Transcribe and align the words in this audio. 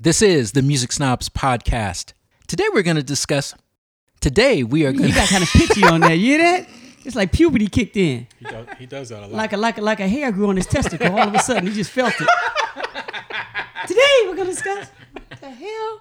This 0.00 0.22
is 0.22 0.52
the 0.52 0.62
Music 0.62 0.92
Snobs 0.92 1.28
podcast. 1.28 2.12
Today 2.46 2.64
we're 2.72 2.82
going 2.84 2.96
to 2.96 3.02
discuss. 3.02 3.54
Today 4.20 4.62
we 4.62 4.86
are 4.86 4.92
going 4.92 5.08
You 5.08 5.14
got 5.14 5.28
kind 5.28 5.42
of 5.42 5.48
pitchy 5.52 5.82
on 5.84 6.00
that. 6.02 6.12
You 6.12 6.24
hear 6.24 6.38
that? 6.38 6.68
It's 7.04 7.16
like 7.16 7.32
puberty 7.32 7.66
kicked 7.66 7.96
in. 7.96 8.28
He 8.38 8.44
does, 8.44 8.66
he 8.78 8.86
does 8.86 9.08
that 9.08 9.18
a 9.18 9.26
lot. 9.26 9.32
Like 9.32 9.52
a 9.52 9.56
like 9.56 9.78
a 9.78 9.80
like 9.80 9.98
a 10.00 10.06
hair 10.08 10.30
grew 10.30 10.50
on 10.50 10.56
his 10.56 10.66
testicle. 10.66 11.10
All 11.10 11.26
of 11.26 11.34
a 11.34 11.38
sudden, 11.40 11.66
he 11.66 11.74
just 11.74 11.90
felt 11.90 12.12
it. 12.20 12.28
Today 13.88 14.00
we're 14.26 14.36
gonna 14.36 14.50
discuss 14.50 14.88
what 15.12 15.40
the 15.40 15.50
hell. 15.50 16.00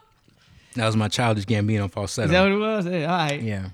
That 0.76 0.86
was 0.86 0.96
my 0.96 1.08
childish 1.08 1.46
Gambino 1.46 1.90
falsetto. 1.90 2.26
Is 2.26 2.32
that 2.32 2.42
what 2.44 2.52
it 2.52 2.56
was? 2.58 2.86
Hey, 2.86 3.06
all 3.06 3.18
right. 3.18 3.42
yeah. 3.42 3.70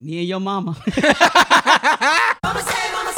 Me 0.00 0.18
and 0.20 0.28
your 0.28 0.40
mama. 0.40 0.70
Mama 0.72 2.62
say, 2.62 2.92
mama 2.92 3.11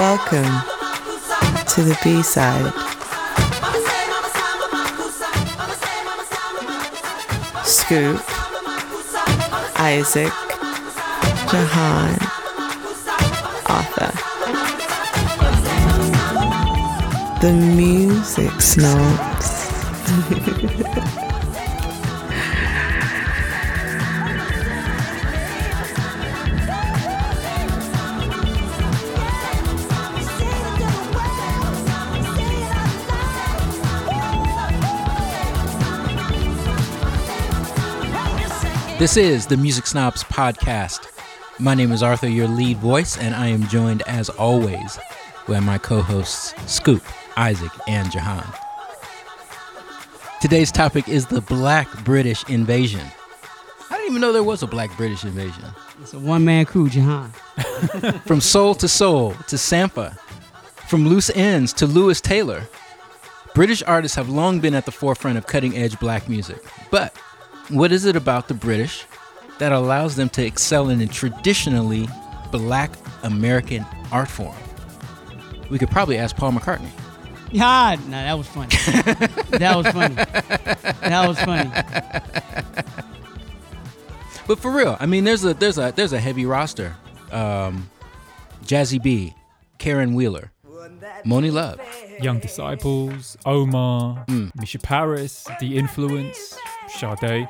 Welcome 0.00 0.62
to 1.66 1.82
the 1.82 1.94
B 2.02 2.22
side. 2.22 2.72
Scoop, 7.66 8.18
Isaac, 9.78 10.32
Jahan, 11.50 12.16
Arthur. 13.68 14.12
The 17.42 17.52
music 17.52 18.58
snobs. 18.62 19.50
This 39.00 39.16
is 39.16 39.46
the 39.46 39.56
Music 39.56 39.86
Snobs 39.86 40.22
podcast. 40.24 41.06
My 41.58 41.74
name 41.74 41.90
is 41.90 42.02
Arthur, 42.02 42.28
your 42.28 42.48
lead 42.48 42.76
voice, 42.76 43.16
and 43.16 43.34
I 43.34 43.46
am 43.46 43.66
joined 43.68 44.02
as 44.02 44.28
always 44.28 44.98
by 45.48 45.58
my 45.58 45.78
co 45.78 46.02
hosts 46.02 46.52
Scoop, 46.70 47.02
Isaac, 47.34 47.70
and 47.88 48.12
Jahan. 48.12 48.44
Today's 50.42 50.70
topic 50.70 51.08
is 51.08 51.24
the 51.24 51.40
Black 51.40 51.88
British 52.04 52.46
invasion. 52.50 53.00
I 53.88 53.96
didn't 53.96 54.10
even 54.10 54.20
know 54.20 54.34
there 54.34 54.42
was 54.42 54.62
a 54.62 54.66
Black 54.66 54.94
British 54.98 55.24
invasion. 55.24 55.64
It's 56.02 56.12
a 56.12 56.18
one 56.18 56.44
man 56.44 56.66
crew, 56.66 56.90
Jahan. 56.90 57.30
From 58.26 58.42
Soul 58.42 58.76
II 58.82 58.86
Soul 58.86 59.30
to 59.48 59.56
Sampha, 59.56 60.18
from 60.88 61.08
Loose 61.08 61.30
Ends 61.30 61.72
to 61.72 61.86
Lewis 61.86 62.20
Taylor, 62.20 62.68
British 63.54 63.82
artists 63.84 64.14
have 64.16 64.28
long 64.28 64.60
been 64.60 64.74
at 64.74 64.84
the 64.84 64.92
forefront 64.92 65.38
of 65.38 65.46
cutting 65.46 65.74
edge 65.74 65.98
black 66.00 66.28
music. 66.28 66.62
But 66.90 67.16
what 67.70 67.92
is 67.92 68.04
it 68.04 68.16
about 68.16 68.48
the 68.48 68.54
British 68.54 69.04
that 69.58 69.72
allows 69.72 70.16
them 70.16 70.28
to 70.30 70.44
excel 70.44 70.88
in 70.88 71.00
a 71.00 71.06
traditionally 71.06 72.08
black 72.50 72.90
American 73.22 73.84
art 74.12 74.28
form? 74.28 74.56
We 75.70 75.78
could 75.78 75.90
probably 75.90 76.18
ask 76.18 76.36
Paul 76.36 76.52
McCartney. 76.52 76.90
Yeah, 77.52 77.96
nah, 78.06 78.22
that 78.22 78.38
was 78.38 78.46
funny. 78.46 78.68
that 79.58 79.76
was 79.76 79.86
funny. 79.88 80.14
That 80.14 81.26
was 81.26 81.40
funny. 81.40 81.70
But 84.46 84.58
for 84.58 84.70
real, 84.70 84.96
I 84.98 85.06
mean, 85.06 85.24
there's 85.24 85.44
a 85.44 85.54
there's 85.54 85.78
a 85.78 85.92
there's 85.94 86.12
a 86.12 86.20
heavy 86.20 86.46
roster. 86.46 86.96
Um, 87.30 87.88
Jazzie 88.64 88.98
B, 88.98 89.34
Caron 89.78 90.14
Wheeler, 90.14 90.50
Monie 91.24 91.52
Love. 91.52 91.80
Young 92.22 92.38
Disciples, 92.38 93.38
Omar, 93.46 94.24
Mica 94.28 94.78
Paris, 94.78 95.46
The 95.58 95.78
Influence, 95.78 96.58
Sade, 96.88 97.48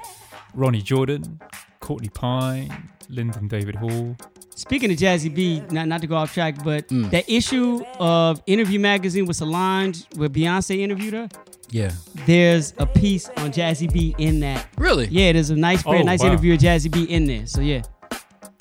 Ronnie 0.55 0.83
Jordan, 0.83 1.41
Courtney 1.81 2.09
Pine, 2.09 2.88
Lyndon 3.09 3.49
David 3.49 3.77
Hall. 3.77 4.16
Speaking 4.55 4.91
of 4.93 4.99
Jazzie 4.99 5.28
B, 5.31 5.62
not, 5.71 5.88
not 5.88 6.00
to 6.03 6.06
go 6.06 6.16
off 6.16 6.34
track, 6.34 6.62
but 6.62 6.87
that 6.88 7.25
issue 7.28 7.83
of 7.99 8.43
Interview 8.47 8.78
Magazine 8.78 9.25
with 9.27 9.37
Solange, 9.38 10.05
where 10.16 10.28
Beyonce 10.28 10.78
interviewed 10.81 11.15
her, 11.15 11.28
Yeah. 11.71 11.93
there's 12.27 12.75
a 12.78 12.84
piece 12.87 13.28
on 13.38 13.53
Jazzie 13.53 13.87
B 13.88 14.15
in 14.19 14.41
that. 14.41 14.66
Really? 14.77 15.06
Yeah, 15.11 15.33
there's 15.33 15.50
a 15.50 15.56
nice, 15.56 15.83
Oh, 15.87 15.93
nice 16.03 16.21
wow. 16.21 16.27
interview 16.27 16.55
of 16.55 16.61
Jazzie 16.61 16.91
B 16.91 17.05
in 17.05 17.25
there. 17.27 17.47
So 17.47 17.62
yeah, 17.62 17.82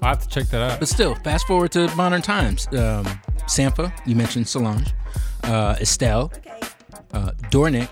I 0.01 0.07
have 0.09 0.21
to 0.21 0.27
check 0.29 0.45
that 0.51 0.61
out. 0.71 0.79
But 0.79 0.87
still, 0.87 1.15
fast 1.15 1.45
forward 1.47 1.71
to 1.73 1.93
modern 1.95 2.21
times. 2.21 2.67
Um, 2.67 3.05
Sampha, 3.47 3.91
you 4.05 4.15
mentioned 4.15 4.47
Solange, 4.47 4.93
uh, 5.43 5.75
Estelle, 5.81 6.31
uh, 7.13 7.31
Dornik, 7.51 7.89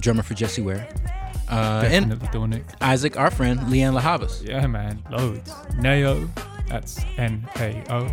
drummer 0.00 0.22
for 0.22 0.32
Jessie 0.34 0.62
Ware, 0.62 0.88
uh, 1.50 1.82
and 1.90 2.10
Definitely 2.10 2.28
Dornik. 2.58 2.64
Isaac, 2.80 3.16
our 3.16 3.30
friend, 3.30 3.60
Lianne 3.60 3.94
La 3.94 4.00
Havas. 4.00 4.42
Yeah, 4.42 4.66
man, 4.66 5.02
loads. 5.10 5.52
Nao, 5.78 6.28
that's 6.68 7.00
N 7.16 7.46
A 7.56 7.82
O. 7.90 8.08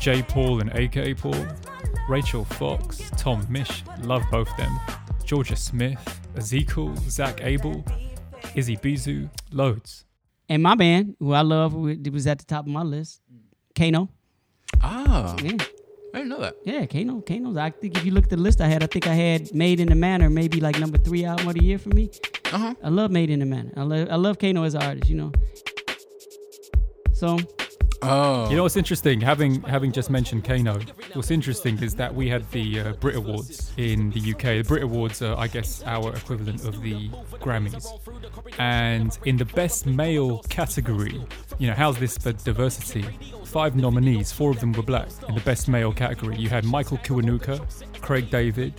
J. 0.00 0.22
Paul 0.22 0.60
and 0.60 0.70
AKA 0.74 1.14
Paul. 1.14 1.46
Rachel 2.08 2.44
Fox, 2.44 3.00
Tom 3.16 3.42
Misch, 3.46 3.82
love 4.06 4.22
both 4.30 4.50
of 4.50 4.56
them. 4.58 4.78
Jorja 5.24 5.56
Smith, 5.56 5.98
Ezekiel, 6.36 6.94
Zak 7.08 7.40
Abel, 7.42 7.82
Izzy 8.54 8.76
Bizu, 8.76 9.30
loads. 9.52 10.04
and 10.50 10.62
my 10.62 10.74
band, 10.74 11.16
who 11.18 11.32
I 11.32 11.40
love, 11.40 11.72
who 11.72 11.96
was 12.12 12.26
at 12.26 12.38
the 12.38 12.44
top 12.44 12.66
of 12.66 12.72
my 12.72 12.82
list, 12.82 13.22
Kano. 13.74 14.10
Ah, 14.82 15.34
Yeah, 15.42 15.52
I 16.12 16.18
didn't 16.18 16.28
know 16.28 16.40
that. 16.40 16.56
yeah, 16.64 16.84
Kano. 16.84 17.22
Kano's. 17.22 17.56
I 17.56 17.70
think 17.70 17.96
if 17.96 18.04
you 18.04 18.12
look 18.12 18.24
at 18.24 18.30
the 18.30 18.36
list 18.36 18.60
I 18.60 18.66
had, 18.68 18.82
I 18.82 18.86
think 18.86 19.06
I 19.06 19.14
had 19.14 19.54
Made 19.54 19.80
in 19.80 19.88
the 19.88 19.94
Manor, 19.94 20.28
maybe 20.28 20.60
like 20.60 20.78
number 20.78 20.98
three 20.98 21.24
album 21.24 21.48
of 21.48 21.54
the 21.54 21.64
year 21.64 21.78
for 21.78 21.88
me. 21.88 22.10
Uh 22.54 22.58
huh. 22.58 22.74
I 22.84 22.88
love 22.88 23.10
Made 23.10 23.30
in 23.30 23.40
the 23.40 23.46
Manor. 23.46 23.72
I 23.76 23.82
love, 23.82 24.08
I 24.10 24.14
love 24.16 24.38
Kano 24.38 24.62
as 24.62 24.74
an 24.74 24.82
artist, 24.82 25.10
you 25.10 25.16
know. 25.16 25.32
So 27.12 27.38
Oh, 28.06 28.50
You 28.50 28.56
know 28.56 28.64
what's 28.64 28.76
interesting? 28.76 29.20
Having 29.22 29.62
having 29.62 29.90
just 29.90 30.10
mentioned 30.10 30.44
Kano, 30.44 30.78
what's 31.14 31.30
interesting 31.30 31.82
is 31.82 31.94
that 31.94 32.14
we 32.14 32.28
had 32.28 32.48
the 32.50 32.80
uh, 32.80 32.92
Brit 32.94 33.16
Awards 33.16 33.72
in 33.78 34.10
the 34.10 34.20
UK. 34.34 34.42
The 34.42 34.64
Brit 34.68 34.82
Awards 34.82 35.22
are, 35.22 35.34
I 35.38 35.46
guess, 35.46 35.82
our 35.86 36.14
equivalent 36.14 36.66
of 36.66 36.82
the 36.82 37.08
Grammys. 37.40 37.86
And 38.58 39.18
in 39.24 39.38
the 39.38 39.46
Best 39.46 39.86
Male 39.86 40.40
category, 40.50 41.18
you 41.58 41.66
know, 41.66 41.72
how's 41.72 41.98
this 41.98 42.18
for 42.18 42.32
diversity? 42.32 43.06
Five 43.44 43.74
nominees, 43.74 44.32
four 44.32 44.50
of 44.50 44.60
them 44.60 44.72
were 44.72 44.82
black. 44.82 45.08
In 45.28 45.34
the 45.34 45.40
Best 45.40 45.66
Male 45.66 45.92
category, 45.92 46.36
you 46.36 46.50
had 46.50 46.64
Michael 46.66 46.98
Kiwanuka, 46.98 47.58
Craig 48.02 48.28
David, 48.28 48.74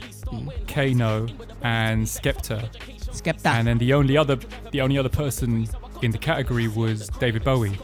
Kano, 0.68 1.26
and 1.64 2.06
Skepta. 2.06 2.70
Skepta. 3.16 3.46
And 3.48 3.68
then 3.68 3.78
the 3.78 3.94
only 3.94 4.18
other 4.18 4.38
the 4.72 4.82
only 4.82 4.98
other 4.98 5.10
person 5.10 5.68
in 6.02 6.12
the 6.12 6.18
category 6.18 6.68
was 6.68 7.08
David 7.20 7.44
Bowie. 7.44 7.78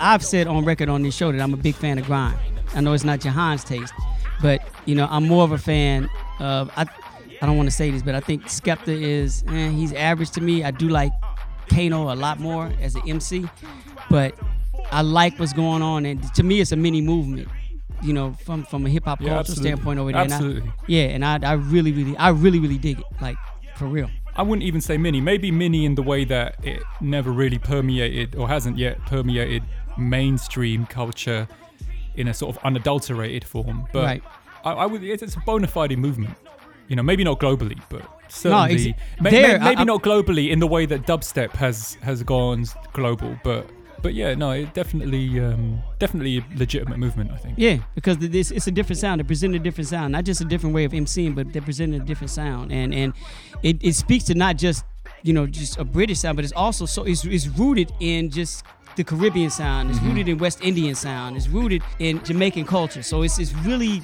I've 0.00 0.24
said 0.24 0.46
on 0.46 0.64
record 0.64 0.88
on 0.88 1.02
this 1.02 1.14
show 1.16 1.32
that 1.32 1.40
I'm 1.40 1.52
a 1.54 1.56
big 1.56 1.74
fan 1.74 1.98
of 1.98 2.06
grime. 2.06 2.38
I 2.74 2.80
know 2.80 2.92
it's 2.92 3.04
not 3.04 3.20
Jahan's 3.20 3.64
taste, 3.64 3.92
but 4.42 4.60
you 4.86 4.94
know 4.94 5.06
I'm 5.10 5.26
more 5.26 5.44
of 5.44 5.52
a 5.52 5.58
fan 5.58 6.08
of. 6.38 6.70
I, 6.76 6.86
I 7.40 7.46
don't 7.46 7.56
want 7.56 7.68
to 7.68 7.74
say 7.74 7.90
this, 7.90 8.02
but 8.02 8.14
I 8.14 8.20
think 8.20 8.44
Skepta 8.44 8.88
is. 8.88 9.44
Eh, 9.48 9.70
he's 9.70 9.92
average 9.92 10.30
to 10.32 10.40
me. 10.40 10.64
I 10.64 10.70
do 10.72 10.88
like 10.88 11.12
Kano 11.68 12.12
a 12.12 12.16
lot 12.16 12.40
more 12.40 12.70
as 12.80 12.94
an 12.96 13.02
MC, 13.08 13.48
but 14.10 14.34
I 14.90 15.02
like 15.02 15.38
what's 15.38 15.52
going 15.52 15.82
on, 15.82 16.04
and 16.06 16.22
to 16.34 16.42
me 16.42 16.60
it's 16.60 16.72
a 16.72 16.76
mini 16.76 17.00
movement. 17.00 17.48
You 18.02 18.12
know, 18.12 18.32
from 18.44 18.62
from 18.64 18.86
a 18.86 18.88
hip 18.88 19.04
hop 19.06 19.20
Yeah, 19.20 19.38
absolutely. 19.40 19.70
standpoint 19.70 19.98
over 19.98 20.12
there. 20.12 20.22
And 20.22 20.32
I- 20.32 20.36
Absolutely. 20.36 20.72
yeah, 20.86 21.02
and 21.04 21.24
I 21.24 21.38
I 21.42 21.52
really 21.54 21.90
really 21.92 22.16
I 22.16 22.28
really 22.30 22.60
really 22.60 22.78
dig 22.78 23.00
it. 23.00 23.06
Like 23.20 23.36
for 23.76 23.86
real. 23.86 24.08
I 24.38 24.42
wouldn't 24.42 24.62
even 24.66 24.80
say 24.80 24.96
mini. 24.96 25.20
Maybe 25.20 25.50
mini 25.50 25.84
in 25.84 25.94
the 25.96 26.02
way 26.02 26.24
that 26.24 26.64
it 26.64 26.82
never 27.00 27.30
really 27.32 27.58
permeated 27.58 28.36
or 28.36 28.48
hasn't 28.48 28.78
yet 28.78 28.98
permeated 29.06 29.62
mainstream 29.98 30.86
culture 30.86 31.46
in 32.14 32.28
a 32.28 32.34
sort 32.34 32.56
of 32.56 32.64
unadulterated 32.64 33.44
form. 33.44 33.86
But 33.92 34.04
Right. 34.04 34.22
I, 34.64 34.72
I 34.72 34.86
would. 34.86 35.02
It's, 35.04 35.22
it's 35.22 35.36
a 35.36 35.40
bona 35.40 35.66
fide 35.66 35.96
movement. 35.98 36.34
You 36.88 36.96
know, 36.96 37.02
maybe 37.02 37.22
not 37.22 37.38
globally, 37.38 37.78
but 37.90 38.02
certainly, 38.28 38.90
ex- 38.90 39.00
may- 39.20 39.30
there, 39.30 39.58
may- 39.58 39.64
maybe 39.64 39.76
I'm- 39.78 39.86
not 39.86 40.02
globally 40.02 40.50
in 40.50 40.58
the 40.58 40.66
way 40.66 40.86
that 40.86 41.06
dubstep 41.06 41.50
has 41.52 41.98
has 42.02 42.22
gone 42.22 42.64
global. 42.92 43.38
But 43.44 43.68
but 44.02 44.14
yeah, 44.14 44.34
no, 44.34 44.50
it 44.52 44.74
definitely 44.74 45.40
um, 45.40 45.82
definitely 45.98 46.38
a 46.38 46.44
legitimate 46.56 46.98
movement. 46.98 47.30
I 47.30 47.36
think. 47.36 47.54
Yeah, 47.58 47.78
because 47.94 48.18
th- 48.18 48.30
this 48.30 48.50
it's 48.50 48.66
a 48.66 48.70
different 48.70 48.98
sound. 48.98 49.20
They 49.20 49.24
present 49.24 49.54
a 49.54 49.58
different 49.58 49.88
sound, 49.88 50.12
not 50.12 50.24
just 50.24 50.40
a 50.40 50.44
different 50.44 50.74
way 50.74 50.84
of 50.84 50.92
emceeing, 50.92 51.34
but 51.34 51.52
they're 51.52 51.62
presenting 51.62 52.00
a 52.00 52.04
different 52.04 52.30
sound, 52.30 52.72
and 52.72 52.94
and 52.94 53.12
it, 53.62 53.78
it 53.82 53.94
speaks 53.94 54.24
to 54.24 54.34
not 54.34 54.56
just 54.56 54.84
you 55.22 55.32
know 55.32 55.46
just 55.46 55.78
a 55.78 55.84
British 55.84 56.20
sound, 56.20 56.36
but 56.36 56.44
it's 56.44 56.54
also 56.54 56.86
so 56.86 57.04
it's, 57.04 57.24
it's 57.24 57.46
rooted 57.48 57.92
in 58.00 58.30
just 58.30 58.64
the 58.96 59.04
Caribbean 59.04 59.50
sound. 59.50 59.90
It's 59.90 60.00
rooted 60.00 60.28
in 60.28 60.38
West 60.38 60.62
Indian 60.62 60.94
sound. 60.94 61.36
It's 61.36 61.48
rooted 61.48 61.82
in 61.98 62.22
Jamaican 62.24 62.66
culture. 62.66 63.02
So 63.02 63.22
it's 63.22 63.38
it's 63.38 63.52
really 63.54 64.02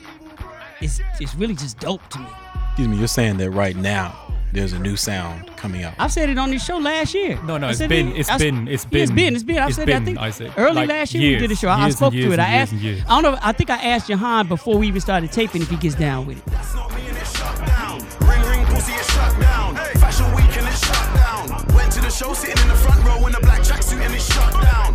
it's 0.81 1.00
it's 1.20 1.35
really 1.35 1.55
just 1.55 1.79
dope 1.79 2.06
to 2.11 2.19
me. 2.19 2.26
excuse 2.69 2.88
me, 2.88 2.97
you're 2.97 3.08
saying 3.08 3.37
that 3.38 3.50
right 3.50 3.76
now 3.76 4.24
there's 4.54 4.72
a 4.72 4.78
new 4.78 4.96
sound 4.96 5.46
coming 5.56 5.82
out. 5.82 5.94
I've 5.98 6.12
said 6.12 6.28
it 6.30 6.38
on 6.38 6.50
this 6.50 6.64
show 6.64 6.78
last 6.78 7.12
year. 7.12 7.38
No, 7.44 7.58
no, 7.58 7.66
I 7.66 7.70
it's 7.70 7.78
said 7.78 7.88
been, 7.88 8.08
it- 8.12 8.18
it's 8.20 8.30
I 8.30 8.34
s- 8.34 8.40
been, 8.40 8.68
it's 8.68 8.84
Yeah, 8.84 8.90
been, 8.90 9.02
it's 9.02 9.12
been, 9.12 9.34
it's 9.34 9.42
been. 9.44 9.58
I've 9.58 9.68
it's 9.68 9.76
said 9.76 9.88
it, 9.88 9.92
I 9.94 9.98
been, 9.98 10.04
think 10.06 10.18
Isaac. 10.18 10.52
early 10.56 10.74
Like, 10.74 10.88
last 10.88 11.14
year 11.14 11.32
we 11.32 11.38
did 11.38 11.50
a 11.50 11.56
show. 11.56 11.68
I 11.68 11.82
years 11.84 11.96
spoke 11.96 12.12
to 12.12 12.32
it. 12.32 12.38
I 12.38 12.44
asked. 12.54 12.72
and. 12.72 13.02
I 13.08 13.20
don't 13.20 13.22
know. 13.32 13.38
I 13.42 13.52
think 13.52 13.70
I 13.70 13.76
asked 13.76 14.06
Jahan 14.08 14.46
before 14.46 14.78
we 14.78 14.86
even 14.88 15.00
started 15.00 15.32
taping 15.32 15.62
if 15.62 15.68
he 15.70 15.76
gets 15.76 15.96
down 15.96 16.26
with 16.26 16.38
it. 16.38 16.44
It's 16.54 16.74
not 16.74 16.94
me 16.94 17.02
and 17.08 17.16
it's 17.18 17.36
shut 17.36 17.66
down. 17.66 17.98
Ring 18.28 18.42
ring 18.48 18.66
pussy 18.66 18.92
it's 18.92 19.12
shut 19.12 19.40
down. 19.40 19.74
Fashion 19.98 20.26
week 20.36 20.56
and 20.56 20.66
it's 20.68 20.86
shut 20.86 21.14
down. 21.16 21.74
Went 21.74 21.92
to 21.92 22.00
the 22.00 22.10
show 22.10 22.32
sitting 22.32 22.60
in 22.62 22.68
the 22.68 22.74
front 22.76 23.04
row 23.04 23.26
in 23.26 23.34
a 23.34 23.40
black 23.40 23.60
tracksuit 23.62 24.00
and 24.04 24.14
it's 24.14 24.32
shut 24.32 24.52
down. 24.62 24.94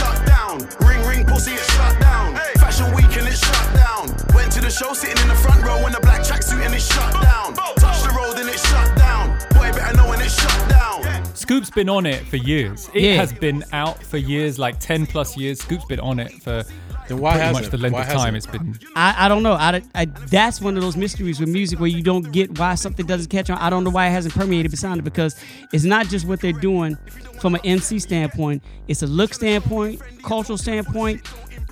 shut 0.00 0.18
down. 0.26 0.54
Ring 0.88 1.02
ring 1.10 1.22
pussy, 1.24 1.52
it's 1.52 1.70
shut 1.76 1.94
down. 2.00 2.34
Fashion 2.62 2.88
week 2.94 3.12
and 3.18 3.26
it's 3.28 3.40
shut 3.46 3.68
down. 3.74 4.04
Went 4.34 4.50
to 4.56 4.60
the 4.60 4.70
show 4.70 4.92
sitting 4.94 5.20
in 5.22 5.28
the 5.28 5.34
front 5.44 5.62
row 5.64 5.86
in 5.86 5.94
a 5.94 6.00
black 6.00 6.22
tracksuit 6.22 6.64
and 6.64 6.74
it's 6.74 6.86
shut 6.92 7.12
down. 7.22 7.54
Touch 7.84 8.02
the 8.02 8.12
road 8.16 8.38
and 8.40 8.48
it's 8.48 8.64
shut 8.68 8.88
down. 8.96 9.38
Boy 9.54 9.70
better 9.76 9.96
know 9.96 10.08
when 10.08 10.20
it's 10.20 10.34
shut 10.40 10.68
down. 10.68 11.02
Scoop's 11.34 11.70
been 11.70 11.88
on 11.88 12.06
it 12.06 12.26
for 12.26 12.36
years. 12.36 12.88
It 12.94 13.02
Yeah. 13.02 13.16
has 13.16 13.32
been 13.32 13.64
out 13.72 14.02
for 14.02 14.18
years, 14.18 14.58
like 14.58 14.78
10 14.78 15.06
plus 15.06 15.36
years. 15.36 15.60
Scoop's 15.60 15.84
been 15.86 16.00
on 16.00 16.18
it 16.20 16.32
for 16.42 16.64
Then 17.10 17.18
why 17.20 17.32
pretty 17.32 17.46
hasn't 17.46 17.64
much 17.64 17.70
the 17.72 17.78
length 17.78 17.94
Why 17.94 18.02
of 18.02 18.06
time 18.08 18.34
it? 18.34 18.36
hasn't 18.36 18.36
it's 18.36 18.46
it? 18.46 18.52
been. 18.52 18.78
I, 18.94 19.26
I 19.26 19.28
don't 19.28 19.42
know. 19.42 19.54
I, 19.54 19.82
I 19.94 20.04
that's 20.04 20.60
one 20.60 20.76
of 20.76 20.82
those 20.82 20.96
mysteries 20.96 21.40
with 21.40 21.48
music 21.48 21.80
where 21.80 21.88
you 21.88 22.02
don't 22.02 22.30
get 22.32 22.58
why 22.58 22.74
something 22.76 23.04
doesn't 23.04 23.28
catch 23.30 23.50
on. 23.50 23.58
I 23.58 23.68
don't 23.68 23.82
know 23.84 23.90
why 23.90 24.06
it 24.06 24.10
hasn't 24.12 24.34
permeated 24.34 24.70
beyond 24.72 25.00
it 25.00 25.02
because 25.02 25.34
it's 25.72 25.84
not 25.84 26.06
just 26.06 26.26
what 26.26 26.40
they're 26.40 26.52
doing 26.52 26.96
from 27.40 27.56
an 27.56 27.60
MC 27.64 27.98
standpoint. 27.98 28.62
It's 28.88 29.02
a 29.02 29.06
look 29.06 29.34
standpoint, 29.34 30.00
cultural 30.22 30.56
standpoint. 30.56 31.22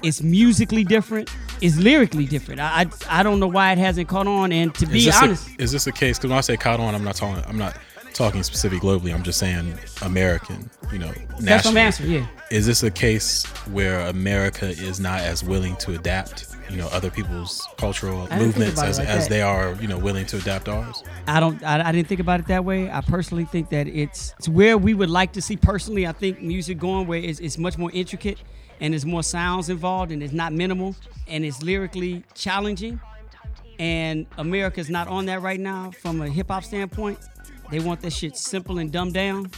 It's 0.03 0.23
musically 0.23 0.85
different. 0.85 1.31
It's 1.61 1.77
lyrically 1.77 2.27
different. 2.27 2.61
I 2.61 2.83
I, 2.83 3.21
I 3.21 3.23
don't 3.23 3.41
know 3.41 3.49
why 3.49 3.73
it 3.73 3.79
hasn't 3.79 4.09
caught 4.09 4.27
on. 4.27 4.53
And 4.53 4.75
to 4.77 4.85
Is 4.87 4.91
be 5.07 5.11
honest, 5.13 5.49
a, 5.59 5.63
is 5.63 5.73
this 5.73 5.87
a 5.87 5.93
case? 5.93 6.19
Because 6.19 6.31
when 6.31 6.39
I 6.39 6.43
say 6.43 6.57
caught 6.57 6.81
on, 6.81 6.95
I'm 6.95 7.05
not 7.05 7.17
talking. 7.17 7.45
I'm 7.49 7.59
not 7.59 7.77
talking 8.19 8.43
specific 8.43 8.81
globally. 8.81 9.15
I'm 9.15 9.23
just 9.23 9.39
saying 9.39 9.79
American. 10.03 10.69
You 10.93 10.99
know, 10.99 11.07
national. 11.07 11.41
that's 11.41 11.65
what 11.65 11.71
I'm 11.71 11.79
answering. 11.79 12.11
Yeah. 12.11 12.27
Is 12.51 12.67
this 12.67 12.83
a 12.83 12.91
case 12.91 13.45
where 13.69 14.01
America 14.09 14.67
is 14.67 14.99
not 14.99 15.21
as 15.21 15.45
willing 15.45 15.77
to 15.77 15.95
adapt? 15.95 16.47
You 16.69 16.77
know, 16.77 16.89
other 16.89 17.11
people's 17.11 17.67
cultural 17.79 18.29
movements 18.37 18.83
as, 18.83 18.99
like 18.99 19.09
as 19.09 19.25
that. 19.25 19.31
they 19.31 19.41
are. 19.41 19.75
You 19.81 19.89
know, 19.89 19.99
willing 19.99 20.27
to 20.27 20.37
adapt 20.37 20.69
ours. 20.69 21.03
I 21.27 21.41
don't. 21.41 21.63
I, 21.63 21.89
I 21.89 21.93
didn't 21.93 22.09
think 22.09 22.21
about 22.21 22.41
it 22.41 22.47
that 22.49 22.65
way. 22.65 22.91
I 22.91 23.01
personally 23.01 23.45
think 23.45 23.71
that 23.71 23.87
it's 23.87 24.35
it's 24.39 24.49
where 24.49 24.77
we 24.77 24.93
would 24.93 25.11
like 25.11 25.33
to 25.33 25.41
see. 25.41 25.57
Personally, 25.57 26.07
I 26.07 26.13
think 26.13 26.43
music 26.43 26.79
going 26.79 27.07
where 27.07 27.21
it's, 27.21 27.41
it's 27.41 27.57
much 27.57 27.79
more 27.79 27.91
intricate 27.95 28.39
and 28.81 28.93
there's 28.93 29.07
more 29.07 29.23
sounds 29.23 29.69
involved 29.69 30.13
and 30.13 30.23
it's 30.23 30.33
not 30.33 30.53
minimal 30.53 30.95
and 31.27 31.45
it's 31.45 31.63
lyrically 31.63 32.25
challenging. 32.35 33.01
And 33.79 34.27
America's 34.39 34.91
not 34.91 35.07
on 35.07 35.27
that 35.27 35.41
right 35.41 35.61
now 35.61 35.93
from 35.93 36.21
a 36.21 36.29
hip 36.29 36.49
hop 36.49 36.65
standpoint. 36.65 37.19
They 37.71 37.81
want 37.81 38.01
that 38.03 38.13
shit 38.13 38.37
simple 38.37 38.79
and 38.79 38.91
dumbed 38.91 39.15
down. 39.15 39.51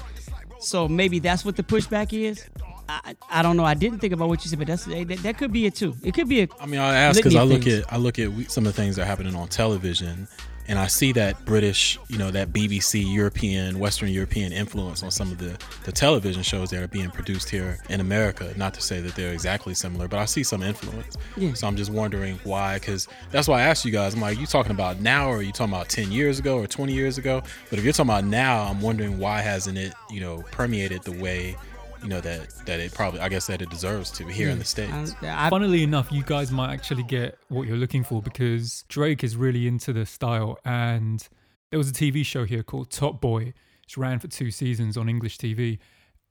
So 0.59 0.89
maybe 0.89 1.19
that's 1.19 1.45
what 1.45 1.57
the 1.57 1.63
pushback 1.63 2.13
is. 2.13 2.45
I, 2.89 3.15
I 3.31 3.43
don't 3.43 3.57
know. 3.57 3.65
I 3.65 3.75
didn't 3.75 4.01
think 4.01 4.13
about 4.13 4.29
what 4.29 4.45
you 4.45 4.51
said, 4.51 4.59
but 4.59 4.67
that's 4.67 4.85
that, 4.87 5.09
that 5.23 5.39
could 5.39 5.53
be 5.53 5.67
it 5.67 5.77
too. 5.77 5.95
It 6.03 6.13
could 6.13 6.29
be 6.29 6.43
a. 6.43 6.49
I 6.59 6.67
mean, 6.67 6.81
I 6.81 6.95
ask 6.97 7.17
because 7.17 7.37
I 7.37 7.45
look 7.45 7.63
things. 7.63 7.85
at 7.85 7.93
I 7.93 7.97
look 7.97 8.19
at 8.19 8.51
some 8.51 8.67
of 8.67 8.75
the 8.75 8.83
things 8.83 8.97
that 8.97 9.03
are 9.03 9.07
happening 9.07 9.35
on 9.37 9.49
television, 9.49 10.27
and 10.71 10.79
I 10.79 10.87
see 10.87 11.11
that 11.13 11.45
British, 11.45 11.99
you 12.09 12.17
know, 12.17 12.31
that 12.31 12.53
BBC, 12.53 13.05
European, 13.13 13.81
Western 13.81 14.09
European 14.09 14.53
influence 14.53 15.03
on 15.03 15.11
some 15.11 15.33
of 15.33 15.39
the 15.39 15.59
the 15.85 15.91
television 15.91 16.45
shows 16.45 16.71
that 16.71 16.81
are 16.81 16.87
being 16.87 17.11
produced 17.11 17.51
here 17.51 17.79
in 17.89 18.01
America. 18.01 18.55
Not 18.57 18.73
to 18.75 18.81
say 18.81 19.01
that 19.01 19.17
they're 19.17 19.33
exactly 19.33 19.75
similar, 19.75 20.07
but 20.07 20.21
I 20.21 20.27
see 20.27 20.45
some 20.45 20.63
influence. 20.63 21.17
Yeah. 21.37 21.55
So 21.55 21.67
I'm 21.67 21.77
just 21.77 21.91
wondering 21.91 22.39
why, 22.45 22.79
because 22.79 23.09
that's 23.33 23.49
why 23.49 23.59
I 23.59 23.63
asked 23.63 23.85
you 23.85 23.91
guys. 23.91 24.15
I'm 24.15 24.21
like, 24.21 24.39
you 24.39 24.47
talking 24.47 24.71
about 24.71 25.01
now, 25.01 25.29
or 25.29 25.39
are 25.39 25.43
you 25.43 25.51
talking 25.51 25.75
about 25.75 25.89
10 25.89 26.13
years 26.13 26.39
ago 26.39 26.59
or 26.59 26.69
20 26.69 26.93
years 26.93 27.19
ago? 27.19 27.43
But 27.69 27.81
if 27.81 27.85
you're 27.85 27.93
talking 27.93 28.11
about 28.11 28.25
now, 28.25 28.63
I'm 28.63 28.81
wondering 28.81 29.19
why 29.19 29.41
hasn't 29.41 29.77
it, 29.77 29.93
you 30.09 30.21
know, 30.21 30.45
permeated 30.53 31.03
the 31.03 31.13
way. 31.13 31.57
You 32.03 32.09
know 32.09 32.21
that 32.21 32.49
that 32.67 32.81
it 32.81 32.95
probably 32.95 33.21
I 33.21 33.29
guess 33.29 33.47
that 33.49 33.61
it 33.61 33.69
deserves 33.69 34.11
to 34.13 34.25
be 34.25 34.33
here 34.33 34.49
in 34.49 34.59
the 34.59 34.65
states. 34.65 35.15
I, 35.23 35.47
I, 35.47 35.51
Funnily 35.51 35.83
enough, 35.83 36.11
you 36.11 36.23
guys 36.23 36.51
might 36.51 36.73
actually 36.73 37.03
get 37.03 37.39
what 37.49 37.67
you're 37.67 37.77
looking 37.77 38.05
for 38.05 38.23
because 38.23 38.85
Drake 38.89 39.23
is 39.23 39.37
really 39.37 39.67
into 39.67 39.93
the 39.93 40.07
style. 40.07 40.59
And 40.65 41.27
there 41.71 41.79
was 41.79 41.91
a 41.91 41.93
TV 41.93 42.25
show 42.25 42.45
here 42.45 42.63
called 42.63 42.91
Top 42.91 43.21
Boy. 43.21 43.53
It 43.87 43.97
ran 43.97 44.19
for 44.19 44.29
two 44.29 44.51
seasons 44.51 44.97
on 44.97 45.09
English 45.09 45.39
TV, 45.39 45.79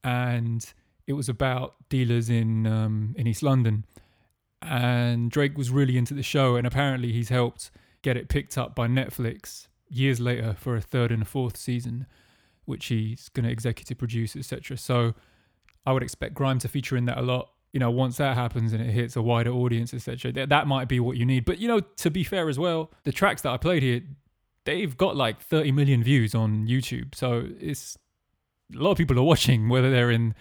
and 0.04 0.66
it 1.06 1.13
was 1.13 1.30
about 1.30 1.75
dealers 1.89 2.30
in 2.30 2.65
um, 2.65 3.15
in 3.18 3.27
East 3.27 3.44
London. 3.44 3.86
And 4.62 5.31
Drake 5.31 5.57
was 5.57 5.69
really 5.69 5.98
into 5.98 6.13
the 6.13 6.24
show, 6.24 6.56
and 6.56 6.65
apparently 6.65 7.12
he's 7.12 7.30
helped 7.30 7.72
get 8.01 8.18
it 8.18 8.27
picked 8.27 8.57
up 8.57 8.75
by 8.75 8.88
Netflix 8.88 9.68
years 9.89 10.19
later 10.19 10.56
for 10.57 10.75
a 10.75 10.81
third 10.81 11.12
and 11.12 11.22
a 11.22 11.25
fourth 11.25 11.57
season, 11.57 12.06
which 12.65 12.88
he's 12.88 13.30
going 13.30 13.45
to 13.45 13.51
executive 13.51 13.98
produce, 13.98 14.36
etc. 14.36 14.77
So 14.77 15.13
I 15.85 15.93
would 15.93 16.03
expect 16.03 16.33
Grime 16.33 16.59
to 16.59 16.67
feature 16.67 16.97
in 16.97 17.05
that 17.05 17.17
a 17.17 17.21
lot. 17.21 17.49
You 17.71 17.79
know, 17.79 17.91
once 17.91 18.17
that 18.17 18.35
happens 18.35 18.73
and 18.73 18.81
it 18.81 18.91
hits 18.91 19.15
a 19.15 19.21
wider 19.21 19.51
audience, 19.51 19.93
etc., 19.93 20.31
that, 20.33 20.49
that 20.49 20.67
might 20.67 20.87
be 20.87 20.99
what 20.99 21.17
you 21.17 21.25
need. 21.25 21.45
But 21.45 21.59
you 21.59 21.67
know, 21.67 21.79
to 21.79 22.09
be 22.09 22.23
fair 22.23 22.49
as 22.49 22.57
well, 22.57 22.91
the 23.03 23.11
tracks 23.11 23.43
that 23.43 23.51
I 23.51 23.57
played 23.57 23.83
here, 23.83 24.01
they've 24.65 24.95
got 24.97 25.15
like 25.15 25.39
30 25.41 25.71
million 25.71 26.03
views 26.03 26.33
on 26.33 26.67
YouTube. 26.67 27.15
So 27.15 27.47
it's 27.59 27.97
a 28.75 28.79
lot 28.79 28.91
of 28.91 28.97
people 28.97 29.17
are 29.19 29.23
watching, 29.23 29.69
whether 29.69 29.91
they're 29.91 30.11
in, 30.11 30.35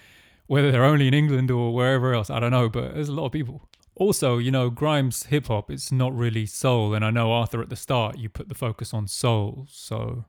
whether 0.46 0.70
they're 0.70 0.84
only 0.84 1.08
in 1.08 1.14
England 1.14 1.50
or 1.50 1.74
wherever 1.74 2.14
else. 2.14 2.30
I 2.30 2.40
don't 2.40 2.50
know, 2.50 2.68
but 2.68 2.94
there's 2.94 3.08
a 3.08 3.14
lot 3.14 3.26
of 3.26 3.32
people. 3.32 3.68
Also, 3.94 4.38
you 4.38 4.50
know, 4.50 4.70
Grimes 4.70 5.24
hip 5.24 5.48
hop, 5.48 5.70
it's 5.70 5.90
not 5.90 6.16
really 6.16 6.46
soul. 6.46 6.94
And 6.94 7.04
I 7.04 7.10
know 7.10 7.32
Arthur 7.32 7.60
at 7.60 7.68
the 7.68 7.76
start, 7.76 8.16
you 8.16 8.28
put 8.28 8.48
the 8.48 8.54
focus 8.54 8.94
on 8.94 9.08
soul. 9.08 9.66
So 9.68 10.24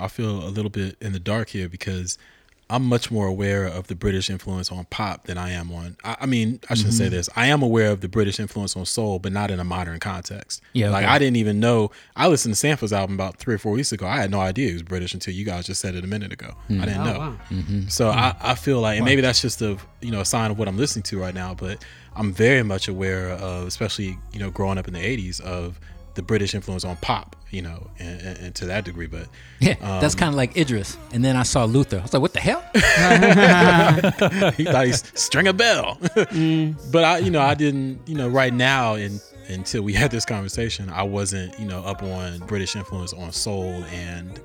I 0.00 0.08
feel 0.08 0.44
a 0.44 0.48
little 0.48 0.70
bit 0.70 0.96
in 1.00 1.12
the 1.12 1.20
dark 1.20 1.50
here 1.50 1.68
because 1.68 2.16
I'm 2.72 2.84
much 2.84 3.10
more 3.10 3.26
aware 3.26 3.64
of 3.66 3.86
the 3.86 3.94
British 3.94 4.30
influence 4.30 4.72
on 4.72 4.84
pop 4.86 5.24
than 5.24 5.36
I 5.38 5.50
am 5.50 5.70
on. 5.72 5.96
I, 6.04 6.16
I 6.22 6.26
mean, 6.26 6.58
I 6.70 6.74
shouldn't 6.74 6.94
Mm-hmm. 6.94 7.04
say 7.04 7.08
this. 7.08 7.28
I 7.36 7.46
am 7.46 7.62
aware 7.62 7.90
of 7.90 8.00
the 8.00 8.08
British 8.08 8.40
influence 8.40 8.76
on 8.76 8.86
soul, 8.86 9.18
but 9.18 9.32
not 9.32 9.50
in 9.50 9.60
a 9.60 9.64
modern 9.64 10.00
context. 10.00 10.62
Yeah, 10.72 10.90
like 10.90 11.04
okay. 11.04 11.12
I 11.12 11.18
didn't 11.18 11.36
even 11.36 11.60
know. 11.60 11.90
I 12.16 12.28
listened 12.28 12.54
to 12.54 12.58
Sampha's 12.58 12.92
album 12.92 13.14
about 13.14 13.36
three 13.36 13.54
or 13.54 13.58
four 13.58 13.72
weeks 13.72 13.92
ago. 13.92 14.06
I 14.06 14.16
had 14.16 14.30
no 14.30 14.40
idea 14.40 14.68
he 14.68 14.72
was 14.72 14.82
British 14.82 15.14
until 15.14 15.34
you 15.34 15.44
guys 15.44 15.66
just 15.66 15.80
said 15.80 15.94
it 15.94 16.02
a 16.02 16.06
minute 16.06 16.32
ago. 16.32 16.54
Hmm. 16.68 16.80
I 16.80 16.84
didn't 16.86 17.00
Oh, 17.02 17.12
know. 17.12 17.18
wow. 17.18 17.36
So 17.88 18.08
I, 18.10 18.34
I 18.40 18.54
feel 18.54 18.80
like, 18.80 18.96
and 18.96 19.04
maybe 19.04 19.22
that's 19.22 19.40
just 19.42 19.60
a 19.62 19.76
you 20.00 20.10
know 20.10 20.20
a 20.20 20.24
sign 20.24 20.50
of 20.50 20.58
what 20.58 20.66
I'm 20.68 20.76
listening 20.78 21.02
to 21.04 21.18
right 21.20 21.34
now. 21.34 21.54
But 21.54 21.84
I'm 22.16 22.32
very 22.32 22.62
much 22.62 22.88
aware 22.88 23.30
of, 23.30 23.66
especially 23.66 24.18
you 24.32 24.38
know 24.38 24.50
growing 24.50 24.78
up 24.78 24.88
in 24.88 24.94
the 24.94 25.00
'80s, 25.00 25.40
of 25.40 25.78
the 26.14 26.22
British 26.22 26.54
influence 26.54 26.84
on 26.84 26.96
pop. 26.96 27.36
You 27.50 27.60
know, 27.60 27.90
and, 27.98 28.20
and, 28.22 28.38
and 28.38 28.54
to 28.54 28.66
that 28.66 28.86
degree. 28.86 29.06
But 29.06 29.28
Yeah, 29.60 29.74
Um, 29.82 30.00
that's 30.00 30.14
kind 30.14 30.30
of 30.30 30.36
like 30.36 30.56
Idris. 30.56 30.96
And 31.12 31.22
then 31.22 31.36
I 31.36 31.42
saw 31.42 31.64
Luther. 31.64 31.98
I 31.98 32.02
was 32.02 32.14
like, 32.14 32.22
what 32.22 32.32
the 32.32 32.40
hell? 32.40 32.64
he 34.56 34.64
thought 34.64 34.86
he's 34.86 35.04
Stringer 35.20 35.52
Bell. 35.52 35.98
But 36.90 37.04
I, 37.04 37.18
you 37.18 37.30
know, 37.30 37.42
I 37.42 37.52
didn't, 37.54 38.08
you 38.08 38.14
know, 38.14 38.28
right 38.28 38.54
now 38.54 38.94
and 38.94 39.20
until 39.48 39.82
we 39.82 39.92
had 39.92 40.10
this 40.10 40.24
conversation, 40.24 40.88
I 40.88 41.02
wasn't, 41.02 41.58
you 41.58 41.66
know, 41.66 41.80
up 41.84 42.02
on 42.02 42.38
British 42.46 42.74
influence 42.74 43.12
on 43.12 43.32
soul 43.32 43.84
and 43.92 44.40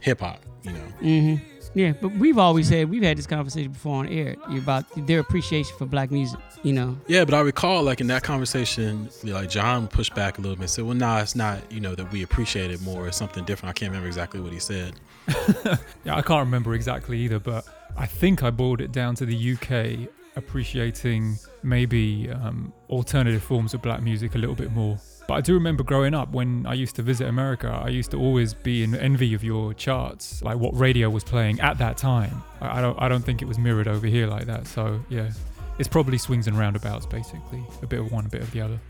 hip 0.00 0.20
hop, 0.20 0.40
you 0.62 0.72
know. 0.72 1.38
Yeah, 1.74 1.92
but 2.00 2.12
we've 2.12 2.38
always 2.38 2.68
said 2.68 2.90
we've 2.90 3.02
had 3.02 3.18
this 3.18 3.26
conversation 3.26 3.72
before 3.72 3.96
on 3.96 4.08
air 4.08 4.36
about 4.50 4.84
their 5.06 5.20
appreciation 5.20 5.76
for 5.76 5.86
black 5.86 6.10
music. 6.10 6.40
You 6.62 6.72
know, 6.72 6.98
Yeah, 7.06 7.24
but 7.24 7.34
I 7.34 7.40
recall 7.40 7.82
like 7.82 8.00
in 8.00 8.06
that 8.08 8.22
conversation, 8.22 9.08
like 9.22 9.48
John 9.48 9.86
pushed 9.88 10.14
back 10.14 10.38
a 10.38 10.40
little 10.40 10.56
bit 10.56 10.62
and 10.62 10.70
said, 10.70 10.84
Well, 10.84 10.94
nah, 10.94 11.20
it's 11.20 11.36
not, 11.36 11.70
you 11.70 11.80
know, 11.80 11.94
that 11.94 12.10
we 12.10 12.22
appreciate 12.22 12.70
it 12.70 12.80
more, 12.82 13.06
it's 13.06 13.16
something 13.16 13.44
different. 13.44 13.70
I 13.70 13.72
can't 13.74 13.90
remember 13.90 14.08
exactly 14.08 14.40
what 14.40 14.52
he 14.52 14.58
said. 14.58 14.94
Yeah, 16.04 16.16
I 16.16 16.22
can't 16.22 16.44
remember 16.44 16.74
exactly 16.74 17.18
either, 17.18 17.38
but 17.38 17.66
I 17.96 18.06
think 18.06 18.42
I 18.42 18.50
boiled 18.50 18.80
it 18.80 18.92
down 18.92 19.14
to 19.16 19.26
the 19.26 19.52
UK 19.54 20.08
appreciating 20.36 21.36
maybe 21.62 22.30
um, 22.30 22.72
alternative 22.88 23.42
forms 23.42 23.74
of 23.74 23.82
black 23.82 24.02
music 24.02 24.34
a 24.34 24.38
little 24.38 24.54
bit 24.54 24.72
more. 24.72 24.98
But 25.28 25.34
I 25.34 25.40
do 25.42 25.52
remember 25.52 25.84
growing 25.84 26.14
up 26.14 26.32
when 26.32 26.64
I 26.64 26.72
used 26.72 26.96
to 26.96 27.02
visit 27.02 27.28
America, 27.28 27.68
I 27.68 27.90
used 27.90 28.10
to 28.12 28.16
always 28.16 28.54
be 28.54 28.82
in 28.82 28.94
envy 28.94 29.34
of 29.34 29.44
your 29.44 29.74
charts, 29.74 30.42
like 30.42 30.56
what 30.56 30.76
radio 30.76 31.10
was 31.10 31.22
playing 31.22 31.60
at 31.60 31.76
that 31.78 31.98
time. 31.98 32.42
I, 32.62 32.78
I 32.78 32.80
don't, 32.80 33.00
I 33.00 33.08
don't 33.10 33.22
think 33.22 33.42
it 33.42 33.44
was 33.44 33.58
mirrored 33.58 33.88
over 33.88 34.06
here 34.06 34.26
like 34.26 34.46
that. 34.46 34.66
So 34.66 35.04
yeah, 35.10 35.30
it's 35.78 35.86
probably 35.86 36.16
swings 36.16 36.46
and 36.46 36.58
roundabouts 36.58 37.04
basically, 37.04 37.62
a 37.82 37.86
bit 37.86 38.00
of 38.00 38.10
one, 38.10 38.24
a 38.24 38.28
bit 38.30 38.40
of 38.40 38.50
the 38.52 38.62
other. 38.62 38.80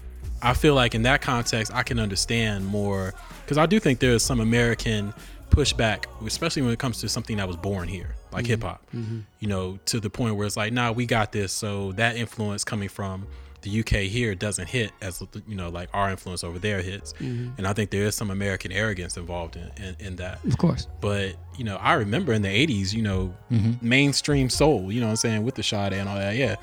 I 0.40 0.54
feel 0.54 0.76
like 0.76 0.94
in 0.94 1.02
that 1.02 1.22
context, 1.22 1.74
I 1.74 1.82
can 1.82 1.98
understand 1.98 2.64
more 2.64 3.14
because 3.42 3.58
I 3.58 3.66
do 3.66 3.80
think 3.80 3.98
there 3.98 4.12
is 4.12 4.22
some 4.22 4.38
American 4.38 5.12
pushback, 5.50 6.04
especially 6.24 6.62
when 6.62 6.70
it 6.70 6.78
comes 6.78 7.00
to 7.00 7.08
something 7.08 7.38
that 7.38 7.48
was 7.48 7.56
born 7.56 7.88
here, 7.88 8.14
like 8.30 8.44
mm-hmm. 8.44 8.50
hip 8.50 8.62
hop. 8.62 8.86
Mm-hmm. 8.94 9.20
You 9.40 9.48
know, 9.48 9.80
to 9.86 9.98
the 9.98 10.08
point 10.08 10.36
where 10.36 10.46
it's 10.46 10.56
like, 10.56 10.72
nah, 10.72 10.92
we 10.92 11.04
got 11.04 11.32
this. 11.32 11.52
So 11.52 11.90
that 11.92 12.14
influence 12.16 12.62
coming 12.62 12.88
from 12.88 13.26
the 13.62 13.80
UK 13.80 14.08
here 14.08 14.34
doesn't 14.34 14.68
hit 14.68 14.92
as 15.00 15.22
you 15.46 15.54
know, 15.54 15.68
like 15.68 15.88
our 15.92 16.10
influence 16.10 16.44
over 16.44 16.58
there 16.58 16.80
hits. 16.80 17.12
Mm-hmm. 17.14 17.50
And 17.58 17.66
I 17.66 17.72
think 17.72 17.90
there 17.90 18.04
is 18.04 18.14
some 18.14 18.30
American 18.30 18.72
arrogance 18.72 19.16
involved 19.16 19.56
in, 19.56 19.70
in, 19.76 19.96
in 19.98 20.16
that. 20.16 20.44
Of 20.44 20.58
course. 20.58 20.86
But 21.00 21.34
you 21.56 21.64
know, 21.64 21.76
I 21.76 21.94
remember 21.94 22.32
in 22.32 22.42
the 22.42 22.48
'80s, 22.48 22.92
you 22.92 23.02
know, 23.02 23.34
mm-hmm. 23.50 23.86
mainstream 23.86 24.48
soul. 24.48 24.92
You 24.92 25.00
know 25.00 25.06
what 25.06 25.12
I'm 25.12 25.16
saying 25.16 25.44
with 25.44 25.54
the 25.54 25.62
Sade 25.62 25.92
and 25.92 26.08
all 26.08 26.16
that. 26.16 26.36
Yeah. 26.36 26.56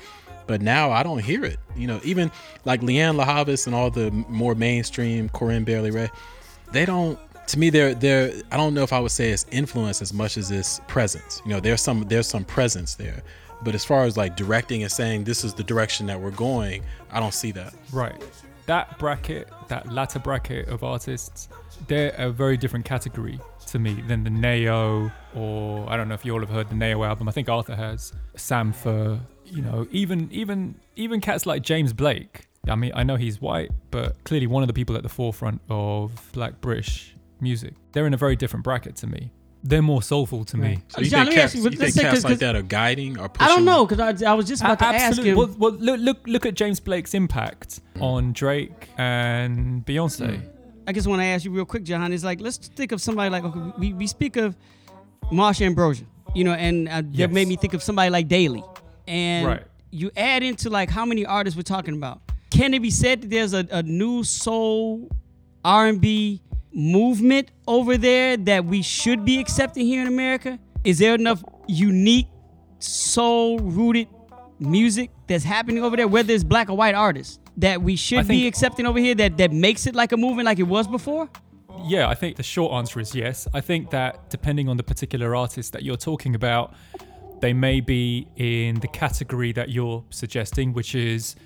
But 0.46 0.62
now 0.62 0.92
I 0.92 1.02
don't 1.02 1.18
hear 1.18 1.44
it. 1.44 1.58
You 1.76 1.86
know, 1.86 2.00
even 2.04 2.30
like 2.64 2.80
Lianne 2.80 3.16
La 3.16 3.24
Havas 3.24 3.66
and 3.66 3.74
all 3.74 3.90
the 3.90 4.10
more 4.10 4.54
mainstream 4.54 5.28
Corinne 5.30 5.64
Bailey 5.64 5.90
Rae, 5.90 6.10
they 6.72 6.86
don't. 6.86 7.18
To 7.48 7.58
me, 7.58 7.70
they're 7.70 7.94
they're. 7.94 8.32
I 8.50 8.56
don't 8.56 8.74
know 8.74 8.82
if 8.82 8.92
I 8.92 9.00
would 9.00 9.10
say 9.10 9.30
it's 9.30 9.46
influence 9.50 10.02
as 10.02 10.12
much 10.12 10.36
as 10.36 10.50
it's 10.50 10.80
presence. 10.88 11.42
You 11.44 11.50
know, 11.50 11.60
there's 11.60 11.80
some 11.80 12.02
there's 12.08 12.26
some 12.26 12.44
presence 12.44 12.94
there. 12.94 13.22
But 13.62 13.74
as 13.74 13.84
far 13.84 14.04
as 14.04 14.16
like 14.16 14.36
directing 14.36 14.82
and 14.82 14.92
saying 14.92 15.24
this 15.24 15.44
is 15.44 15.54
the 15.54 15.64
direction 15.64 16.06
that 16.06 16.20
we're 16.20 16.30
going, 16.30 16.82
I 17.10 17.20
don't 17.20 17.34
see 17.34 17.52
that. 17.52 17.74
Right. 17.92 18.22
That 18.66 18.98
bracket, 18.98 19.48
that 19.68 19.92
latter 19.92 20.18
bracket 20.18 20.68
of 20.68 20.82
artists, 20.82 21.48
they're 21.86 22.14
a 22.18 22.30
very 22.30 22.56
different 22.56 22.84
category 22.84 23.38
to 23.66 23.78
me 23.78 24.02
than 24.06 24.24
the 24.24 24.30
Nao 24.30 25.10
or 25.34 25.90
I 25.90 25.96
don't 25.96 26.08
know 26.08 26.14
if 26.14 26.24
you 26.24 26.32
all 26.32 26.40
have 26.40 26.48
heard 26.48 26.68
the 26.68 26.74
Nao 26.74 27.02
album. 27.04 27.28
I 27.28 27.32
think 27.32 27.48
Arthur 27.48 27.76
has. 27.76 28.12
Sampha, 28.36 29.20
you 29.44 29.62
know, 29.62 29.86
even 29.90 30.28
even 30.32 30.74
even 30.96 31.20
cats 31.20 31.46
like 31.46 31.62
James 31.62 31.92
Blake. 31.92 32.48
I 32.68 32.74
mean, 32.74 32.92
I 32.94 33.04
know 33.04 33.16
he's 33.16 33.40
white, 33.40 33.70
but 33.90 34.22
clearly 34.24 34.46
one 34.46 34.62
of 34.62 34.66
the 34.66 34.72
people 34.72 34.96
at 34.96 35.02
the 35.02 35.08
forefront 35.08 35.60
of 35.70 36.30
black 36.32 36.60
British 36.60 37.14
music. 37.40 37.74
They're 37.92 38.06
in 38.06 38.14
a 38.14 38.16
very 38.16 38.34
different 38.34 38.64
bracket 38.64 38.96
to 38.96 39.06
me. 39.06 39.30
They're 39.64 39.82
more 39.82 40.02
soulful 40.02 40.44
to 40.44 40.56
me. 40.56 40.78
So 40.88 41.00
you 41.00 41.10
John, 41.10 41.26
think 41.26 41.36
let 41.36 41.42
cats, 41.42 41.54
you, 41.56 41.62
you 41.64 41.70
think 41.70 41.92
say, 41.92 42.02
cats 42.02 42.14
'cause- 42.14 42.24
like 42.24 42.38
that 42.38 42.54
are 42.54 42.62
guiding 42.62 43.18
or 43.18 43.28
pushing? 43.28 43.52
I 43.52 43.56
don't 43.56 43.64
know 43.64 43.84
because 43.86 44.22
I, 44.22 44.30
I 44.30 44.34
was 44.34 44.46
just 44.46 44.62
about 44.62 44.78
to 44.78 44.84
ask 44.86 45.04
Absolutely. 45.18 45.30
him. 45.30 45.36
Well, 45.36 45.56
well, 45.58 45.72
look, 45.72 46.00
look, 46.00 46.18
look 46.28 46.46
at 46.46 46.54
James 46.54 46.78
Blake's 46.78 47.14
impact 47.14 47.80
on 48.00 48.32
Drake 48.32 48.88
and 48.96 49.84
Beyonce. 49.84 50.40
I 50.86 50.92
just 50.92 51.08
want 51.08 51.20
to 51.20 51.24
ask 51.26 51.44
you 51.44 51.50
real 51.50 51.64
quick, 51.64 51.82
John. 51.82 52.12
It's 52.12 52.22
like 52.22 52.40
let's 52.40 52.58
think 52.58 52.92
of 52.92 53.00
somebody 53.02 53.28
like 53.30 53.42
okay, 53.42 53.72
we, 53.76 53.92
we 53.92 54.06
speak 54.06 54.36
of 54.36 54.54
Marsha 55.32 55.62
Ambrosius, 55.62 56.06
you 56.34 56.44
know, 56.44 56.52
and 56.52 56.88
uh, 56.88 57.02
Yes. 57.10 57.26
that 57.28 57.32
made 57.32 57.48
me 57.48 57.56
think 57.56 57.74
of 57.74 57.82
somebody 57.82 58.08
like 58.10 58.28
Daley, 58.28 58.62
and 59.08 59.46
Right. 59.48 59.62
you 59.90 60.12
add 60.16 60.44
into 60.44 60.70
like 60.70 60.90
how 60.90 61.04
many 61.04 61.26
artists 61.26 61.56
we're 61.56 61.62
talking 61.62 61.94
about. 61.94 62.20
Can 62.50 62.72
it 62.72 62.80
be 62.82 62.90
said 62.90 63.22
that 63.22 63.30
there's 63.30 63.52
a, 63.52 63.66
a 63.72 63.82
new 63.82 64.22
soul 64.22 65.10
R 65.64 65.88
and 65.88 66.00
B 66.00 66.40
movement 66.76 67.50
over 67.66 67.96
there 67.96 68.36
that 68.36 68.66
we 68.66 68.82
should 68.82 69.24
be 69.24 69.40
accepting 69.40 69.86
here 69.86 70.02
in 70.02 70.06
America? 70.06 70.58
Is 70.84 70.98
there 70.98 71.14
enough 71.14 71.42
unique 71.66 72.28
soul 72.78 73.58
rooted 73.58 74.08
music 74.58 75.10
that's 75.26 75.42
happening 75.42 75.82
over 75.82 75.96
there, 75.96 76.06
whether 76.06 76.34
it's 76.34 76.44
black 76.44 76.68
or 76.68 76.76
white 76.76 76.94
artists, 76.94 77.38
that 77.56 77.80
we 77.80 77.96
should 77.96 78.28
be 78.28 78.46
accepting 78.46 78.84
over 78.84 78.98
here 78.98 79.14
that, 79.14 79.38
that 79.38 79.52
makes 79.52 79.86
it 79.86 79.94
like 79.94 80.12
a 80.12 80.16
movement 80.18 80.44
like 80.44 80.58
it 80.58 80.64
was 80.64 80.86
before? 80.86 81.30
Yeah, 81.84 82.08
I 82.08 82.14
think 82.14 82.36
the 82.36 82.42
short 82.42 82.74
answer 82.74 83.00
is 83.00 83.14
yes. 83.14 83.48
I 83.54 83.62
think 83.62 83.90
that 83.90 84.28
depending 84.28 84.68
on 84.68 84.76
the 84.76 84.82
particular 84.82 85.34
artist 85.34 85.72
that 85.72 85.82
you're 85.82 85.96
talking 85.96 86.34
about, 86.34 86.74
they 87.40 87.54
may 87.54 87.80
be 87.80 88.28
in 88.36 88.80
the 88.80 88.88
category 88.88 89.52
that 89.52 89.70
you're 89.70 90.04
suggesting, 90.10 90.74
which 90.74 90.94
is 90.94 91.36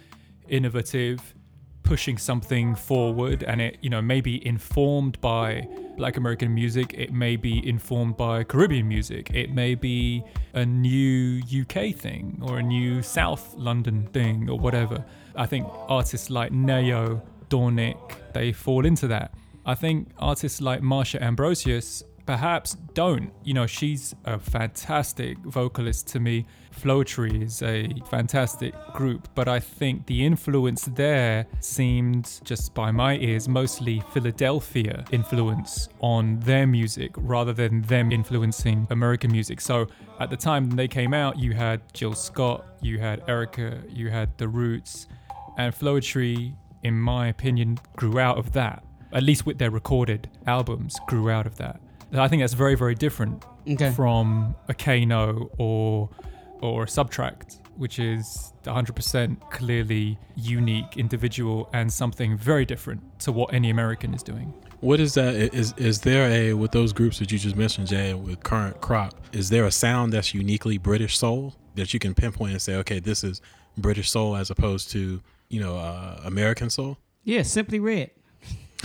innovative, 0.49 1.35
pushing 1.83 2.19
something 2.19 2.75
forward, 2.75 3.43
and 3.43 3.61
it, 3.61 3.79
you 3.81 3.91
know, 3.91 4.01
may 4.03 4.21
be 4.21 4.47
informed 4.47 5.21
by 5.21 5.69
Black 5.97 6.17
American 6.17 6.55
music. 6.55 6.95
It 6.97 7.13
may 7.13 7.37
be 7.37 7.67
informed 7.67 8.17
by 8.17 8.45
Caribbean 8.45 8.89
music. 8.89 9.31
It 9.35 9.53
may 9.53 9.75
be 9.75 10.25
a 10.55 10.65
new 10.65 11.43
UK 11.43 11.95
thing 11.95 12.41
or 12.43 12.59
a 12.59 12.63
new 12.63 13.03
South 13.03 13.55
London 13.57 14.07
thing 14.13 14.49
or 14.49 14.59
whatever. 14.59 15.05
I 15.37 15.47
think 15.47 15.67
artists 15.89 16.31
like 16.31 16.53
Nao, 16.53 17.23
Dornik, 17.49 18.33
they 18.33 18.53
fall 18.53 18.87
into 18.87 19.09
that. 19.09 19.35
I 19.67 19.75
think 19.75 20.09
artists 20.19 20.61
like 20.61 20.81
Marsha 20.81 21.21
Ambrosius 21.21 22.03
perhaps 22.27 22.77
don't. 22.95 23.33
You 23.43 23.55
know, 23.55 23.67
she's 23.67 24.15
a 24.25 24.39
fantastic 24.39 25.39
vocalist 25.39 26.07
to 26.09 26.21
me. 26.21 26.47
Floetry 26.73 27.43
is 27.43 27.63
a 27.63 27.89
fantastic 28.11 28.75
group, 28.95 29.29
but 29.35 29.49
I 29.49 29.61
think 29.61 30.07
the 30.07 30.25
influence 30.25 30.85
there 30.85 31.47
seemed, 31.61 32.41
just 32.45 32.75
by 32.75 32.91
my 32.91 33.17
ears, 33.19 33.49
mostly 33.49 34.03
Philadelphia 34.13 35.05
influence 35.13 35.89
on 36.01 36.41
their 36.41 36.67
music 36.67 37.13
rather 37.17 37.53
than 37.53 37.83
them 37.83 38.11
influencing 38.13 38.87
American 38.91 39.31
music. 39.33 39.61
So 39.61 39.87
at 40.19 40.31
the 40.31 40.37
time 40.37 40.71
they 40.71 40.89
came 40.89 41.13
out, 41.13 41.39
you 41.39 41.53
had 41.53 41.81
Jill 41.93 42.15
Scott, 42.15 42.65
you 42.81 42.99
had 42.99 43.27
Erykah, 43.27 43.95
you 43.95 44.11
had 44.11 44.37
The 44.39 44.49
Roots, 44.49 45.07
and 45.59 45.75
Floetry, 45.75 46.55
in 46.83 46.99
my 46.99 47.27
opinion, 47.29 47.79
grew 47.97 48.19
out 48.19 48.39
of 48.39 48.53
that. 48.53 48.83
At 49.13 49.25
least 49.25 49.45
with 49.45 49.59
their 49.59 49.71
recorded 49.71 50.31
albums, 50.47 50.99
grew 51.09 51.31
out 51.31 51.47
of 51.47 51.57
that. 51.57 51.81
I 52.13 52.29
think 52.29 52.43
that's 52.43 52.55
very, 52.55 52.75
very 52.75 52.95
different 52.95 53.45
Okay. 53.69 53.91
from 53.93 54.55
a 54.69 54.75
Kano 54.75 55.51
or 55.59 56.09
or 56.61 56.85
a 56.85 56.87
SBTRKT, 56.87 57.59
which 57.77 57.99
is 57.99 58.53
100% 58.65 59.51
clearly 59.51 60.19
unique, 60.37 60.97
individual, 60.97 61.69
and 61.73 61.93
something 61.93 62.37
very 62.37 62.65
different 62.65 63.01
to 63.21 63.33
what 63.33 63.53
any 63.55 63.71
American 63.71 64.15
is 64.15 64.23
doing. 64.23 64.53
What 64.81 64.99
is 64.99 65.13
that? 65.15 65.35
Is 65.35 65.75
is 65.77 66.01
there 66.01 66.27
a 66.31 66.55
with 66.55 66.71
those 66.73 66.93
groups 66.95 67.19
that 67.19 67.31
you 67.31 67.39
just 67.39 67.55
mentioned, 67.57 67.89
Jay, 67.89 68.15
with 68.15 68.43
current 68.43 68.81
crop? 68.81 69.15
Is 69.33 69.51
there 69.51 69.67
a 69.67 69.71
sound 69.71 70.13
that's 70.15 70.33
uniquely 70.33 70.79
British 70.79 71.19
soul 71.19 71.55
that 71.75 71.93
you 71.93 72.01
can 72.01 72.15
pinpoint 72.15 72.53
and 72.53 72.63
say, 72.63 72.77
okay, 72.77 72.99
this 72.99 73.23
is 73.23 73.43
British 73.77 74.09
soul 74.11 74.37
as 74.37 74.49
opposed 74.51 74.91
to 74.93 75.21
you 75.51 75.61
know 75.61 75.77
uh, 75.77 76.21
American 76.25 76.71
soul? 76.71 76.97
Yeah, 77.25 77.43
simply 77.43 77.79
red. 77.79 78.11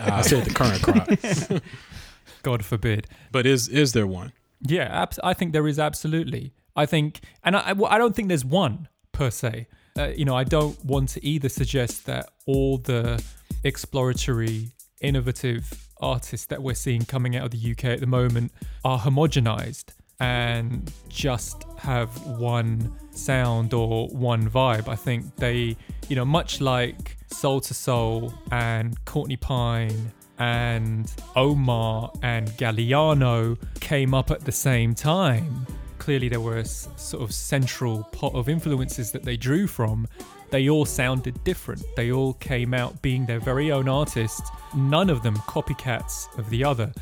I 0.00 0.22
said 0.22 0.44
the 0.44 0.54
current 0.54 0.82
crop, 0.82 1.62
God 2.42 2.64
forbid. 2.64 3.08
but 3.32 3.44
is 3.44 3.66
is 3.68 3.92
there 3.92 4.06
one? 4.06 4.32
Yeah, 4.62 4.84
abs- 5.02 5.18
I 5.24 5.34
think 5.34 5.52
there 5.52 5.66
is 5.66 5.80
absolutely. 5.80 6.52
I 6.76 6.86
think, 6.86 7.20
and 7.42 7.56
I, 7.56 7.74
I, 7.88 7.98
don't 7.98 8.14
think 8.16 8.28
there's 8.28 8.44
one 8.44 8.88
per 9.12 9.30
se. 9.30 9.68
Uh, 9.96 10.08
you 10.08 10.24
know, 10.24 10.34
I 10.34 10.44
don't 10.44 10.82
want 10.84 11.10
to 11.10 11.24
either 11.24 11.48
suggest 11.48 12.06
that 12.06 12.30
all 12.46 12.78
the 12.78 13.22
exploratory, 13.62 14.72
innovative 15.00 15.88
artists 16.00 16.46
that 16.46 16.62
we're 16.62 16.74
seeing 16.74 17.04
coming 17.04 17.36
out 17.36 17.44
of 17.44 17.50
the 17.52 17.70
UK 17.70 17.84
at 17.84 18.00
the 18.00 18.06
moment 18.06 18.52
are 18.84 18.98
homogenized 18.98 19.92
and 20.20 20.92
just 21.08 21.64
have 21.78 22.08
one 22.26 22.92
sound 23.12 23.74
or 23.74 24.08
one 24.08 24.48
vibe. 24.48 24.88
I 24.88 24.96
think 24.96 25.36
they, 25.36 25.76
you 26.08 26.16
know, 26.16 26.24
much 26.24 26.60
like 26.60 27.16
Soul 27.32 27.56
II 27.56 27.62
Soul 27.62 28.34
and 28.50 29.02
Courtney 29.04 29.36
Pine 29.36 30.12
and 30.38 31.10
Omar 31.36 32.12
and 32.22 32.48
Galliano 32.50 33.56
came 33.80 34.14
up 34.14 34.30
at 34.30 34.44
the 34.44 34.52
same 34.52 34.94
time. 34.94 35.66
Clearly, 36.04 36.28
there 36.28 36.38
were 36.38 36.62
sort 36.64 37.22
of 37.22 37.32
central 37.32 38.04
pot 38.12 38.34
of 38.34 38.50
influences 38.50 39.10
that 39.12 39.22
they 39.22 39.38
drew 39.38 39.66
from. 39.66 40.06
They 40.50 40.68
all 40.68 40.84
sounded 40.84 41.42
different. 41.44 41.82
They 41.96 42.12
all 42.12 42.34
came 42.34 42.74
out 42.74 43.00
being 43.00 43.24
their 43.24 43.40
very 43.40 43.72
own 43.72 43.88
artists, 43.88 44.50
none 44.76 45.08
of 45.08 45.22
them 45.22 45.34
copycats 45.36 46.26
of 46.36 46.50
the 46.50 46.62
other. 46.62 46.92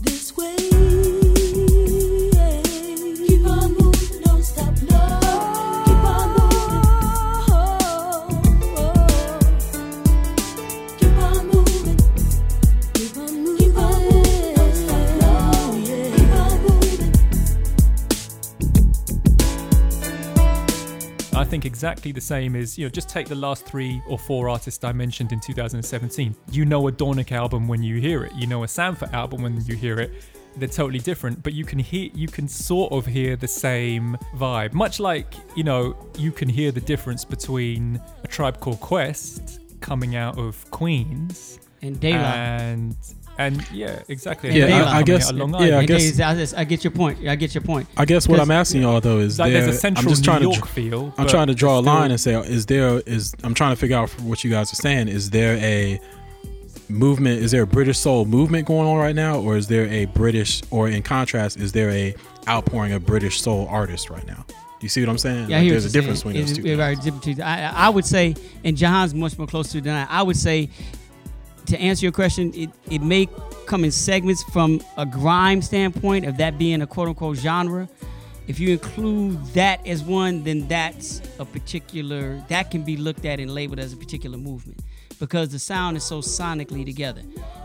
This 0.00 0.34
way. 0.34 0.89
Think 21.50 21.66
exactly 21.66 22.12
the 22.12 22.20
same 22.20 22.54
as, 22.54 22.78
you 22.78 22.84
know, 22.86 22.90
just 22.90 23.08
take 23.08 23.26
the 23.26 23.34
last 23.34 23.66
three 23.66 24.00
or 24.08 24.16
four 24.16 24.48
artists 24.48 24.84
I 24.84 24.92
mentioned 24.92 25.32
in 25.32 25.40
2017. 25.40 26.36
You 26.52 26.64
know 26.64 26.86
a 26.86 26.92
Dornik 26.92 27.32
album 27.32 27.66
when 27.66 27.82
you 27.82 28.00
hear 28.00 28.22
it. 28.22 28.32
You 28.36 28.46
know 28.46 28.62
a 28.62 28.68
Sampha 28.68 29.12
album 29.12 29.42
when 29.42 29.60
you 29.66 29.74
hear 29.74 29.98
it. 29.98 30.12
They're 30.56 30.68
totally 30.68 31.00
different, 31.00 31.42
but 31.42 31.52
you 31.52 31.64
can 31.64 31.80
hear, 31.80 32.08
you 32.14 32.28
can 32.28 32.46
sort 32.46 32.92
of 32.92 33.04
hear 33.04 33.34
the 33.34 33.48
same 33.48 34.16
vibe. 34.36 34.74
Much 34.74 35.00
like, 35.00 35.34
you 35.56 35.64
know, 35.64 35.96
you 36.16 36.30
can 36.30 36.48
hear 36.48 36.70
the 36.70 36.80
difference 36.80 37.24
between 37.24 38.00
a 38.22 38.28
tribe 38.28 38.60
called 38.60 38.78
Quest 38.78 39.58
coming 39.80 40.14
out 40.14 40.38
of 40.38 40.70
Queens 40.70 41.58
And 41.82 41.98
Daylight. 41.98 42.36
and 42.36 42.96
And 43.40 43.66
yeah, 43.72 44.02
exactly. 44.08 44.50
Yeah, 44.56 44.64
And 44.66 44.74
I- 44.74 44.78
they're 44.78 44.94
I 44.94 45.02
guess- 45.02 45.32
long 45.32 45.50
yeah. 45.66 45.78
I 45.78 45.86
guess- 45.86 46.20
I, 46.20 46.34
just- 46.34 46.54
I 46.56 46.64
get 46.64 46.84
your 46.84 46.90
point. 46.90 47.26
I 47.26 47.36
get 47.36 47.54
your 47.54 47.62
point. 47.62 47.88
I 47.96 48.04
guess 48.04 48.28
what 48.28 48.38
I'm 48.38 48.50
asking 48.50 48.82
y'all 48.82 49.00
though 49.00 49.18
is 49.18 49.38
like 49.38 49.52
there, 49.52 49.62
there's 49.62 49.76
a 49.76 49.78
central 49.78 50.04
I'm 50.06 50.10
just 50.10 50.24
trying 50.24 50.42
New 50.42 50.48
to 50.50 50.54
York 50.56 50.64
dr- 50.66 50.74
feel. 50.74 51.14
I'm 51.16 51.26
trying 51.26 51.46
to 51.46 51.54
draw 51.54 51.78
a 51.78 51.80
line 51.80 52.10
and 52.10 52.20
say 52.20 52.34
is 52.34 52.66
there 52.66 53.00
is 53.06 53.34
I'm 53.42 53.54
trying 53.54 53.72
to 53.74 53.80
figure 53.80 53.96
out 53.96 54.10
from 54.10 54.28
what 54.28 54.44
you 54.44 54.50
guys 54.50 54.72
are 54.72 54.76
saying 54.76 55.08
is 55.08 55.30
there 55.30 55.56
a 55.56 55.98
movement 56.88 57.40
is 57.40 57.50
there 57.52 57.62
a 57.62 57.66
British 57.66 57.98
soul 57.98 58.24
movement 58.24 58.66
going 58.66 58.86
on 58.86 58.96
right 58.96 59.14
now 59.14 59.38
or 59.40 59.56
is 59.56 59.68
there 59.68 59.86
a 59.86 60.06
British 60.06 60.60
or 60.70 60.88
in 60.88 61.02
contrast 61.02 61.56
is 61.58 61.72
there 61.72 61.88
a 61.90 62.14
outpouring 62.48 62.92
of 62.92 63.06
British 63.06 63.40
soul 63.40 63.66
artists 63.70 64.10
right 64.10 64.26
now? 64.26 64.44
Do 64.48 64.84
you 64.84 64.88
see 64.88 65.00
what 65.02 65.10
I'm 65.10 65.18
saying? 65.18 65.48
Yeah, 65.50 65.56
I 65.56 65.58
Like, 65.60 65.64
hear 65.64 65.72
there's 65.72 65.84
a 65.84 65.88
what 65.88 65.92
difference 65.92 66.22
saying. 66.22 66.32
between 66.34 66.46
those 66.46 66.56
two. 66.56 66.66
it's 66.72 66.78
things. 66.78 67.04
different 67.04 67.24
between- 67.24 67.42
I, 67.46 67.86
I 67.86 67.88
would 67.90 68.04
say, 68.06 68.34
and 68.64 68.76
Jahan's 68.76 69.14
much 69.14 69.36
more 69.36 69.46
close 69.46 69.70
to 69.72 69.80
than 69.82 69.94
I. 69.94 70.06
I 70.08 70.22
would 70.22 70.38
say, 70.38 70.70
to 71.70 71.80
answer 71.80 72.04
your 72.04 72.12
question, 72.12 72.52
it, 72.54 72.70
it 72.90 73.02
may 73.02 73.28
come 73.66 73.84
in 73.84 73.90
segments 73.90 74.42
from 74.52 74.80
a 74.96 75.06
grime 75.06 75.62
standpoint 75.62 76.26
of 76.26 76.36
that 76.36 76.58
being 76.58 76.82
a 76.82 76.86
quote 76.86 77.08
unquote 77.08 77.36
genre. 77.36 77.88
If 78.48 78.58
you 78.58 78.70
include 78.70 79.44
that 79.54 79.86
as 79.86 80.02
one, 80.02 80.42
then 80.42 80.66
that's 80.66 81.22
a 81.38 81.44
particular 81.44 82.42
that 82.48 82.70
can 82.70 82.82
be 82.82 82.96
looked 82.96 83.24
at 83.24 83.38
and 83.38 83.54
labeled 83.54 83.78
as 83.78 83.92
a 83.92 83.96
particular 83.96 84.36
movement 84.36 84.80
because 85.20 85.50
the 85.50 85.58
sound 85.58 85.96
is 85.96 86.02
so 86.02 86.20
sonically 86.20 86.84
together. 86.84 87.22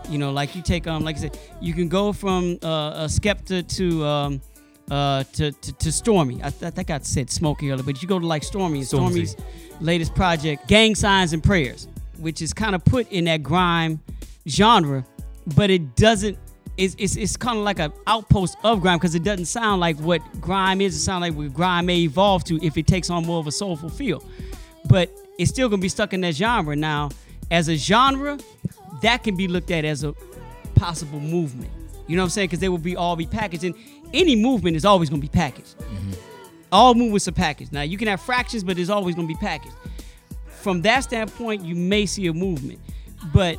You 0.08 0.18
know, 0.18 0.30
like 0.30 0.54
you 0.54 0.62
take 0.62 0.86
um, 0.86 1.02
like 1.02 1.16
I 1.16 1.20
said, 1.20 1.38
you 1.60 1.74
can 1.74 1.88
go 1.88 2.12
from 2.12 2.58
uh, 2.62 3.04
a 3.04 3.06
Skepta 3.08 3.66
to 3.76 4.04
um, 4.04 4.40
uh, 4.90 5.24
to, 5.32 5.50
to, 5.50 5.72
to 5.72 5.90
Stormy. 5.90 6.40
I, 6.42 6.48
I 6.48 6.50
think 6.50 6.90
I 6.90 6.98
said 7.00 7.30
Smokey 7.30 7.72
earlier, 7.72 7.82
but 7.82 8.00
you 8.00 8.06
go 8.06 8.20
to 8.20 8.26
like 8.26 8.44
Stormy 8.44 8.78
and 8.78 8.86
Stormzy. 8.86 9.26
Stormy's 9.26 9.36
latest 9.80 10.14
project, 10.14 10.68
Gang 10.68 10.94
Signs 10.94 11.32
and 11.32 11.42
Prayers, 11.42 11.88
which 12.18 12.42
is 12.42 12.52
kind 12.52 12.74
of 12.74 12.84
put 12.84 13.10
in 13.10 13.24
that 13.24 13.42
grime 13.42 14.00
genre, 14.48 15.04
but 15.54 15.70
it 15.70 15.96
doesn't. 15.96 16.38
It's, 16.76 16.94
it's, 16.98 17.16
it's 17.16 17.36
kind 17.38 17.56
of 17.56 17.64
like 17.64 17.78
an 17.78 17.90
outpost 18.06 18.58
of 18.62 18.82
grime 18.82 18.98
because 18.98 19.14
it 19.14 19.24
doesn't 19.24 19.46
sound 19.46 19.80
like 19.80 19.96
what 19.98 20.20
grime 20.42 20.82
is. 20.82 20.94
It 20.94 21.00
sounds 21.00 21.22
like 21.22 21.34
what 21.34 21.54
grime 21.54 21.86
may 21.86 22.00
evolve 22.00 22.44
to 22.44 22.62
if 22.62 22.76
it 22.76 22.86
takes 22.86 23.08
on 23.08 23.24
more 23.24 23.38
of 23.38 23.46
a 23.46 23.52
soulful 23.52 23.88
feel. 23.88 24.22
But 24.86 25.10
it's 25.38 25.50
still 25.50 25.70
gonna 25.70 25.80
be 25.80 25.88
stuck 25.88 26.12
in 26.12 26.20
that 26.20 26.34
genre. 26.34 26.76
Now, 26.76 27.08
as 27.50 27.68
a 27.68 27.76
genre, 27.76 28.38
that 29.00 29.24
can 29.24 29.36
be 29.36 29.48
looked 29.48 29.70
at 29.70 29.84
as 29.86 30.04
a 30.04 30.14
possible 30.74 31.20
movement. 31.20 31.70
You 32.06 32.16
know 32.16 32.22
what 32.22 32.26
I'm 32.26 32.30
saying? 32.30 32.48
Because 32.48 32.60
they 32.60 32.68
will 32.68 32.78
be 32.78 32.94
all 32.94 33.16
be 33.16 33.26
packaged, 33.26 33.64
and 33.64 33.74
any 34.12 34.36
movement 34.36 34.76
is 34.76 34.84
always 34.84 35.08
gonna 35.08 35.22
be 35.22 35.28
packaged. 35.28 35.78
Mm-hmm. 35.78 36.12
All 36.72 36.94
movements 36.94 37.26
are 37.26 37.32
packaged. 37.32 37.72
Now 37.72 37.82
you 37.82 37.96
can 37.96 38.08
have 38.08 38.20
fractions, 38.20 38.62
but 38.64 38.78
it's 38.78 38.90
always 38.90 39.14
gonna 39.14 39.26
be 39.26 39.34
packaged. 39.34 39.74
From 40.66 40.82
that 40.82 41.04
standpoint, 41.04 41.64
you 41.64 41.76
may 41.76 42.06
see 42.06 42.26
a 42.26 42.32
movement, 42.32 42.80
but 43.32 43.56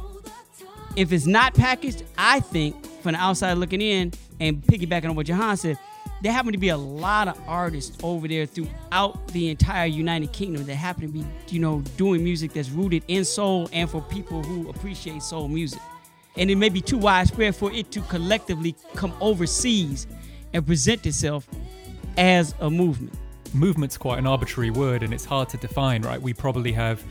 if 0.97 1.13
it's 1.13 1.25
not 1.25 1.53
packaged, 1.53 2.03
I 2.17 2.41
think 2.41 2.85
from 3.01 3.13
the 3.13 3.17
outside 3.17 3.53
looking 3.53 3.79
in 3.79 4.11
and 4.41 4.61
piggybacking 4.61 5.11
on 5.11 5.15
what 5.15 5.25
Jahan 5.25 5.55
said, 5.55 5.79
there 6.21 6.33
happen 6.33 6.51
to 6.51 6.57
be 6.57 6.67
a 6.67 6.75
lot 6.75 7.29
of 7.29 7.39
artists 7.47 7.97
over 8.03 8.27
there 8.27 8.45
throughout 8.45 9.25
the 9.29 9.47
entire 9.47 9.85
United 9.85 10.33
Kingdom 10.33 10.65
that 10.65 10.75
happen 10.75 11.03
to 11.03 11.07
be, 11.07 11.25
you 11.47 11.61
know, 11.61 11.81
doing 11.95 12.25
music 12.25 12.51
that's 12.51 12.71
rooted 12.71 13.03
in 13.07 13.23
soul 13.23 13.69
and 13.71 13.89
for 13.89 14.01
people 14.01 14.43
who 14.43 14.69
appreciate 14.69 15.23
soul 15.23 15.47
music. 15.47 15.79
And 16.35 16.51
it 16.51 16.57
may 16.57 16.67
be 16.67 16.81
too 16.81 16.97
widespread 16.97 17.55
for 17.55 17.71
it 17.71 17.89
to 17.91 18.01
collectively 18.01 18.75
come 18.95 19.13
overseas 19.21 20.07
and 20.51 20.67
present 20.67 21.05
itself 21.05 21.47
as 22.17 22.53
a 22.59 22.69
movement. 22.69 23.17
Movement's 23.53 23.97
quite 23.97 24.19
an 24.19 24.27
arbitrary 24.27 24.69
word 24.69 25.03
and 25.03 25.13
it's 25.13 25.25
hard 25.25 25.49
to 25.49 25.57
define, 25.57 26.01
right? 26.01 26.21
We 26.21 26.33
probably 26.33 26.71
have 26.73 27.03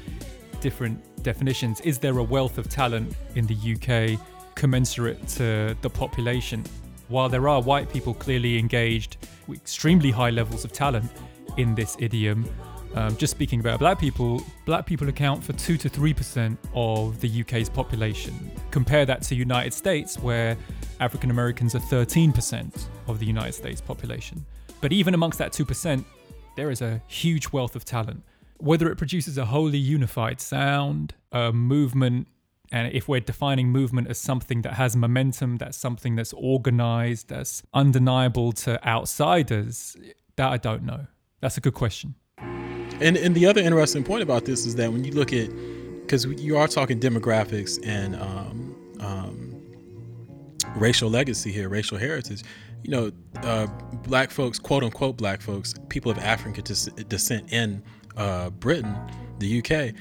different 0.61 1.01
definitions. 1.23 1.81
Is 1.83 1.99
there 1.99 2.19
a 2.19 2.23
wealth 2.23 2.59
of 2.59 2.69
talent 2.69 3.15
in 3.35 3.47
the 3.47 3.57
UK 3.75 4.21
commensurate 4.55 5.27
to 5.29 5.77
the 5.81 5.91
population? 5.91 6.65
While 7.09 7.29
there 7.29 7.49
are 7.49 7.63
white 7.63 7.93
people 7.93 8.15
clearly 8.15 8.59
engaged 8.59 9.17
with 9.47 9.61
extremely 9.61 10.11
high 10.11 10.31
levels 10.31 10.65
of 10.65 10.73
talent 10.73 11.11
in 11.57 11.75
this 11.75 11.97
idiom, 12.01 12.49
um, 12.95 13.17
just 13.17 13.31
speaking 13.31 13.61
about 13.61 13.79
black 13.79 13.99
people, 13.99 14.43
black 14.65 14.87
people 14.87 15.09
account 15.09 15.45
for 15.45 15.53
2 15.53 15.77
to 15.77 15.91
3% 15.91 16.57
of 16.75 17.21
the 17.21 17.43
UK's 17.43 17.69
population. 17.69 18.51
Compare 18.71 19.05
that 19.07 19.23
to 19.23 19.31
the 19.31 19.37
United 19.37 19.75
States, 19.75 20.19
where 20.19 20.57
African 20.99 21.31
Americans 21.31 21.75
are 21.75 21.81
13% 21.81 22.87
of 23.07 23.19
the 23.19 23.27
United 23.27 23.53
States 23.53 23.81
population. 23.81 24.45
But 24.81 24.93
even 24.93 25.15
amongst 25.15 25.39
that 25.39 25.53
2%, 25.53 26.05
there 26.57 26.71
is 26.71 26.83
a 26.83 27.03
huge 27.07 27.53
wealth 27.53 27.77
of 27.77 27.85
talent. 27.85 28.23
Whether 28.59 28.91
it 28.91 28.97
produces 28.97 29.39
a 29.39 29.45
wholly 29.45 29.79
unified 29.79 30.41
sound, 30.41 31.15
a 31.31 31.53
movement, 31.53 32.27
and 32.73 32.93
if 32.93 33.07
we're 33.07 33.21
defining 33.21 33.69
movement 33.69 34.09
as 34.09 34.19
something 34.19 34.63
that 34.63 34.73
has 34.73 34.97
momentum, 34.97 35.57
that's 35.57 35.77
something 35.77 36.17
that's 36.17 36.33
organized, 36.33 37.29
that's 37.29 37.63
undeniable 37.75 38.53
to 38.53 38.85
outsiders, 38.87 39.97
that 40.37 40.51
I 40.51 40.57
don't 40.57 40.83
know. 40.83 41.07
That's 41.41 41.59
a 41.59 41.61
good 41.61 41.75
question. 41.75 42.15
And 42.39 43.17
and 43.17 43.35
the 43.35 43.47
other 43.47 43.61
interesting 43.61 44.03
point 44.03 44.23
about 44.23 44.47
this 44.47 44.65
is 44.65 44.75
that 44.77 44.91
when 44.91 45.05
you 45.05 45.13
look 45.13 45.33
at 45.35 45.51
because 46.01 46.25
you 46.25 46.57
are 46.57 46.69
talking 46.69 46.99
demographics 46.99 47.79
and 47.85 48.17
um, 48.17 48.77
um, 49.01 49.63
racial 50.77 51.11
legacy 51.11 51.53
here, 51.53 51.69
racial 51.69 51.99
heritage. 51.99 52.43
You 52.83 52.91
know, 52.91 53.13
uh, 53.43 53.67
black 54.05 54.31
folks, 54.31 54.59
quote 54.59 54.85
unquote, 54.85 55.17
black 55.17 55.41
folks, 55.41 55.75
people 55.89 56.11
of 56.11 56.19
African 56.19 56.63
descent 57.09 57.53
in 57.53 57.83
uh, 58.17 58.51
Britain, 58.51 58.95
the 59.39 59.59
UK. 59.59 59.95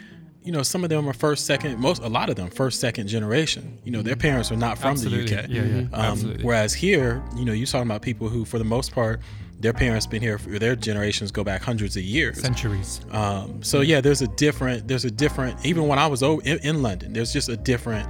You 0.44 0.52
know, 0.52 0.62
some 0.62 0.84
of 0.84 0.92
them 0.92 1.10
are 1.10 1.14
first, 1.14 1.48
second, 1.48 1.80
most, 1.80 2.04
a 2.04 2.08
lot 2.08 2.30
of 2.30 2.36
them 2.36 2.52
first, 2.52 2.80
second 2.80 3.08
generation. 3.08 3.80
You 3.84 3.92
know, 3.92 4.04
their 4.04 4.16
parents 4.16 4.52
are 4.52 4.56
not 4.56 4.78
from 4.78 4.92
Absolutely. 4.92 5.26
the 5.26 5.44
UK. 5.44 5.50
Yeah, 5.50 5.64
yeah. 5.64 6.10
Um. 6.10 6.38
Whereas 6.44 6.74
here, 6.74 7.24
you 7.36 7.46
know, 7.46 7.54
you're 7.54 7.66
talking 7.66 7.88
about 7.88 8.04
people 8.04 8.30
who, 8.30 8.46
for 8.46 8.60
the 8.60 8.64
most 8.64 8.92
part, 8.92 9.22
their 9.60 9.74
parents 9.74 10.06
been 10.06 10.22
here. 10.22 10.38
For, 10.38 10.60
their 10.60 10.76
generations 10.76 11.32
go 11.32 11.44
back 11.44 11.62
hundreds 11.64 11.98
of 11.98 12.04
years. 12.04 12.40
Centuries. 12.40 13.02
Um, 13.12 13.64
so 13.64 13.82
yeah, 13.82 14.02
there's 14.02 14.22
a 14.22 14.28
different, 14.28 14.88
there's 14.88 15.06
a 15.06 15.12
different. 15.12 15.66
Even 15.66 15.88
when 15.88 15.98
I 15.98 16.06
was 16.06 16.22
in, 16.22 16.60
in 16.60 16.84
London, 16.84 17.14
there's 17.14 17.34
just 17.34 17.50
a 17.50 17.58
different. 17.58 18.08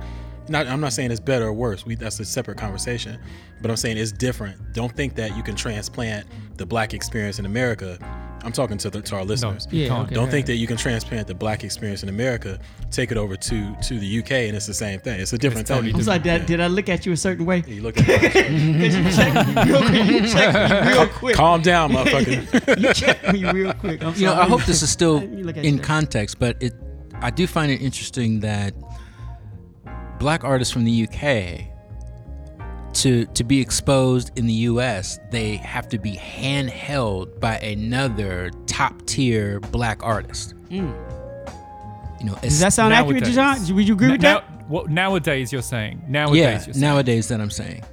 Not, 0.47 0.67
I'm 0.67 0.79
not 0.79 0.93
saying 0.93 1.11
it's 1.11 1.19
better 1.19 1.45
or 1.47 1.53
worse. 1.53 1.85
We, 1.85 1.95
that's 1.95 2.19
a 2.19 2.25
separate 2.25 2.57
conversation. 2.57 3.19
But 3.61 3.71
I'm 3.71 3.77
saying 3.77 3.97
it's 3.97 4.11
different. 4.11 4.73
Don't 4.73 4.91
think 4.95 5.15
that 5.15 5.35
you 5.35 5.41
can 5.43 5.55
transplant 5.55 6.27
the 6.57 6.65
black 6.65 6.93
experience 6.93 7.39
in 7.39 7.45
America. 7.45 7.97
I'm 8.43 8.51
talking 8.51 8.77
to 8.77 8.91
the, 8.91 9.01
to 9.01 9.15
our 9.15 9.25
listeners. 9.25 9.67
you 9.71 9.85
Yeah, 9.85 10.01
okay. 10.01 10.13
Don't 10.13 10.29
think 10.29 10.45
that 10.45 10.57
you 10.57 10.67
can 10.67 10.77
transplant 10.77 11.25
the 11.27 11.33
black 11.33 11.63
experience 11.63 12.03
in 12.03 12.09
America, 12.09 12.59
take 12.91 13.11
it 13.11 13.17
over 13.17 13.35
to 13.35 13.75
to 13.87 13.97
the 13.99 14.19
UK, 14.19 14.31
and 14.33 14.55
it's 14.55 14.67
the 14.67 14.73
same 14.73 14.99
thing. 14.99 15.19
It's 15.19 15.33
a 15.33 15.37
different 15.39 15.61
It's 15.61 15.69
totally 15.69 15.91
thing. 15.93 16.01
I'm 16.01 16.03
sorry, 16.05 16.19
did, 16.19 16.41
I- 16.41 16.45
did 16.45 16.59
I 16.61 16.67
look 16.67 16.87
at 16.89 17.07
you 17.07 17.11
a 17.13 17.17
certain 17.17 17.45
way? 17.47 17.63
You 17.65 17.81
look 17.81 17.97
at 17.97 18.07
it. 18.07 18.51
You 18.85 19.11
checked 19.11 19.47
me 19.55 19.63
real 19.63 19.81
quick. 19.81 20.05
You 20.05 20.27
checked 20.27 20.85
me 20.85 20.91
real 20.93 21.07
quick. 21.19 21.35
Calm 21.37 21.61
down, 21.63 21.91
motherfucker. 21.93 22.79
You 22.79 22.93
checked 22.93 23.33
me 23.33 23.45
real 23.49 23.73
quick. 23.73 24.03
I'm 24.03 24.13
sorry. 24.13 24.19
You 24.19 24.27
know, 24.27 24.33
I 24.41 24.45
hope 24.45 24.63
this 24.65 24.83
is 24.83 24.91
still 24.91 25.15
Let 25.19 25.29
me 25.31 25.43
look 25.43 25.57
at 25.57 25.65
in 25.65 25.79
context, 25.79 26.37
but 26.37 26.61
it 26.61 26.73
I 27.21 27.31
do 27.31 27.47
find 27.47 27.71
it 27.71 27.81
interesting 27.81 28.41
that 28.41 28.75
black 30.19 30.43
artists 30.43 30.73
from 30.73 30.83
the 30.85 31.03
UK 31.07 31.67
to 32.93 33.25
to 33.25 33.43
be 33.43 33.59
exposed 33.59 34.31
in 34.37 34.47
the 34.47 34.53
US, 34.53 35.19
they 35.31 35.57
have 35.57 35.89
to 35.89 35.97
be 35.97 36.13
handheld 36.15 37.39
by 37.39 37.57
another 37.59 38.51
top 38.67 39.05
tier 39.05 39.59
black 39.59 40.01
artist. 40.03 40.53
You 40.69 40.83
know, 42.31 42.35
Does 42.41 42.59
that 42.59 42.73
sound 42.73 42.93
accurate, 42.93 43.21
Nowadays. 43.23 43.35
John? 43.67 43.75
Would 43.75 43.87
you 43.87 43.93
agree 43.93 44.07
N- 44.07 44.11
with 44.13 44.21
now, 44.21 44.39
that? 44.39 44.67
What 44.69 44.89
nowadays 44.89 45.51
you're 45.51 45.61
saying? 45.61 46.03
Nowadays 46.07 46.39
yeah, 46.41 46.51
you're 46.51 46.59
saying. 46.73 46.79
nowadays 46.79 47.27
that 47.27 47.39
I'm 47.41 47.51
saying. 47.51 47.83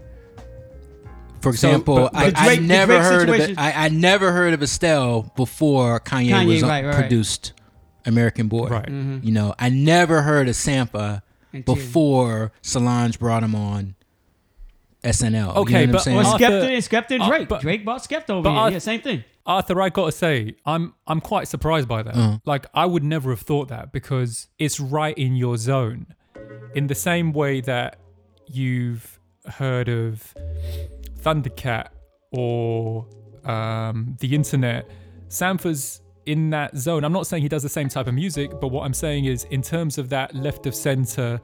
For 1.42 1.52
So, 1.52 1.68
example, 1.68 1.96
but- 1.96 2.16
I, 2.16 2.30
but 2.30 2.38
I 2.38 2.44
Drake- 2.46 2.60
the 2.60 2.66
never 2.66 2.92
Drake 2.94 3.02
heard 3.02 3.28
of 3.28 3.34
situation- 3.34 3.52
it. 3.58 3.58
I, 3.60 3.84
I 3.86 3.88
never 3.88 4.30
heard 4.32 4.54
of 4.54 4.62
Estelle 4.62 5.32
before 5.36 5.98
Kanye, 6.00 6.30
Kanye, 6.30 6.46
was 6.46 6.62
on- 6.62 6.68
right, 6.68 6.84
right, 6.84 6.94
right. 6.94 7.00
produced 7.00 7.52
American 8.06 8.46
Boy. 8.48 8.68
Right. 8.68 8.86
Mm-hmm. 8.86 9.18
You 9.26 9.32
know, 9.32 9.54
I 9.58 9.68
never 9.68 10.22
heard 10.22 10.48
of 10.48 10.54
Sampha 10.54 11.22
Until- 11.52 11.74
before 11.74 12.52
Solange 12.62 13.18
brought 13.18 13.42
him 13.42 13.54
on 13.54 13.94
SNL. 15.04 15.56
Okay, 15.56 15.82
you 15.82 15.86
know 15.88 15.92
but 15.94 16.06
what 16.06 16.08
I'm 16.08 16.16
Or 16.16 16.24
saying? 16.24 16.44
Arthur- 16.44 16.66
Skepta, 16.68 16.76
Skepta 16.88 17.10
and 17.12 17.22
uh, 17.22 17.28
Drake. 17.28 17.48
but- 17.48 17.60
Drake 17.60 17.84
bought 17.84 18.02
Skepta 18.02 18.30
over 18.30 18.48
here. 18.48 18.58
Arth- 18.58 18.72
yeah, 18.72 18.78
same 18.78 19.00
thing. 19.00 19.24
Arthur, 19.44 19.82
I 19.82 19.88
gotta 19.88 20.12
say, 20.12 20.54
I'm 20.64 20.94
I'm 21.06 21.20
quite 21.20 21.48
surprised 21.48 21.88
by 21.88 22.04
that. 22.04 22.14
Uh-huh. 22.14 22.38
Like 22.44 22.66
I 22.74 22.86
would 22.86 23.02
never 23.02 23.30
have 23.30 23.40
thought 23.40 23.68
that 23.68 23.90
because 23.92 24.46
it's 24.58 24.78
right 24.78 25.18
in 25.18 25.34
your 25.34 25.56
zone. 25.56 26.14
In 26.76 26.86
the 26.86 26.94
same 26.94 27.32
way 27.32 27.60
that 27.62 27.96
you've 28.46 29.18
heard 29.46 29.88
of 29.88 30.32
Thundercat 31.20 31.88
or 32.30 33.06
um, 33.44 34.16
the 34.20 34.34
internet, 34.34 34.88
Sampha's 35.28 36.00
in 36.26 36.50
that 36.50 36.76
zone. 36.76 37.04
I'm 37.04 37.12
not 37.12 37.26
saying 37.26 37.42
he 37.42 37.48
does 37.48 37.62
the 37.62 37.68
same 37.68 37.88
type 37.88 38.06
of 38.06 38.14
music, 38.14 38.52
but 38.60 38.68
what 38.68 38.84
I'm 38.84 38.94
saying 38.94 39.24
is 39.24 39.44
in 39.44 39.62
terms 39.62 39.98
of 39.98 40.08
that 40.10 40.34
left 40.34 40.66
of 40.66 40.74
center, 40.74 41.40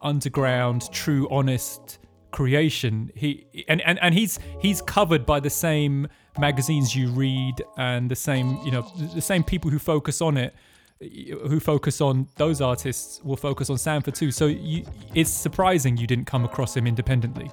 underground, 0.00 0.90
true, 0.92 1.28
honest 1.30 1.98
creation, 2.30 3.12
he 3.14 3.46
and, 3.68 3.80
and, 3.82 3.98
and 4.02 4.14
he's 4.14 4.38
he's 4.60 4.82
covered 4.82 5.24
by 5.24 5.40
the 5.40 5.50
same 5.50 6.08
magazines 6.38 6.94
you 6.96 7.08
read 7.10 7.62
and 7.76 8.10
the 8.10 8.16
same 8.16 8.58
you 8.64 8.72
know 8.72 8.82
the 9.14 9.20
same 9.20 9.44
people 9.44 9.70
who 9.70 9.78
focus 9.78 10.20
on 10.20 10.36
it 10.36 10.52
who 11.00 11.60
focus 11.60 12.00
on 12.00 12.28
those 12.36 12.60
artists 12.60 13.22
will 13.22 13.36
focus 13.36 13.70
on 13.70 13.76
Sampha 13.76 14.12
too. 14.12 14.30
So 14.30 14.46
you, 14.46 14.84
it's 15.14 15.30
surprising 15.30 15.96
you 15.96 16.06
didn't 16.06 16.26
come 16.26 16.44
across 16.44 16.76
him 16.76 16.86
independently. 16.86 17.50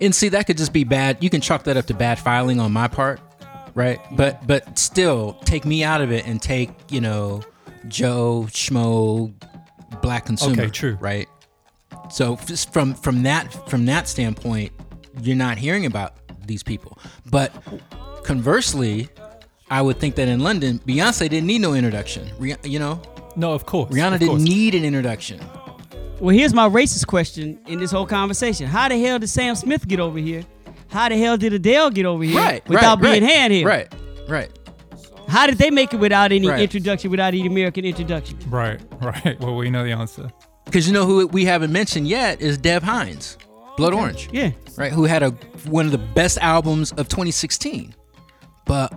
And 0.00 0.14
see, 0.14 0.28
that 0.28 0.46
could 0.46 0.56
just 0.56 0.72
be 0.72 0.84
bad. 0.84 1.22
You 1.22 1.30
can 1.30 1.40
chalk 1.40 1.64
that 1.64 1.76
up 1.76 1.86
to 1.86 1.94
bad 1.94 2.18
filing 2.18 2.60
on 2.60 2.72
my 2.72 2.88
part, 2.88 3.20
right? 3.80 4.00
But 4.12 4.46
but 4.46 4.78
still, 4.78 5.32
take 5.44 5.64
me 5.64 5.82
out 5.82 6.00
of 6.00 6.12
it 6.12 6.26
and 6.26 6.40
take 6.40 6.70
you 6.90 7.00
know 7.00 7.42
Joe 7.88 8.46
Schmo, 8.48 9.32
Black 10.02 10.26
consumer. 10.26 10.62
Okay, 10.62 10.70
true. 10.70 10.96
Right. 11.00 11.28
So 12.10 12.36
just 12.46 12.72
from 12.72 12.94
from 12.94 13.22
that 13.24 13.44
from 13.68 13.86
that 13.86 14.06
standpoint, 14.08 14.72
you're 15.22 15.36
not 15.36 15.58
hearing 15.58 15.86
about 15.86 16.14
these 16.46 16.62
people. 16.62 16.98
But 17.30 17.52
conversely, 18.24 19.08
I 19.70 19.82
would 19.82 19.98
think 19.98 20.14
that 20.16 20.28
in 20.28 20.40
London, 20.40 20.80
Beyonce 20.86 21.28
didn't 21.28 21.46
need 21.46 21.60
no 21.60 21.74
introduction. 21.74 22.28
Rih- 22.38 22.64
You 22.68 22.78
know, 22.78 23.00
No, 23.36 23.52
of 23.52 23.66
course. 23.66 23.90
Rihanna 23.92 24.14
of 24.14 24.20
didn't 24.20 24.28
course. 24.36 24.42
need 24.42 24.74
an 24.74 24.84
introduction. 24.84 25.40
Well, 26.20 26.34
here's 26.36 26.52
my 26.52 26.68
racist 26.68 27.06
question 27.06 27.58
in 27.66 27.78
this 27.80 27.90
whole 27.90 28.04
conversation. 28.06 28.66
How 28.66 28.88
the 28.88 29.00
hell 29.00 29.18
did 29.18 29.28
Sam 29.28 29.54
Smith 29.54 29.86
get 29.88 30.00
over 30.00 30.18
here? 30.18 30.42
How 30.90 31.08
the 31.08 31.16
hell 31.16 31.36
did 31.36 31.52
Adele 31.52 31.90
get 31.90 32.06
over 32.06 32.24
here 32.24 32.36
Right. 32.38 32.68
without 32.68 33.00
right, 33.00 33.12
being 33.20 33.22
right, 33.24 33.32
hand 33.32 33.52
here? 33.52 33.66
Right. 33.66 33.92
Right. 34.28 34.50
How 35.28 35.46
did 35.46 35.58
they 35.58 35.70
make 35.70 35.94
it 35.94 35.98
without 36.00 36.32
any 36.32 36.48
Right. 36.48 36.60
introduction, 36.60 37.10
without 37.10 37.28
any 37.34 37.46
American 37.46 37.84
introduction? 37.84 38.38
Right, 38.48 38.80
right. 39.00 39.38
Well, 39.40 39.54
we 39.56 39.70
know 39.70 39.84
the 39.84 39.92
answer. 39.92 40.28
Because 40.64 40.86
you 40.86 40.92
know 40.92 41.06
who 41.06 41.26
we 41.28 41.44
haven't 41.44 41.72
mentioned 41.72 42.08
yet 42.08 42.40
is 42.40 42.58
Dev 42.58 42.82
Hynes, 42.82 43.36
Blood 43.76 43.94
Orange. 43.94 44.28
Yeah. 44.32 44.50
right? 44.76 44.92
Who 44.92 45.04
had 45.04 45.22
a 45.22 45.30
one 45.68 45.86
of 45.86 45.92
the 45.92 45.98
best 45.98 46.38
albums 46.38 46.90
of 46.92 47.08
2016, 47.08 47.94
but 48.66 48.92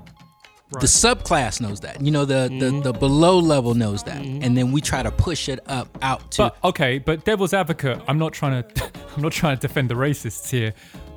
the 0.79 0.87
subclass 0.87 1.61
knows 1.61 1.79
that. 1.81 2.01
You 2.01 2.09
know, 2.11 2.25
the 2.25 2.47
Mm-hmm. 2.49 2.81
the, 2.81 2.91
the 2.91 2.97
below 2.97 3.37
level 3.37 3.73
knows 3.75 4.01
that, 4.03 4.21
and 4.23 4.57
then 4.57 4.71
we 4.71 4.81
try 4.81 5.03
to 5.03 5.11
push 5.11 5.47
it 5.49 5.59
up 5.67 5.95
out 6.01 6.31
to. 6.31 6.43
But 6.43 6.57
okay, 6.63 6.97
but 6.99 7.25
devil's 7.25 7.53
advocate, 7.53 8.01
I'm 8.07 8.17
not 8.17 8.33
trying 8.33 8.63
to 8.63 8.91
I'm 9.15 9.21
not 9.21 9.31
trying 9.33 9.55
to 9.57 9.61
defend 9.67 9.89
the 9.89 9.95
racists 9.95 10.49
here, 10.49 10.73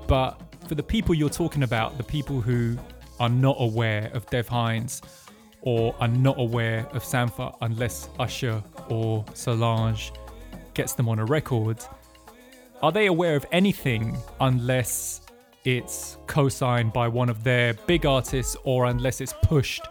but 0.06 0.40
for 0.66 0.74
the 0.74 0.82
people 0.82 1.14
you're 1.14 1.28
talking 1.28 1.62
about, 1.62 1.96
the 1.96 2.04
people 2.04 2.40
who 2.40 2.76
are 3.20 3.28
not 3.28 3.56
aware 3.58 4.10
of 4.12 4.26
Dev 4.30 4.48
Hynes 4.48 5.00
or 5.62 5.94
are 6.00 6.08
not 6.08 6.38
aware 6.38 6.86
of 6.92 7.02
Sampha 7.02 7.54
unless 7.60 8.08
Usher 8.18 8.62
or 8.88 9.24
Solange 9.34 10.12
gets 10.74 10.92
them 10.94 11.08
on 11.08 11.18
a 11.18 11.24
record, 11.24 11.78
are 12.82 12.92
they 12.92 13.06
aware 13.06 13.36
of 13.36 13.46
anything 13.52 14.16
unless 14.40 15.22
it's 15.64 16.18
co-signed 16.26 16.92
by 16.92 17.08
one 17.08 17.28
of 17.28 17.42
their 17.42 17.74
big 17.86 18.04
artists 18.04 18.56
or 18.64 18.86
unless 18.86 19.20
it's 19.20 19.34
pushed 19.42 19.82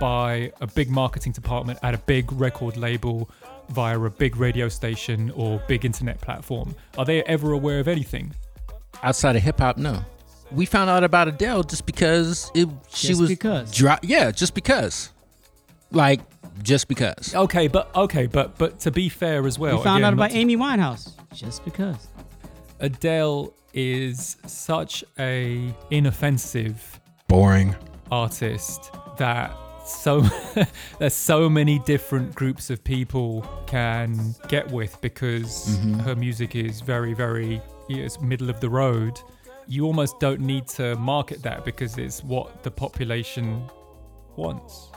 by 0.00 0.52
a 0.60 0.66
big 0.66 0.90
marketing 0.90 1.32
department 1.32 1.78
at 1.82 1.94
a 1.94 1.98
big 1.98 2.30
record 2.32 2.76
label 2.76 3.30
via 3.70 3.98
a 3.98 4.10
big 4.10 4.36
radio 4.36 4.68
station 4.68 5.30
or 5.36 5.62
big 5.68 5.84
internet 5.84 6.20
platform 6.20 6.74
are 6.98 7.04
they 7.04 7.22
ever 7.24 7.52
aware 7.52 7.78
of 7.78 7.86
anything 7.86 8.34
outside 9.02 9.36
of 9.36 9.42
hip 9.42 9.58
hop, 9.58 9.76
no. 9.76 10.04
We 10.54 10.66
found 10.66 10.90
out 10.90 11.04
about 11.04 11.28
Adele 11.28 11.62
just 11.62 11.86
because 11.86 12.50
it 12.54 12.68
she 12.92 13.08
Just 13.08 13.20
was 13.20 13.30
because. 13.30 13.72
dro- 13.72 13.96
yeah, 14.02 14.30
just 14.30 14.54
because, 14.54 15.10
like 15.90 16.20
just 16.62 16.88
because. 16.88 17.34
okay 17.34 17.66
but 17.66 17.94
okay 17.96 18.26
but 18.26 18.58
but 18.58 18.78
to 18.80 18.90
be 18.90 19.08
fair 19.08 19.46
as 19.46 19.58
well 19.58 19.78
we 19.78 19.82
found 19.82 19.98
again, 19.98 20.04
out 20.08 20.12
about 20.12 20.30
to- 20.30 20.36
Amy 20.36 20.56
Winehouse 20.56 21.10
just 21.34 21.64
because. 21.64 22.08
adele 22.80 23.52
is 23.72 24.36
such 24.46 25.02
a 25.18 25.74
inoffensive 25.90 27.00
Boring. 27.28 27.74
artist 28.10 28.90
that 29.16 29.56
so 29.86 30.20
there's 30.98 31.14
so 31.14 31.48
many 31.48 31.78
different 31.80 32.34
groups 32.34 32.68
of 32.70 32.84
people 32.84 33.46
can 33.66 34.34
get 34.48 34.70
with 34.70 35.00
because 35.00 35.78
mm-hmm. 35.78 35.98
her 36.00 36.14
music 36.14 36.54
is 36.54 36.80
very 36.82 37.14
very 37.14 37.60
it's 37.88 38.20
middle 38.20 38.50
of 38.50 38.60
the 38.60 38.68
road 38.68 39.18
you 39.68 39.84
almost 39.86 40.18
don't 40.20 40.40
need 40.40 40.66
to 40.68 40.96
market 40.96 41.42
that 41.42 41.64
because 41.64 41.96
it's 41.98 42.22
what 42.24 42.62
the 42.62 42.70
population 42.70 43.62
wants 44.36 44.88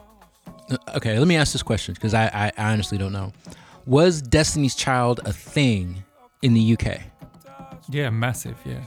Uh, 0.69 0.78
Okay, 0.95 1.17
let 1.19 1.28
me 1.28 1.36
ask 1.36 1.54
this 1.54 1.63
question 1.63 1.93
because 1.93 2.13
I, 2.13 2.51
I 2.58 2.71
honestly 2.71 2.97
don't 2.97 3.13
know. 3.13 3.32
Was 3.86 4.21
Destiny's 4.21 4.73
Child 4.75 5.19
a 5.25 5.34
thing 5.34 6.04
in 6.41 6.54
the 6.54 6.73
UK? 6.78 7.01
yeah 7.89 8.10
massive 8.10 8.58
yeah 8.65 8.82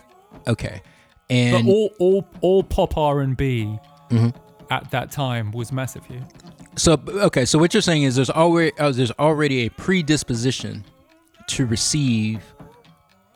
Okay, 0.48 0.82
and 1.30 1.52
but 1.52 1.58
and 1.60 1.68
all 1.68 1.90
all 2.00 2.28
all 2.40 2.62
pop 2.64 2.96
r&b 2.96 3.78
Mhm. 4.10 4.34
at 4.70 4.90
that 4.90 5.10
time 5.12 5.52
was 5.52 5.70
massive 5.70 6.04
here 6.06 6.26
So 6.76 6.96
okay, 7.08 7.44
so 7.44 7.58
what 7.60 7.74
you're 7.74 7.80
saying 7.90 8.02
is 8.04 8.16
there's 8.16 8.30
already 8.30 8.72
uh, 8.78 8.90
there's 8.90 9.12
already 9.12 9.66
a 9.66 9.70
predisposition 9.70 10.84
to 11.48 11.66
receive 11.66 12.42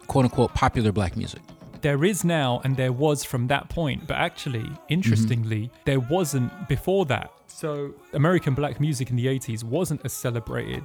quote 0.09 0.25
unquote 0.25 0.53
popular 0.55 0.91
black 0.93 1.17
music. 1.17 1.43
There 1.83 2.05
is 2.05 2.25
now 2.25 2.61
and 2.65 2.77
there 2.77 2.93
was 2.93 3.25
from 3.25 3.47
that 3.49 3.69
point 3.69 4.07
but 4.07 4.17
actually 4.17 4.69
interestingly 4.89 5.63
mm-hmm. 5.67 5.83
there 5.85 6.01
wasn't 6.01 6.51
before 6.69 7.05
that. 7.07 7.31
So 7.47 7.95
american 8.15 8.55
black 8.55 8.81
music 8.81 9.11
in 9.11 9.17
the 9.17 9.27
80s 9.27 9.63
wasn't 9.63 10.01
as 10.05 10.13
celebrated 10.13 10.85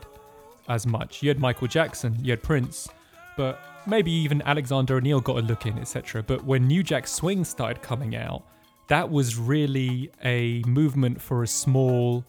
as 0.67 0.86
much. 0.86 1.23
You 1.23 1.29
had 1.29 1.39
michael 1.39 1.67
jackson 1.67 2.17
you 2.21 2.31
had 2.31 2.43
prince 2.43 2.89
but 3.38 3.60
maybe 3.86 4.12
even 4.12 4.41
alexander 4.41 4.97
o'neal 4.97 5.21
got 5.21 5.38
a 5.38 5.41
look 5.41 5.65
in 5.65 5.79
etc 5.79 6.21
but 6.21 6.43
when 6.43 6.67
new 6.67 6.83
jack 6.83 7.07
swing 7.07 7.45
started 7.45 7.81
coming 7.81 8.15
out 8.15 8.43
that 8.88 9.10
was 9.10 9.38
really 9.38 10.10
a 10.23 10.63
movement 10.65 11.21
for 11.21 11.43
a 11.43 11.47
small 11.47 12.25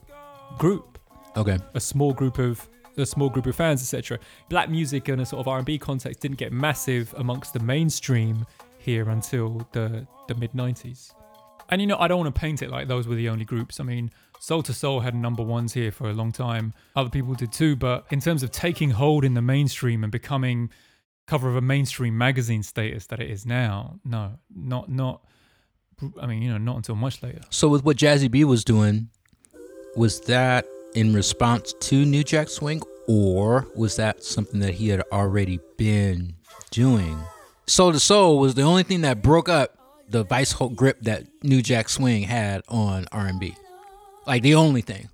group. 0.59 0.99
Okay, 1.37 1.59
a 1.75 1.81
small 1.81 2.13
group 2.13 2.39
of 2.39 2.69
a 2.99 3.07
small 3.07 3.29
group 3.29 3.47
of 3.47 3.57
fans, 3.57 3.81
etc. 3.83 4.19
Black 4.49 4.71
music 4.71 5.09
in 5.09 5.21
a 5.21 5.27
sort 5.27 5.41
of 5.41 5.49
R&B 5.49 5.79
context 5.79 6.21
didn't 6.21 6.39
get 6.39 6.53
massive 6.53 7.15
amongst 7.19 7.53
the 7.53 7.61
mainstream 7.61 8.47
here 8.79 9.11
until 9.11 9.67
the 9.73 10.07
the 10.29 10.35
mid 10.35 10.53
90s. 10.53 11.13
And 11.71 11.81
you 11.81 11.87
know, 11.87 11.99
I 11.99 12.09
don't 12.09 12.19
want 12.21 12.35
to 12.35 12.41
paint 12.41 12.63
it 12.63 12.71
like 12.71 12.89
those 12.89 13.07
were 13.07 13.15
the 13.15 13.29
only 13.29 13.45
groups. 13.45 13.81
I 13.81 13.85
mean, 13.85 14.11
Soul 14.41 14.63
II 14.67 14.75
Soul 14.75 15.01
had 15.01 15.15
number 15.15 15.43
ones 15.43 15.73
here 15.75 15.91
for 15.91 16.09
a 16.09 16.15
long 16.15 16.33
time. 16.33 16.73
Other 16.97 17.11
people 17.11 17.35
did 17.35 17.53
too, 17.53 17.77
but 17.77 18.07
in 18.11 18.21
terms 18.21 18.43
of 18.43 18.51
taking 18.51 18.91
hold 18.91 19.25
in 19.25 19.35
the 19.35 19.43
mainstream 19.43 20.03
and 20.03 20.13
becoming 20.13 20.71
cover 21.27 21.49
of 21.49 21.57
a 21.57 21.61
mainstream 21.61 22.17
magazine 22.17 22.63
status 22.63 23.07
that 23.07 23.21
it 23.21 23.31
is 23.31 23.45
now, 23.45 24.01
no, 24.05 24.39
not 24.55 24.91
not. 24.91 25.25
I 26.21 26.27
mean, 26.27 26.43
you 26.43 26.51
know, 26.51 26.59
not 26.59 26.77
until 26.77 26.95
much 26.95 27.23
later. 27.23 27.41
so 27.51 27.69
with 27.69 27.85
what 27.85 27.97
Jazzie 27.97 28.29
B 28.29 28.45
was 28.45 28.65
doing, 28.65 29.09
was 29.97 30.21
that 30.23 30.67
in 30.95 31.13
response 31.15 31.75
to 31.81 32.05
New 32.05 32.25
Jack 32.25 32.49
Swing, 32.49 32.83
or 33.07 33.67
was 33.77 33.97
that 33.97 34.23
something 34.25 34.61
that 34.61 34.75
he 34.75 34.89
had 34.89 35.03
already 35.13 35.59
been 35.77 36.35
doing? 36.71 37.19
Soul 37.67 37.93
II 37.93 37.99
Soul 37.99 38.39
was 38.39 38.55
the 38.55 38.63
only 38.63 38.83
thing 38.83 39.03
that 39.03 39.23
broke 39.23 39.49
up 39.49 39.77
the 40.09 40.25
vice 40.25 40.53
hold 40.53 40.75
grip 40.77 41.01
that 41.03 41.25
New 41.43 41.61
Jack 41.63 41.89
Swing 41.91 42.23
had 42.23 42.63
on 42.69 43.07
R&B, 43.13 43.55
like 44.27 44.43
the 44.43 44.55
only 44.55 44.81
thing. 44.81 45.09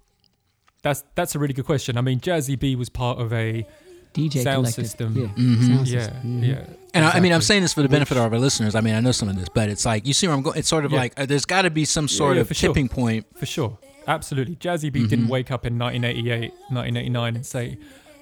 That's 0.82 1.02
that's 1.14 1.34
a 1.34 1.38
really 1.38 1.54
good 1.54 1.64
question. 1.64 1.96
I 1.96 2.02
mean, 2.02 2.20
Jazzie 2.20 2.56
B 2.56 2.76
was 2.76 2.88
part 2.90 3.18
of 3.18 3.32
a 3.32 3.66
DJ 4.12 4.42
Sound 4.44 4.56
collective. 4.66 4.84
system. 4.86 5.16
Yeah. 5.18 5.26
Mhm. 5.42 5.66
Sound 5.66 5.88
yeah, 5.88 6.00
system. 6.02 6.44
Yeah. 6.44 6.66
And 6.92 7.04
I, 7.06 7.12
I 7.12 7.20
mean, 7.20 7.32
I'm 7.32 7.40
saying 7.40 7.62
this 7.62 7.72
for 7.74 7.82
the 7.82 7.88
benefit 7.88 8.16
of 8.18 8.32
our 8.32 8.38
listeners. 8.38 8.74
I 8.76 8.80
mean, 8.82 8.94
I 8.94 9.00
know 9.00 9.10
some 9.10 9.28
of 9.28 9.36
this, 9.36 9.48
but 9.48 9.68
it's 9.70 9.84
like 9.86 10.06
you 10.06 10.12
see 10.12 10.28
where 10.28 10.36
I'm 10.36 10.42
going. 10.42 10.58
It's 10.58 10.68
sort 10.68 10.84
of 10.84 10.92
Yeah. 10.92 10.98
like 10.98 11.18
uh, 11.18 11.26
there's 11.26 11.46
got 11.46 11.62
to 11.62 11.70
be 11.70 11.84
some 11.86 12.06
sort 12.06 12.36
yeah, 12.36 12.42
of 12.42 12.48
for 12.48 12.54
sure. 12.54 12.68
tipping 12.68 12.88
point. 12.88 13.26
For 13.36 13.46
sure. 13.46 13.78
Absolutely. 14.06 14.56
Jazzie 14.56 14.90
B 14.90 15.00
Mm-hmm. 15.00 15.08
didn't 15.08 15.28
wake 15.28 15.50
up 15.50 15.64
in 15.66 15.78
1988, 15.78 16.50
1989 16.70 17.36
and 17.36 17.46
say, 17.46 17.78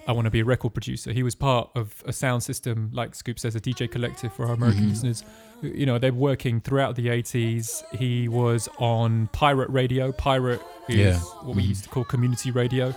I 0.06 0.12
want 0.12 0.24
to 0.26 0.30
be 0.30 0.40
a 0.40 0.44
record 0.44 0.74
producer. 0.74 1.12
He 1.12 1.22
was 1.22 1.34
part 1.34 1.70
of 1.76 2.02
a 2.06 2.12
sound 2.12 2.42
system, 2.42 2.90
like 2.92 3.14
Scoop 3.14 3.38
says, 3.38 3.54
a 3.54 3.60
DJ 3.60 3.90
collective 3.90 4.32
for 4.32 4.46
our 4.46 4.54
American 4.54 4.82
Mm-hmm. 4.82 4.90
listeners. 4.90 5.24
You 5.62 5.86
know, 5.86 5.98
they're 5.98 6.12
working 6.12 6.60
throughout 6.60 6.96
the 6.96 7.06
80s. 7.06 7.84
He 7.96 8.26
was 8.28 8.68
on 8.78 9.28
pirate 9.32 9.70
radio. 9.70 10.10
Pirate 10.12 10.60
is 10.88 10.96
Yeah. 10.98 11.18
what 11.44 11.54
we 11.56 11.62
used 11.62 11.84
to 11.84 11.90
call 11.90 12.02
community 12.04 12.50
radio. 12.50 12.92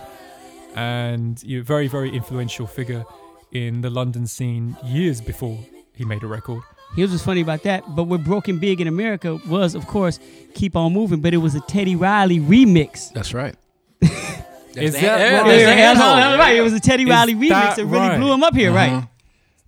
And 0.74 1.40
you 1.44 1.58
know, 1.58 1.62
very, 1.64 1.86
very 1.88 2.10
influential 2.14 2.66
figure 2.66 3.04
in 3.52 3.80
the 3.82 3.90
London 3.90 4.26
scene 4.26 4.76
years 4.84 5.20
before 5.20 5.58
he 5.94 6.04
made 6.04 6.22
a 6.22 6.26
record. 6.26 6.62
Here's 6.96 7.10
what's 7.10 7.22
funny 7.22 7.42
about 7.42 7.62
that. 7.64 7.84
But 7.94 8.04
what 8.04 8.24
Broken 8.24 8.58
Big 8.58 8.80
in 8.80 8.88
America 8.88 9.38
was, 9.46 9.74
of 9.74 9.86
course, 9.86 10.18
Keep 10.54 10.74
On 10.76 10.92
Moving, 10.92 11.20
but 11.20 11.34
it 11.34 11.38
was 11.38 11.54
a 11.54 11.60
Teddy 11.60 11.94
Riley 11.94 12.40
remix. 12.40 13.12
That's 13.12 13.32
right. 13.34 13.54
Is 14.00 14.94
the- 14.94 15.00
that 15.02 15.32
right? 15.42 15.46
there's 15.46 15.62
the 15.62 15.68
Yeah, 15.70 15.74
handhold. 15.74 16.18
that's 16.18 16.38
right. 16.38 16.56
It 16.56 16.60
was 16.62 16.72
a 16.72 16.80
Teddy 16.80 17.04
Is 17.04 17.08
Riley 17.10 17.34
remix 17.34 17.48
that 17.50 17.76
that 17.76 17.84
really 17.86 18.08
right? 18.08 18.18
blew 18.18 18.32
him 18.32 18.42
up 18.42 18.54
here, 18.54 18.70
Uh-huh. 18.76 18.94
right? 18.96 19.08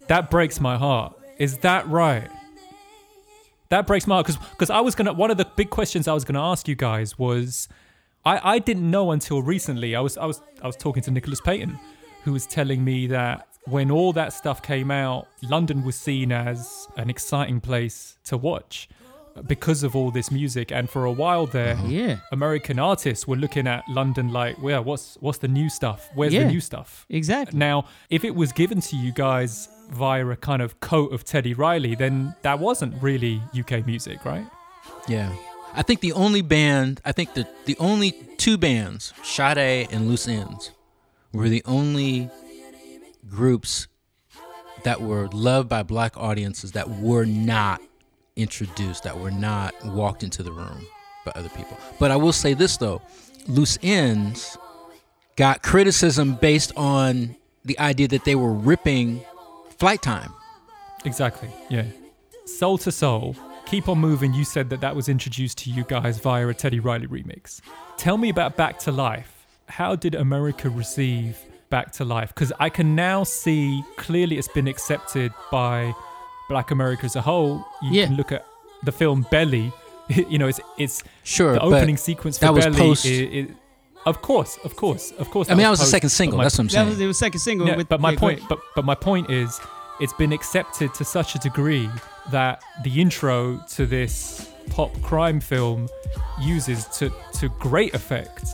That 0.09 0.31
breaks 0.31 0.61
my 0.61 0.77
heart. 0.77 1.17
Is 1.39 1.59
that 1.59 1.87
right? 1.89 2.29
That 3.71 3.87
breaks 3.87 4.07
my 4.07 4.17
heart 4.17 4.27
because 4.27 4.43
because 4.51 4.71
I 4.71 4.81
was 4.81 4.95
gonna 4.95 5.13
one 5.13 5.31
of 5.31 5.37
the 5.37 5.45
big 5.45 5.71
questions 5.71 6.09
I 6.09 6.15
was 6.15 6.25
gonna 6.25 6.43
ask 6.43 6.67
you 6.69 6.75
guys 6.75 7.19
was 7.19 7.69
I 8.25 8.55
I 8.55 8.59
didn't 8.59 8.91
know 8.91 9.11
until 9.11 9.43
recently 9.43 9.95
I 9.95 10.01
was 10.01 10.17
I 10.17 10.25
was 10.25 10.41
I 10.63 10.67
was 10.67 10.77
talking 10.77 11.03
to 11.03 11.11
Nicholas 11.11 11.41
Payton 11.43 11.79
who 12.25 12.33
was 12.33 12.47
telling 12.47 12.83
me 12.85 13.07
that 13.09 13.48
when 13.69 13.91
all 13.91 14.13
that 14.15 14.33
stuff 14.33 14.63
came 14.63 14.91
out 14.91 15.29
London 15.43 15.85
was 15.85 15.97
seen 15.97 16.33
as 16.33 16.87
an 16.97 17.11
exciting 17.11 17.61
place 17.61 18.17
to 18.25 18.37
watch 18.37 18.89
because 19.47 19.85
of 19.85 19.95
all 19.95 20.11
this 20.11 20.31
music. 20.33 20.73
And 20.73 20.91
for 20.91 21.05
a 21.05 21.13
while 21.13 21.47
there, 21.47 21.75
uh-huh. 21.75 21.87
Yeah. 21.87 22.17
American 22.33 22.79
artists 22.81 23.27
were 23.29 23.37
looking 23.37 23.67
at 23.69 23.85
London 23.89 24.33
like, 24.33 24.61
well, 24.61 24.83
what's 24.83 25.17
what's 25.21 25.39
the 25.39 25.47
new 25.49 25.69
stuff? 25.71 26.09
Where's 26.15 26.33
Yeah. 26.35 26.45
the 26.45 26.49
new 26.51 26.61
stuff? 26.61 27.07
Exactly. 27.09 27.57
Now, 27.59 27.85
if 28.11 28.25
it 28.25 28.35
was 28.35 28.51
given 28.53 28.81
to 28.81 28.97
you 28.97 29.13
guys 29.13 29.69
via 29.91 30.27
a 30.27 30.37
kind 30.37 30.61
of 30.61 30.81
coat 30.81 31.13
of 31.13 31.25
Teddy 31.25 31.55
Riley, 31.55 31.95
then 31.95 32.35
that 32.43 32.59
wasn't 32.59 33.01
really 33.03 33.41
UK 33.59 33.87
music, 33.87 34.25
right? 34.25 34.47
Yeah. 35.07 35.33
I 35.75 35.83
think 35.83 36.01
the 36.01 36.13
only 36.15 36.43
band, 36.43 37.01
I 37.05 37.13
think 37.13 37.35
the, 37.35 37.47
the 37.67 37.77
only 37.79 38.11
two 38.39 38.59
bands, 38.59 39.13
Sade 39.23 39.87
and 39.93 40.09
Loose 40.09 40.27
Ends, 40.27 40.73
were 41.33 41.49
the 41.49 41.63
only 41.65 42.29
groups 43.29 43.89
that 44.85 45.01
were 45.01 45.29
loved 45.29 45.69
by 45.69 45.83
black 45.83 46.17
audiences 46.17 46.73
that 46.73 46.89
were 46.89 47.25
not 47.25 47.81
introduced, 48.37 49.03
that 49.05 49.19
were 49.19 49.31
not 49.31 49.75
walked 49.85 50.23
into 50.23 50.43
the 50.43 50.53
room 50.53 50.87
by 51.25 51.33
other 51.35 51.49
people. 51.51 51.77
But 51.99 52.11
I 52.11 52.17
will 52.17 52.33
say 52.33 52.55
this 52.55 52.77
though 52.77 53.03
Loose 53.47 53.79
Ends 53.83 54.57
got 55.37 55.63
criticism 55.63 56.35
based 56.35 56.73
on 56.77 57.37
the 57.65 57.79
idea 57.79 58.09
that 58.09 58.25
they 58.25 58.35
were 58.35 58.53
ripping 58.53 59.21
Flyte 59.79 60.01
Tyme. 60.01 60.33
Exactly. 61.05 61.49
Yeah. 61.69 61.85
Soul 62.45 62.79
II 62.85 62.93
Soul, 62.93 63.37
Keep 63.67 63.89
On 63.89 63.99
Moving, 63.99 64.33
you 64.33 64.45
said 64.45 64.71
that 64.71 64.81
that 64.81 64.97
was 64.97 65.09
introduced 65.09 65.59
to 65.59 65.71
you 65.71 65.85
guys 65.85 66.19
via 66.19 66.49
a 66.49 66.55
Teddy 66.55 66.81
Riley 66.81 67.07
remix. 67.07 67.61
Tell 67.97 68.17
me 68.17 68.31
about 68.31 68.57
Back 68.57 68.79
to 68.81 68.93
Life. 68.93 69.47
How 69.67 69.95
did 69.95 70.15
America 70.15 70.71
receive 70.71 71.39
Back 71.71 71.93
to 71.93 72.05
Life? 72.05 72.35
Because 72.35 72.53
I 72.59 72.69
can 72.71 72.95
now 72.95 73.25
see 73.25 73.83
clearly 73.97 74.39
it's 74.39 74.49
been 74.49 74.69
accepted 74.69 75.33
by 75.53 75.93
Black 76.49 76.71
America 76.71 77.05
as 77.05 77.17
a 77.17 77.21
whole. 77.21 77.65
You 77.83 77.91
Yeah. 77.93 78.07
can 78.07 78.17
look 78.17 78.33
at 78.33 78.47
the 78.85 78.93
film 78.93 79.27
Belly. 79.31 79.73
you 80.09 80.39
know, 80.39 80.49
it's 80.49 80.61
it's 80.79 81.05
Sure, 81.25 81.53
the 81.55 81.61
opening 81.61 81.97
sequence 81.99 82.39
for 82.39 82.47
that 82.47 82.55
was 82.55 82.65
Belly. 82.65 82.77
post- 82.79 83.07
i- 83.07 83.11
i- 83.41 83.49
of 84.07 84.23
course, 84.23 84.57
of 84.65 84.75
course, 84.77 85.13
of 85.19 85.29
course. 85.31 85.51
I 85.51 85.55
mean, 85.55 85.65
that 85.65 85.71
was 85.71 85.81
the 85.81 85.85
post, 85.85 85.91
second 85.91 86.09
single. 86.11 86.39
my- 86.39 86.45
That's 86.45 86.57
what 86.57 86.63
I'm 86.63 86.67
That 86.69 86.73
saying. 86.73 86.89
was 86.89 87.01
it 87.01 87.07
was 87.07 87.19
second 87.19 87.41
single. 87.41 87.67
yeah, 87.67 87.77
with, 87.77 87.89
but 87.91 88.01
my 88.01 88.13
yeah, 88.13 88.19
point, 88.19 88.39
ahead. 88.39 88.49
but 88.49 88.59
but 88.75 88.85
my 88.87 88.95
point 88.95 89.31
is, 89.31 89.61
it's 90.01 90.15
been 90.15 90.33
accepted 90.33 90.95
to 90.95 91.05
such 91.05 91.35
a 91.35 91.39
degree 91.39 91.91
that 92.31 92.63
the 92.85 93.01
intro 93.03 93.59
to 93.75 93.85
this 93.85 94.49
pop 94.71 94.91
crime 95.03 95.41
film 95.41 95.89
uses 96.41 96.87
to 96.99 97.11
to 97.35 97.49
great 97.59 97.95
effect 97.95 98.45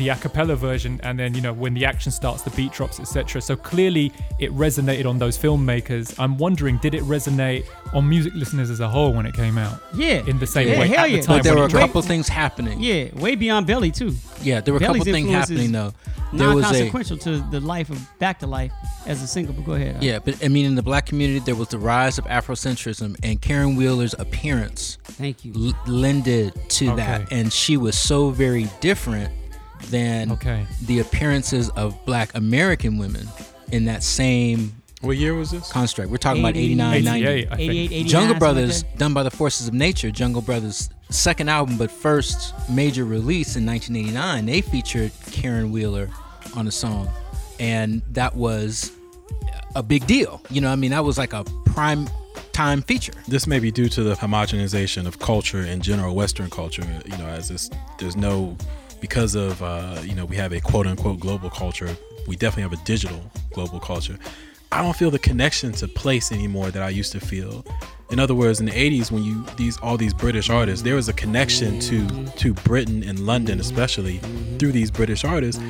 the 0.00 0.08
a 0.08 0.16
cappella 0.16 0.56
version, 0.56 0.98
and 1.02 1.18
then 1.18 1.34
you 1.34 1.40
know 1.42 1.52
when 1.52 1.74
the 1.74 1.84
action 1.84 2.10
starts, 2.10 2.42
the 2.42 2.50
beat 2.50 2.72
drops, 2.72 2.98
etc. 2.98 3.40
So 3.42 3.54
clearly, 3.54 4.12
it 4.38 4.50
resonated 4.52 5.06
on 5.06 5.18
those 5.18 5.36
filmmakers. 5.38 6.14
I'm 6.18 6.38
wondering, 6.38 6.78
did 6.78 6.94
it 6.94 7.02
resonate 7.04 7.66
on 7.92 8.08
music 8.08 8.32
listeners 8.34 8.70
as 8.70 8.80
a 8.80 8.88
whole 8.88 9.12
when 9.12 9.26
it 9.26 9.34
came 9.34 9.58
out? 9.58 9.80
yeah, 9.94 10.24
In 10.26 10.38
the 10.38 10.46
same 10.46 10.68
yeah, 10.68 10.80
way 10.80 10.88
hell 10.88 11.04
at 11.04 11.10
the 11.10 11.16
yeah. 11.16 11.20
time 11.22 11.36
but 11.38 11.44
there 11.44 11.54
were 11.54 11.62
it 11.62 11.66
a 11.66 11.68
dropped. 11.68 11.86
couple 11.86 12.02
things 12.02 12.28
happening. 12.28 12.80
Yeah, 12.80 13.14
way 13.20 13.34
beyond 13.36 13.66
Belly 13.66 13.90
too. 13.90 14.14
Yeah, 14.42 14.60
there 14.60 14.72
were 14.74 14.78
a 14.80 14.86
couple 14.86 15.04
things 15.04 15.30
happening 15.30 15.70
though. 15.72 15.92
There 16.32 16.48
was 16.54 16.64
a 16.64 16.68
Non-consequential 16.70 17.16
to 17.18 17.38
the 17.50 17.58
life 17.60 17.90
of 17.90 17.98
Back 18.20 18.38
to 18.38 18.46
Life 18.46 18.72
as 19.06 19.20
a 19.22 19.26
single. 19.26 19.52
But 19.52 19.64
go 19.66 19.72
ahead. 19.72 20.00
yeah, 20.02 20.20
but 20.20 20.42
I 20.44 20.48
mean, 20.48 20.64
in 20.64 20.76
the 20.76 20.82
black 20.82 21.06
community, 21.06 21.40
there 21.40 21.56
was 21.56 21.68
the 21.68 21.78
rise 21.78 22.18
of 22.18 22.24
Afrocentrism, 22.26 23.16
and 23.24 23.42
Caron 23.42 23.74
Wheeler's 23.76 24.14
appearance 24.18 24.96
Thank 25.04 25.44
you. 25.44 25.52
l- 25.56 25.92
lended 25.92 26.54
to 26.78 26.94
that, 26.96 27.32
and 27.32 27.52
she 27.52 27.76
was 27.76 27.98
so 27.98 28.30
very 28.30 28.68
different 28.80 29.32
than 29.88 30.32
Okay. 30.32 30.66
the 30.86 30.98
appearances 31.00 31.68
of 31.70 31.94
black 32.04 32.34
American 32.34 32.98
women 32.98 33.28
in 33.72 33.84
that 33.86 34.02
same 34.02 34.72
What 35.00 35.16
year 35.16 35.34
was 35.34 35.50
this? 35.50 35.70
construct. 35.72 36.10
We're 36.10 36.18
talking 36.18 36.42
about 36.42 36.56
80, 36.56 36.64
89, 36.72 37.04
90. 37.04 37.26
88, 37.26 37.48
88, 37.52 37.68
89, 37.92 38.08
Jungle 38.08 38.38
Brothers, 38.38 38.84
like 38.84 38.98
done 38.98 39.14
by 39.14 39.22
the 39.22 39.30
Forces 39.30 39.68
of 39.68 39.74
Nature, 39.74 40.10
Jungle 40.10 40.42
Brothers' 40.42 40.90
second 41.08 41.48
album, 41.48 41.76
but 41.76 41.90
first 41.90 42.52
major 42.68 43.04
release 43.04 43.56
in 43.56 43.64
1989, 43.66 44.46
they 44.46 44.60
featured 44.60 45.10
Caron 45.32 45.72
Wheeler 45.72 46.08
on 46.54 46.66
a 46.68 46.70
song. 46.70 47.08
And 47.58 48.02
that 48.12 48.34
was 48.36 48.92
a 49.74 49.82
big 49.82 50.06
deal. 50.06 50.40
You 50.50 50.60
know, 50.60 50.70
I 50.70 50.76
mean, 50.76 50.90
that 50.92 51.04
was 51.04 51.16
like 51.18 51.32
a 51.32 51.44
prime 51.66 52.08
time 52.52 52.82
feature. 52.82 53.12
This 53.28 53.46
may 53.46 53.58
be 53.58 53.70
due 53.70 53.88
to 53.90 54.02
the 54.02 54.14
homogenization 54.14 55.06
of 55.06 55.18
culture 55.18 55.60
in 55.62 55.80
general, 55.80 56.14
Western 56.14 56.50
culture. 56.50 56.82
You 57.06 57.16
know, 57.18 57.26
as 57.26 57.48
this, 57.48 57.70
there's 57.98 58.16
no, 58.16 58.56
because 59.00 59.34
of, 59.34 59.62
uh, 59.62 60.00
you 60.04 60.14
know, 60.14 60.24
we 60.24 60.36
have 60.36 60.52
a 60.52 60.60
quote 60.60 60.86
unquote 60.86 61.20
global 61.20 61.50
culture. 61.50 61.94
We 62.26 62.36
definitely 62.36 62.62
have 62.64 62.72
a 62.80 62.84
digital 62.84 63.20
global 63.52 63.80
culture. 63.80 64.18
I 64.72 64.82
don't 64.82 64.94
feel 64.94 65.10
the 65.10 65.18
connection 65.18 65.72
to 65.72 65.88
place 65.88 66.30
anymore 66.30 66.70
that 66.70 66.82
I 66.82 66.90
used 66.90 67.10
to 67.12 67.20
feel. 67.20 67.64
In 68.10 68.18
other 68.18 68.34
words, 68.34 68.58
in 68.60 68.66
the 68.66 68.72
80s, 68.72 69.10
when 69.12 69.22
you 69.24 69.44
these 69.56 69.78
all 69.78 69.96
these 69.96 70.12
British 70.14 70.50
artists, 70.50 70.82
there 70.82 70.96
was 70.96 71.08
a 71.08 71.12
connection 71.12 71.78
to 71.80 72.06
to 72.36 72.52
Britain 72.54 73.02
and 73.04 73.20
London, 73.20 73.60
especially 73.60 74.18
through 74.58 74.72
these 74.72 74.90
British 74.90 75.24
artists. 75.24 75.62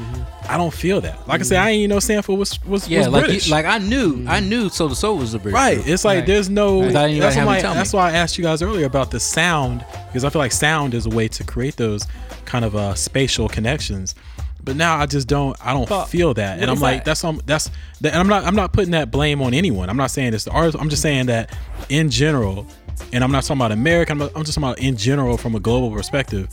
I 0.49 0.57
don't 0.57 0.73
feel 0.73 1.01
that. 1.03 1.27
Like 1.29 1.40
I 1.40 1.45
said, 1.45 1.59
I 1.59 1.71
ain't 1.71 1.79
even 1.81 1.90
know 1.90 1.99
Sampha 1.99 2.37
was 2.37 2.62
was, 2.64 2.88
Yeah, 2.88 3.01
was 3.01 3.09
like 3.09 3.25
British. 3.27 3.47
you, 3.47 3.53
like 3.53 3.66
I 3.66 3.77
knew, 3.79 4.25
I 4.27 4.40
knew 4.40 4.69
Soul 4.71 4.88
II 4.88 4.95
Soul 4.95 5.16
was 5.19 5.35
a 5.35 5.38
British 5.38 5.55
Right. 5.55 5.75
group. 5.77 5.88
It's 5.88 6.05
like 6.05 6.19
Right. 6.21 6.27
there's 6.27 6.49
no. 6.49 6.90
That's, 6.90 7.37
why, 7.37 7.61
that's 7.62 7.93
why 7.93 8.09
I 8.11 8.12
asked 8.12 8.37
you 8.38 8.45
guys 8.45 8.62
earlier 8.62 8.87
about 8.87 9.11
the 9.11 9.21
sound 9.21 9.85
because 10.11 10.25
I 10.25 10.29
feel 10.29 10.40
like 10.40 10.51
sound 10.53 10.92
is 10.92 11.07
a 11.07 11.11
way 11.11 11.29
to 11.29 11.44
create 11.44 11.77
those 11.77 12.05
kind 12.44 12.64
of 12.64 12.75
uh, 12.75 12.94
spatial 12.94 13.49
connections. 13.49 14.16
But 14.62 14.77
now 14.77 14.99
I 14.99 15.07
just 15.07 15.29
don't. 15.29 15.57
I 15.64 15.73
don't 15.73 15.88
But 15.88 16.07
feel 16.07 16.35
that, 16.35 16.59
and 16.61 16.70
I'm 16.70 16.81
like, 16.81 16.99
that? 16.99 17.05
that's 17.07 17.25
um, 17.25 17.40
that's. 17.46 17.70
That, 18.03 18.12
and 18.12 18.20
I'm 18.20 18.27
not. 18.29 18.44
I'm 18.44 18.55
not 18.57 18.73
putting 18.73 18.90
that 18.90 19.11
blame 19.11 19.40
on 19.40 19.55
anyone. 19.55 19.88
I'm 19.88 19.96
not 19.96 20.11
saying 20.11 20.35
it's 20.35 20.44
the 20.44 20.51
artist. 20.51 20.77
I'm 20.79 20.90
just 20.90 21.01
saying 21.01 21.27
that 21.27 21.57
in 21.88 22.11
general, 22.11 22.66
and 23.12 23.25
I'm 23.25 23.33
not 23.33 23.44
talking 23.44 23.57
about 23.59 23.73
America. 23.73 24.12
I'm, 24.12 24.20
I'm 24.20 24.44
just 24.44 24.55
talking 24.59 24.64
about 24.64 24.79
in 24.81 24.96
general 24.99 25.38
from 25.38 25.55
a 25.55 25.61
global 25.61 25.90
perspective. 25.90 26.49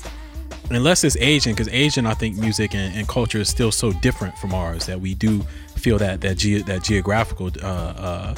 Unless 0.70 1.04
it's 1.06 1.15
Asian, 1.17 1.54
because 1.54 1.70
Asian, 1.70 2.06
I 2.06 2.13
think 2.13 2.38
music 2.38 2.76
and, 2.76 2.93
and 2.96 3.08
culture 3.08 3.39
is 3.39 3.48
still 3.50 3.72
so 3.72 3.91
different 3.93 4.38
from 4.38 4.54
ours 4.54 4.86
that 4.86 5.00
we 5.00 5.13
do 5.13 5.41
feel 5.76 5.98
that 5.98 6.22
that 6.22 6.38
ge- 6.38 6.63
that 6.65 6.84
geographical 6.84 7.52
uh, 7.62 7.67
uh, 7.67 8.36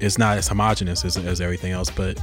is 0.00 0.18
not 0.18 0.38
as 0.38 0.48
homogenous 0.48 1.04
as, 1.04 1.16
as 1.18 1.40
everything 1.42 1.72
else. 1.72 1.90
But 1.90 2.18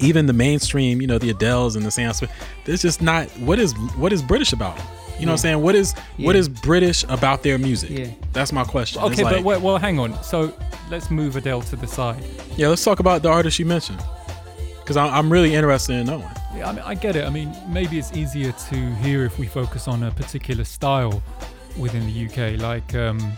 even 0.00 0.26
the 0.26 0.32
mainstream, 0.32 1.00
you 1.00 1.06
know, 1.06 1.18
the 1.18 1.32
Adeles 1.32 1.76
and 1.76 1.84
the 1.84 1.90
Sam 1.90 2.12
Smith, 2.12 2.30
there's 2.64 2.82
just 2.82 3.00
not 3.02 3.28
what 3.38 3.58
is 3.58 3.72
what 3.96 4.12
is 4.12 4.22
British 4.22 4.52
about 4.52 4.76
them. 4.76 4.86
You 5.18 5.24
know 5.24 5.32
what 5.32 5.38
I'm 5.38 5.38
saying? 5.42 5.62
What 5.62 5.74
is 5.74 5.92
what 6.18 6.34
Yeah. 6.34 6.40
is 6.40 6.48
British 6.48 7.04
about 7.08 7.42
their 7.42 7.56
music? 7.58 7.90
Yeah. 7.90 8.06
That's 8.32 8.52
my 8.52 8.64
question. 8.64 9.02
Okay, 9.02 9.24
like- 9.24 9.36
but 9.36 9.44
wait, 9.44 9.60
well, 9.62 9.78
hang 9.78 9.98
on. 9.98 10.22
So 10.22 10.52
let's 10.90 11.10
move 11.10 11.36
Adele 11.36 11.62
to 11.62 11.76
the 11.76 11.86
side. 11.86 12.22
yeah, 12.56 12.68
let's 12.68 12.84
talk 12.84 13.00
about 13.00 13.22
the 13.22 13.30
artist 13.30 13.58
you 13.58 13.64
mentioned 13.66 14.02
because 14.80 14.96
I'm 14.96 15.30
really 15.32 15.54
interested 15.54 15.94
in 15.94 16.06
knowing. 16.06 16.28
Yeah, 16.54 16.68
I 16.68 16.72
mean, 16.72 16.82
I 16.86 16.94
get 16.94 17.16
it. 17.16 17.24
I 17.24 17.30
mean, 17.30 17.54
maybe 17.68 17.98
it's 17.98 18.12
easier 18.16 18.52
to 18.70 18.94
hear 18.96 19.24
if 19.24 19.38
we 19.38 19.46
focus 19.46 19.88
on 19.88 20.02
a 20.04 20.10
particular 20.10 20.64
style 20.64 21.22
within 21.78 22.06
the 22.06 22.26
UK, 22.26 22.56
like 22.60 22.94
um, 22.94 23.32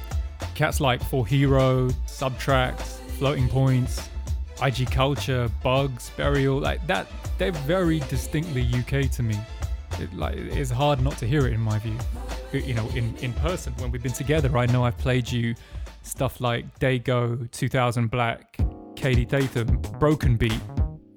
cats 0.55 0.81
like 0.81 1.03
For 1.03 1.27
Hero, 1.27 1.89
SBTRKTs, 2.07 2.99
Floating 3.19 3.49
Points, 3.49 4.09
IG 4.63 4.91
Culture, 4.91 5.49
Bugs, 5.63 6.11
Burial, 6.17 6.59
like 6.59 6.87
that. 6.87 7.07
They're 7.39 7.53
very 7.53 8.01
distinctly 8.01 8.63
UK 8.75 9.11
to 9.13 9.23
me. 9.23 9.37
It, 10.01 10.13
like 10.15 10.37
it's 10.37 10.71
hard 10.71 11.01
not 11.01 11.17
to 11.19 11.27
hear 11.27 11.47
it 11.47 11.53
in 11.53 11.61
my 11.61 11.79
view. 11.79 11.97
You- 12.53 12.75
know, 12.75 12.89
in 12.95 13.17
in 13.17 13.33
person 13.35 13.73
when 13.79 13.91
we've 13.91 14.03
been 14.03 14.13
together, 14.13 14.57
I 14.57 14.67
know 14.67 14.85
I've 14.85 14.99
played 14.99 15.31
you 15.31 15.55
stuff 16.03 16.41
like 16.41 16.79
Dego, 16.79 17.37
2000 17.53 18.11
Black, 18.11 18.57
Kaidi 18.95 19.29
Tatham, 19.29 19.81
Broken 19.99 20.37
Beat, 20.37 20.61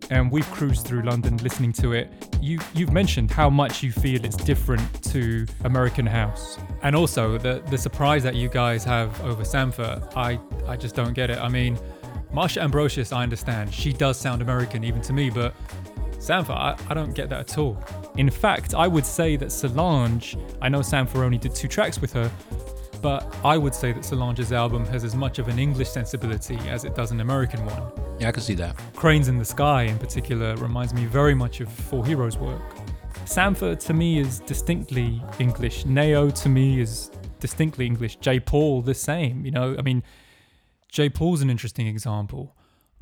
and 0.10 0.30
we've 0.32 0.50
cruised 0.52 0.86
through 0.86 1.04
London 1.04 1.38
listening 1.38 1.72
to 1.74 1.94
it. 1.94 2.12
You 2.42 2.60
you've 2.74 2.92
mentioned 2.92 3.32
how 3.32 3.50
much 3.50 3.82
you 3.84 3.92
feel 3.92 4.24
it's 4.26 4.36
different 4.36 5.04
to 5.12 5.46
American 5.64 6.06
House, 6.06 6.58
and 6.84 6.96
also 6.96 7.38
the 7.38 7.64
the 7.70 7.78
surprise 7.78 8.24
that 8.24 8.36
you 8.36 8.50
guys 8.50 8.84
have 8.84 9.20
over 9.22 9.44
Sampha. 9.44 10.12
I 10.16 10.40
I 10.68 10.76
just 10.76 10.96
don't 10.96 11.14
get 11.14 11.30
it. 11.30 11.38
I 11.40 11.48
mean, 11.48 11.78
Marsha 12.34 12.62
Ambrosius, 12.62 13.12
I 13.12 13.24
understand 13.24 13.74
she 13.74 13.92
does 13.92 14.18
sound 14.18 14.42
American 14.42 14.84
even 14.84 15.02
to 15.02 15.14
me, 15.14 15.30
but 15.30 15.54
Sampha, 16.18 16.52
I, 16.52 16.78
I 16.88 16.94
don't 16.94 17.14
get 17.14 17.30
that 17.30 17.40
at 17.40 17.58
all. 17.58 17.84
In 18.18 18.30
fact, 18.30 18.74
I 18.74 18.88
would 18.88 19.06
say 19.06 19.36
that 19.36 19.52
Solange. 19.52 20.38
I 20.62 20.70
know 20.70 20.80
Sampha 20.80 21.16
only 21.16 21.38
did 21.38 21.56
two 21.56 21.68
tracks 21.68 22.00
with 22.00 22.14
her, 22.14 22.32
but 23.02 23.36
I 23.44 23.58
would 23.58 23.74
say 23.74 23.92
that 23.92 24.06
Solange's 24.06 24.54
album 24.54 24.86
has 24.86 25.04
as 25.04 25.16
much 25.16 25.40
of 25.40 25.48
an 25.48 25.58
English 25.58 25.90
sensibility 25.90 26.58
as 26.70 26.86
it 26.86 26.96
does 26.96 27.12
an 27.12 27.20
American 27.20 27.66
one. 27.66 27.92
Yeah, 28.20 28.30
I 28.30 28.32
can 28.32 28.44
see 28.44 28.54
that. 28.56 28.80
Cranes 28.96 29.28
in 29.28 29.38
the 29.38 29.46
Sky, 29.46 29.84
in 29.84 29.98
particular, 29.98 30.56
reminds 30.58 30.94
me 30.94 31.06
very 31.06 31.34
much 31.34 31.60
of 31.60 31.70
Four 31.70 32.06
Heroes' 32.06 32.38
work. 32.38 32.62
Sampha, 33.26 33.78
to 33.80 33.94
me, 33.94 34.20
is 34.20 34.40
distinctly 34.42 35.22
English. 35.40 35.86
Nao, 35.86 36.30
to 36.30 36.50
me, 36.50 36.80
is 36.80 37.10
distinctly 37.40 37.86
English. 37.88 38.18
J. 38.18 38.40
Paul, 38.40 38.84
the 38.84 38.94
same. 38.94 39.44
You 39.44 39.52
know, 39.52 39.76
I 39.78 39.82
mean, 39.82 40.04
J. 40.92 41.10
Paul's 41.10 41.42
an 41.42 41.50
interesting 41.50 41.88
example. 41.88 42.54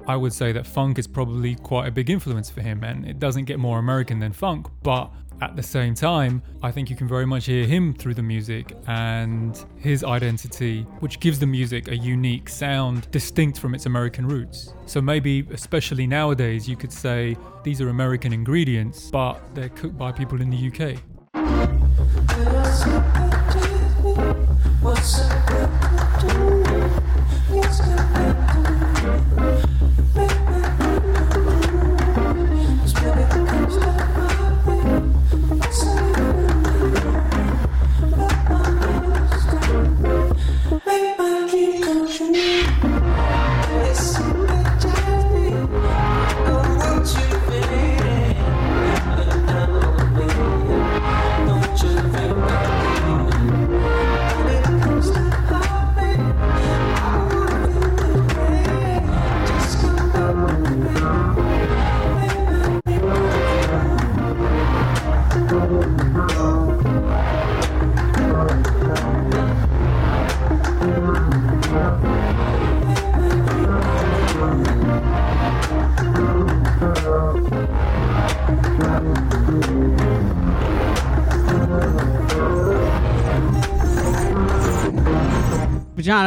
I 0.08 0.15
would 0.15 0.32
say 0.32 0.52
that 0.52 0.67
funk 0.67 0.99
is 0.99 1.08
probably 1.08 1.56
quite 1.56 1.88
a 1.88 1.91
big 1.91 2.12
influence 2.12 2.47
for 2.47 2.62
him, 2.62 2.84
and 2.84 3.04
it 3.04 3.17
doesn't 3.17 3.45
get 3.45 3.58
more 3.58 3.80
American 3.80 4.19
than 4.19 4.32
funk. 4.32 4.67
But 4.84 5.12
at 5.41 5.56
the 5.56 5.63
same 5.63 5.95
time, 5.95 6.43
I 6.62 6.69
think 6.69 6.91
you 6.91 6.95
can 6.95 7.08
very 7.08 7.25
much 7.25 7.47
hear 7.47 7.65
him 7.65 7.95
through 7.95 8.13
the 8.13 8.21
music 8.21 8.78
and 8.86 9.60
his 9.78 10.04
identity, 10.04 10.84
which 10.99 11.19
gives 11.19 11.39
the 11.39 11.47
music 11.47 11.88
a 11.88 11.97
unique 11.97 12.47
sound 12.47 13.10
distinct 13.10 13.58
from 13.58 13.73
its 13.73 13.88
American 13.88 14.28
roots. 14.28 14.71
So 14.86 15.02
maybe, 15.02 15.47
especially 15.52 16.06
nowadays, 16.06 16.69
you 16.69 16.75
could 16.75 16.93
say 16.93 17.36
these 17.63 17.82
are 17.82 17.89
American 17.89 18.34
ingredients, 18.34 19.10
but 19.10 19.41
they're 19.56 19.69
cooked 19.69 19.97
by 19.97 20.12
people 20.12 20.41
in 20.41 20.52
the 20.52 20.67
UK. 20.67 20.99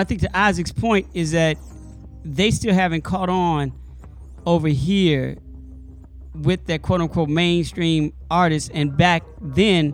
I 0.03 0.05
think 0.05 0.21
to 0.23 0.37
Isaac's 0.37 0.73
point 0.73 1.07
is 1.15 1.31
that 1.31 1.57
they 2.25 2.51
still 2.51 2.75
haven't 2.75 3.03
caught 3.03 3.29
on 3.29 3.73
over 4.45 4.67
here 4.67 5.38
with 6.35 6.67
that 6.67 6.83
quote 6.83 7.01
unquote 7.01 7.29
mainstream 7.29 8.12
artists. 8.29 8.69
And 8.75 8.97
back 8.97 9.23
then, 9.41 9.91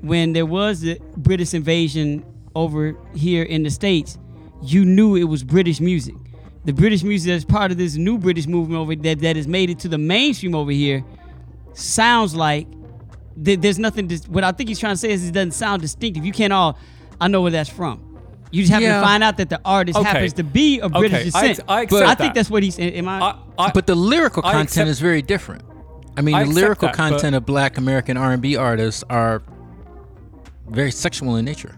when 0.00 0.32
there 0.32 0.46
was 0.46 0.80
the 0.80 0.98
British 1.14 1.52
invasion 1.52 2.24
over 2.54 2.96
here 3.14 3.42
in 3.42 3.64
the 3.64 3.70
States, 3.70 4.16
you 4.62 4.82
knew 4.82 5.14
it 5.16 5.24
was 5.24 5.44
British 5.44 5.78
music. 5.78 6.14
The 6.64 6.72
British 6.72 7.02
music 7.02 7.32
that's 7.32 7.44
part 7.44 7.70
of 7.70 7.76
this 7.76 7.96
new 7.96 8.16
British 8.16 8.46
movement 8.46 8.80
over 8.80 8.96
that, 8.96 9.18
that 9.18 9.36
has 9.36 9.46
made 9.46 9.68
it 9.68 9.78
to 9.80 9.88
the 9.88 9.98
mainstream 9.98 10.54
over 10.54 10.70
here 10.70 11.04
sounds 11.74 12.34
like 12.34 12.66
th- 13.44 13.60
there's 13.60 13.78
nothing. 13.78 14.06
Dis- 14.06 14.26
what 14.26 14.42
I 14.42 14.52
think 14.52 14.70
he's 14.70 14.78
trying 14.78 14.94
to 14.94 14.98
say 14.98 15.10
is 15.10 15.28
it 15.28 15.32
doesn't 15.32 15.50
sound 15.50 15.82
distinctive. 15.82 16.24
You 16.24 16.32
can't 16.32 16.54
all. 16.54 16.78
I 17.20 17.28
know 17.28 17.42
where 17.42 17.50
that's 17.50 17.68
from. 17.68 18.11
You 18.52 18.62
just 18.62 18.72
have 18.72 18.82
Yeah. 18.82 19.00
to 19.00 19.04
find 19.06 19.24
out 19.24 19.38
that 19.38 19.48
the 19.50 19.60
artist 19.64 19.98
Okay. 19.98 20.06
happens 20.08 20.34
to 20.34 20.44
be 20.44 20.80
of 20.80 20.92
British 20.92 21.12
Okay, 21.12 21.20
I 21.20 21.24
descent. 21.48 21.50
ex- 21.50 21.60
I 21.68 21.86
but 21.86 22.02
I 22.04 22.06
think 22.14 22.18
that. 22.18 22.34
that's 22.34 22.50
what 22.50 22.62
he's. 22.62 22.78
Am 22.78 23.08
I? 23.08 23.18
I, 23.20 23.34
I, 23.58 23.70
but 23.72 23.86
the 23.86 23.94
lyrical 23.94 24.42
content 24.42 24.64
accept- 24.68 24.88
is 24.88 25.00
very 25.00 25.22
different. 25.22 25.62
I 26.16 26.20
mean, 26.20 26.34
I 26.34 26.44
the 26.44 26.50
lyrical 26.50 26.88
that, 26.88 26.94
content 26.96 27.34
of 27.34 27.46
Black 27.46 27.78
American 27.78 28.16
R&B 28.18 28.54
artists 28.56 29.02
are 29.08 29.42
very 30.68 30.90
sexual 30.92 31.36
in 31.36 31.44
nature. 31.46 31.74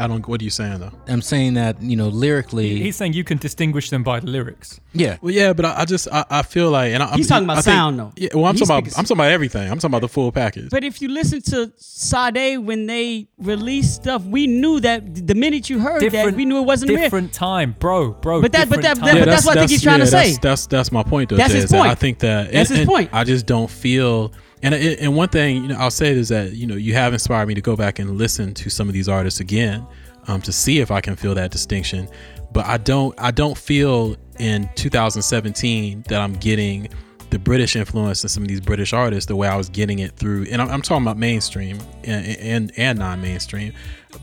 I 0.00 0.06
don't. 0.06 0.26
What 0.26 0.40
are 0.40 0.44
you 0.44 0.50
saying 0.50 0.80
though? 0.80 0.92
I'm 1.08 1.22
saying 1.22 1.54
that 1.54 1.80
you 1.82 1.94
know 1.96 2.08
lyrically, 2.08 2.78
he's 2.80 2.96
saying 2.96 3.12
you 3.12 3.24
can 3.24 3.38
distinguish 3.38 3.90
them 3.90 4.02
by 4.02 4.20
the 4.20 4.26
lyrics. 4.28 4.80
yeah. 4.92 5.18
Well, 5.20 5.32
yeah, 5.32 5.52
but 5.52 5.64
I, 5.66 5.80
I 5.82 5.84
just 5.84 6.08
I, 6.10 6.24
I 6.30 6.42
feel 6.42 6.70
like, 6.70 6.92
and 6.92 7.02
I, 7.02 7.14
He's 7.16 7.30
I'm, 7.30 7.44
talking 7.44 7.44
about 7.46 7.58
I 7.58 7.62
think- 7.62 7.74
sound, 7.74 7.98
though. 7.98 8.12
Yeah, 8.16 8.28
well, 8.34 8.46
I'm 8.46 8.56
He's 8.56 8.66
talking 8.66 8.72
about 8.78 8.84
speaking- 8.90 8.98
I'm 8.98 9.04
talking 9.04 9.16
about 9.18 9.30
everything. 9.32 9.62
I'm 9.70 9.78
talking 9.78 9.90
about 9.90 10.00
the 10.00 10.08
full 10.08 10.32
package. 10.32 10.70
but 10.70 10.82
if 10.84 11.00
you 11.02 11.08
listen 11.08 11.42
to 11.42 11.72
Sade 11.76 12.58
when 12.58 12.86
they 12.86 13.28
released 13.38 13.94
stuff, 13.96 14.24
we 14.24 14.46
knew 14.46 14.80
that 14.80 15.26
the 15.26 15.34
minute 15.34 15.68
you 15.68 15.78
heard 15.80 16.02
that, 16.10 16.34
we 16.34 16.44
knew 16.44 16.58
it 16.58 16.62
wasn't 16.66 16.90
real. 16.90 17.00
different 17.00 17.32
time, 17.32 17.76
bro, 17.78 18.12
bro. 18.12 18.40
But 18.40 18.52
that- 18.52 18.68
but 18.68 18.80
different 18.80 19.00
that- 19.00 19.06
time. 19.06 19.18
but 19.20 19.24
that's 19.26 19.46
what 19.46 19.56
I 19.56 19.60
think 19.60 19.70
he's 19.70 19.82
trying 19.82 19.98
to 20.00 20.04
yeah, 20.06 20.10
that's, 20.10 20.30
say. 20.34 20.38
That's 20.40 20.66
that's 20.66 20.92
my 20.92 21.02
point 21.02 21.30
though. 21.30 21.36
That's 21.36 21.52
Jay, 21.52 21.60
his 21.60 21.70
point. 21.70 21.90
I 21.90 21.94
think 21.94 22.18
that 22.20 22.52
That's 22.52 22.70
and- 22.70 22.78
his 22.78 22.80
and 22.80 22.88
point. 22.88 23.10
I 23.12 23.24
just 23.24 23.46
don't 23.46 23.70
feel. 23.70 24.32
And 24.62 24.74
and 24.74 25.16
one 25.16 25.28
thing 25.28 25.62
you 25.62 25.68
know 25.68 25.76
I'll 25.76 25.90
say 25.90 26.10
is 26.10 26.28
that 26.28 26.52
you 26.52 26.66
know 26.66 26.76
you 26.76 26.94
have 26.94 27.12
inspired 27.12 27.46
me 27.46 27.54
to 27.54 27.60
go 27.60 27.76
back 27.76 27.98
and 27.98 28.18
listen 28.18 28.52
to 28.54 28.70
some 28.70 28.88
of 28.88 28.94
these 28.94 29.08
artists 29.08 29.40
again, 29.40 29.86
um, 30.26 30.42
to 30.42 30.52
see 30.52 30.80
if 30.80 30.90
I 30.90 31.00
can 31.00 31.16
feel 31.16 31.34
that 31.34 31.50
distinction. 31.50 32.08
But 32.52 32.66
I 32.66 32.76
don't 32.76 33.14
I 33.18 33.30
don't 33.30 33.56
feel 33.56 34.16
in 34.38 34.68
2017 34.74 36.04
that 36.08 36.20
I'm 36.20 36.34
getting 36.34 36.88
the 37.30 37.38
British 37.38 37.76
influence 37.76 38.22
in 38.22 38.28
some 38.28 38.42
of 38.42 38.48
these 38.48 38.60
British 38.60 38.92
artists 38.92 39.28
the 39.28 39.36
way 39.36 39.48
I 39.48 39.56
was 39.56 39.68
getting 39.68 40.00
it 40.00 40.16
through. 40.16 40.46
And 40.50 40.60
I'm, 40.60 40.68
I'm 40.68 40.82
talking 40.82 41.04
about 41.04 41.16
mainstream 41.16 41.78
and 42.04 42.26
and, 42.26 42.72
and 42.76 42.98
non-mainstream, 42.98 43.72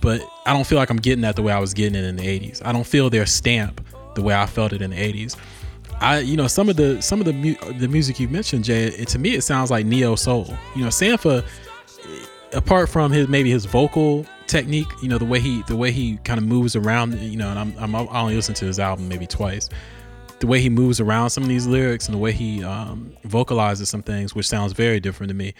but 0.01 0.21
I 0.45 0.53
don't 0.53 0.67
feel 0.67 0.77
like 0.77 0.89
I'm 0.89 0.97
getting 0.97 1.21
that 1.21 1.35
the 1.35 1.41
way 1.41 1.53
I 1.53 1.59
was 1.59 1.73
getting 1.73 1.95
it 1.95 2.05
in 2.05 2.15
the 2.15 2.23
80s. 2.23 2.61
I 2.65 2.71
don't 2.71 2.85
feel 2.85 3.09
their 3.09 3.25
stamp 3.25 3.85
the 4.15 4.21
way 4.21 4.35
I 4.35 4.45
felt 4.45 4.73
it 4.73 4.81
in 4.81 4.91
the 4.91 4.97
80s. 4.97 5.37
I, 5.99 6.19
you 6.19 6.37
know, 6.37 6.47
some 6.47 6.69
of 6.69 6.75
the 6.75 7.01
some 7.01 7.19
of 7.19 7.25
the 7.25 7.33
mu- 7.33 7.55
the 7.79 7.87
music 7.87 8.19
you 8.19 8.27
mentioned, 8.27 8.63
Jay. 8.63 8.85
It, 8.85 9.07
to 9.09 9.19
me, 9.19 9.33
it 9.35 9.41
sounds 9.41 9.71
like 9.71 9.85
neo 9.85 10.15
soul. 10.15 10.55
You 10.75 10.83
know, 10.83 10.89
Sampha, 10.89 11.43
apart 12.53 12.89
from 12.89 13.11
his 13.11 13.27
maybe 13.27 13.49
his 13.49 13.65
vocal 13.65 14.25
technique, 14.45 14.87
you 15.01 15.09
know, 15.09 15.17
the 15.17 15.25
way 15.25 15.39
he 15.39 15.63
the 15.63 15.75
way 15.75 15.91
he 15.91 16.17
kind 16.17 16.37
of 16.37 16.45
moves 16.45 16.75
around. 16.75 17.19
You 17.19 17.37
know, 17.37 17.49
and 17.49 17.57
I'm, 17.57 17.73
I'm 17.79 17.95
I 17.95 18.19
only 18.19 18.35
listened 18.35 18.57
to 18.57 18.65
his 18.65 18.79
album 18.79 19.07
maybe 19.07 19.25
twice. 19.25 19.69
The 20.39 20.45
way 20.45 20.61
he 20.61 20.69
moves 20.69 20.99
around 20.99 21.31
some 21.31 21.41
of 21.41 21.49
these 21.49 21.65
lyrics 21.65 22.05
and 22.05 22.13
the 22.13 22.19
way 22.19 22.31
he 22.31 22.63
um, 22.63 23.11
vocalizes 23.23 23.89
some 23.89 24.03
things, 24.03 24.35
which 24.35 24.47
sounds 24.47 24.73
very 24.73 24.99
different 24.99 25.29
to 25.29 25.33
me. 25.33 25.55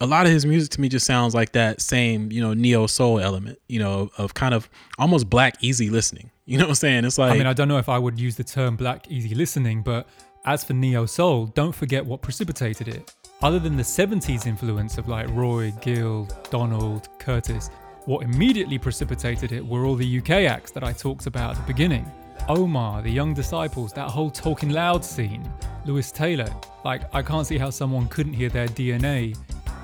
A 0.00 0.06
lot 0.06 0.24
of 0.24 0.32
his 0.32 0.46
music 0.46 0.70
to 0.72 0.80
me 0.80 0.88
just 0.88 1.04
sounds 1.04 1.34
like 1.34 1.52
that 1.52 1.82
same, 1.82 2.32
you 2.32 2.40
know, 2.40 2.54
neo 2.54 2.86
soul 2.86 3.20
element, 3.20 3.58
you 3.68 3.80
know, 3.80 4.10
of 4.16 4.32
kind 4.32 4.54
of 4.54 4.70
almost 4.96 5.28
black 5.28 5.56
easy 5.60 5.90
listening. 5.90 6.30
You 6.48 6.56
know 6.56 6.64
what 6.64 6.70
I'm 6.70 6.74
saying? 6.76 7.04
It's 7.04 7.18
like 7.18 7.32
I 7.32 7.36
mean, 7.36 7.46
I 7.46 7.52
don't 7.52 7.68
know 7.68 7.76
if 7.76 7.90
I 7.90 7.98
would 7.98 8.18
use 8.18 8.34
the 8.34 8.42
term 8.42 8.74
black 8.74 9.10
easy 9.10 9.34
listening, 9.34 9.82
but 9.82 10.08
as 10.46 10.64
for 10.64 10.72
neo 10.72 11.04
soul, 11.04 11.44
don't 11.48 11.74
forget 11.74 12.06
what 12.06 12.22
precipitated 12.22 12.88
it. 12.88 13.14
Other 13.42 13.58
than 13.58 13.76
the 13.76 13.82
70s 13.82 14.46
influence 14.46 14.96
of 14.96 15.08
like 15.08 15.28
Roy, 15.32 15.74
Gill, 15.82 16.26
Donald, 16.50 17.10
Curtis, 17.18 17.68
what 18.06 18.22
immediately 18.22 18.78
precipitated 18.78 19.52
it 19.52 19.64
were 19.64 19.84
all 19.84 19.94
the 19.94 20.20
UK 20.20 20.30
acts 20.48 20.70
that 20.70 20.82
I 20.82 20.94
talked 20.94 21.26
about 21.26 21.50
at 21.50 21.56
the 21.58 21.70
beginning. 21.70 22.10
Omar, 22.48 23.02
the 23.02 23.10
Young 23.10 23.34
Disciples, 23.34 23.92
that 23.92 24.08
whole 24.08 24.30
Talking 24.30 24.70
Loud 24.70 25.04
scene, 25.04 25.46
Lewis 25.84 26.10
Taylor. 26.10 26.48
Like, 26.82 27.14
I 27.14 27.20
can't 27.20 27.46
see 27.46 27.58
how 27.58 27.68
someone 27.68 28.08
couldn't 28.08 28.32
hear 28.32 28.48
their 28.48 28.68
DNA 28.68 29.36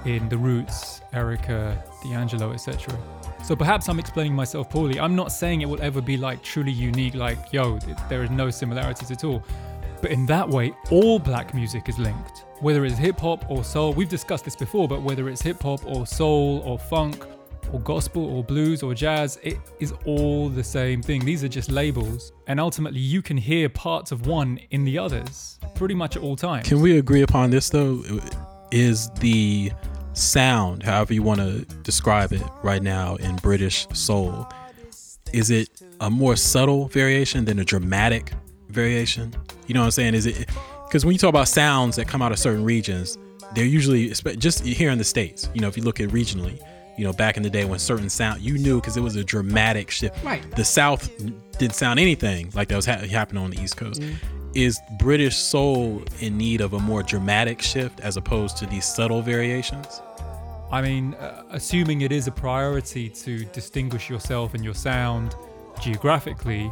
in 0.06 0.30
The 0.30 0.38
Roots, 0.38 1.02
Erykah, 1.12 1.76
D'Angelo, 2.04 2.54
etc. 2.54 2.98
So 3.44 3.54
perhaps 3.54 3.90
I'm 3.90 3.98
explaining 3.98 4.34
myself 4.34 4.70
poorly. 4.70 4.98
I'm 4.98 5.14
not 5.14 5.30
saying 5.30 5.60
it 5.60 5.68
will 5.68 5.82
ever 5.82 6.00
be 6.00 6.16
like 6.16 6.42
truly 6.42 6.72
unique, 6.72 7.14
like, 7.14 7.52
yo, 7.52 7.78
there 8.08 8.22
is 8.22 8.30
no 8.30 8.48
similarities 8.48 9.10
at 9.10 9.22
all. 9.22 9.44
But 10.00 10.12
in 10.12 10.24
that 10.26 10.48
way, 10.48 10.72
all 10.90 11.18
black 11.18 11.52
music 11.52 11.90
is 11.90 11.98
linked. 11.98 12.46
Whether 12.60 12.86
it's 12.86 12.96
hip 12.96 13.20
hop 13.20 13.50
or 13.50 13.62
soul, 13.62 13.92
we've 13.92 14.08
discussed 14.08 14.46
this 14.46 14.56
before, 14.56 14.88
but 14.88 15.02
whether 15.02 15.28
it's 15.28 15.42
hip 15.42 15.62
hop 15.62 15.84
or 15.84 16.06
soul 16.06 16.62
or 16.64 16.78
funk 16.78 17.26
or 17.70 17.80
gospel 17.80 18.24
or 18.34 18.42
blues 18.42 18.82
or 18.82 18.94
jazz, 18.94 19.38
it 19.42 19.58
is 19.78 19.92
all 20.06 20.48
the 20.48 20.64
same 20.64 21.02
thing. 21.02 21.22
These 21.22 21.44
are 21.44 21.48
just 21.48 21.70
labels. 21.70 22.32
And 22.46 22.58
ultimately, 22.58 23.00
you 23.00 23.20
can 23.20 23.36
hear 23.36 23.68
parts 23.68 24.10
of 24.10 24.26
one 24.26 24.58
in 24.70 24.84
the 24.84 24.98
others 24.98 25.58
pretty 25.74 25.94
much 25.94 26.16
at 26.16 26.22
all 26.22 26.36
times. 26.36 26.66
Can 26.66 26.80
we 26.80 26.96
agree 26.96 27.20
upon 27.20 27.50
this 27.50 27.68
though? 27.68 28.02
Is 28.70 29.10
the 29.20 29.70
sound, 30.14 30.82
however 30.82 31.12
you 31.14 31.22
want 31.22 31.40
to 31.40 31.64
describe 31.82 32.32
it 32.32 32.42
right 32.62 32.82
now 32.82 33.16
in 33.16 33.36
British 33.36 33.86
soul, 33.92 34.48
is 35.32 35.50
it 35.50 35.68
a 36.00 36.10
more 36.10 36.36
subtle 36.36 36.88
variation 36.88 37.44
than 37.44 37.58
a 37.58 37.64
dramatic 37.64 38.32
variation? 38.68 39.34
You 39.66 39.74
know 39.74 39.80
what 39.80 39.86
I'm 39.86 39.90
saying? 39.92 40.14
Is 40.14 40.26
it 40.26 40.48
because 40.86 41.04
when 41.04 41.12
you 41.12 41.18
talk 41.18 41.30
about 41.30 41.48
sounds 41.48 41.96
that 41.96 42.06
come 42.06 42.22
out 42.22 42.30
of 42.30 42.38
certain 42.38 42.64
regions, 42.64 43.18
they're 43.54 43.64
usually 43.64 44.10
just 44.10 44.64
here 44.64 44.90
in 44.90 44.98
the 44.98 45.04
states. 45.04 45.48
You 45.54 45.60
know, 45.60 45.68
if 45.68 45.76
you 45.76 45.82
look 45.82 46.00
at 46.00 46.08
regionally, 46.10 46.60
you 46.96 47.04
know, 47.04 47.12
back 47.12 47.36
in 47.36 47.42
the 47.42 47.50
day 47.50 47.64
when 47.64 47.78
certain 47.78 48.08
sound 48.08 48.40
you 48.40 48.58
knew 48.58 48.80
because 48.80 48.96
it 48.96 49.00
was 49.00 49.16
a 49.16 49.24
dramatic 49.24 49.90
shift. 49.90 50.22
Right. 50.24 50.48
The 50.54 50.64
South 50.64 51.10
didn't 51.58 51.74
sound 51.74 51.98
anything 51.98 52.50
like 52.54 52.68
that 52.68 52.76
was 52.76 52.86
ha- 52.86 52.98
happening 52.98 53.42
on 53.42 53.50
the 53.50 53.60
East 53.60 53.76
Coast. 53.76 54.00
Mm-hmm. 54.00 54.33
Is 54.54 54.80
British 55.00 55.36
soul 55.36 56.04
in 56.20 56.38
need 56.38 56.60
of 56.60 56.74
a 56.74 56.78
more 56.78 57.02
dramatic 57.02 57.60
shift 57.60 57.98
as 58.00 58.16
opposed 58.16 58.56
to 58.58 58.66
these 58.66 58.84
subtle 58.84 59.20
variations? 59.20 60.00
I 60.70 60.80
mean, 60.80 61.14
uh, 61.14 61.42
assuming 61.50 62.02
it 62.02 62.12
is 62.12 62.28
a 62.28 62.30
priority 62.30 63.08
to 63.08 63.44
distinguish 63.46 64.08
yourself 64.08 64.54
and 64.54 64.64
your 64.64 64.74
sound 64.74 65.34
geographically, 65.80 66.66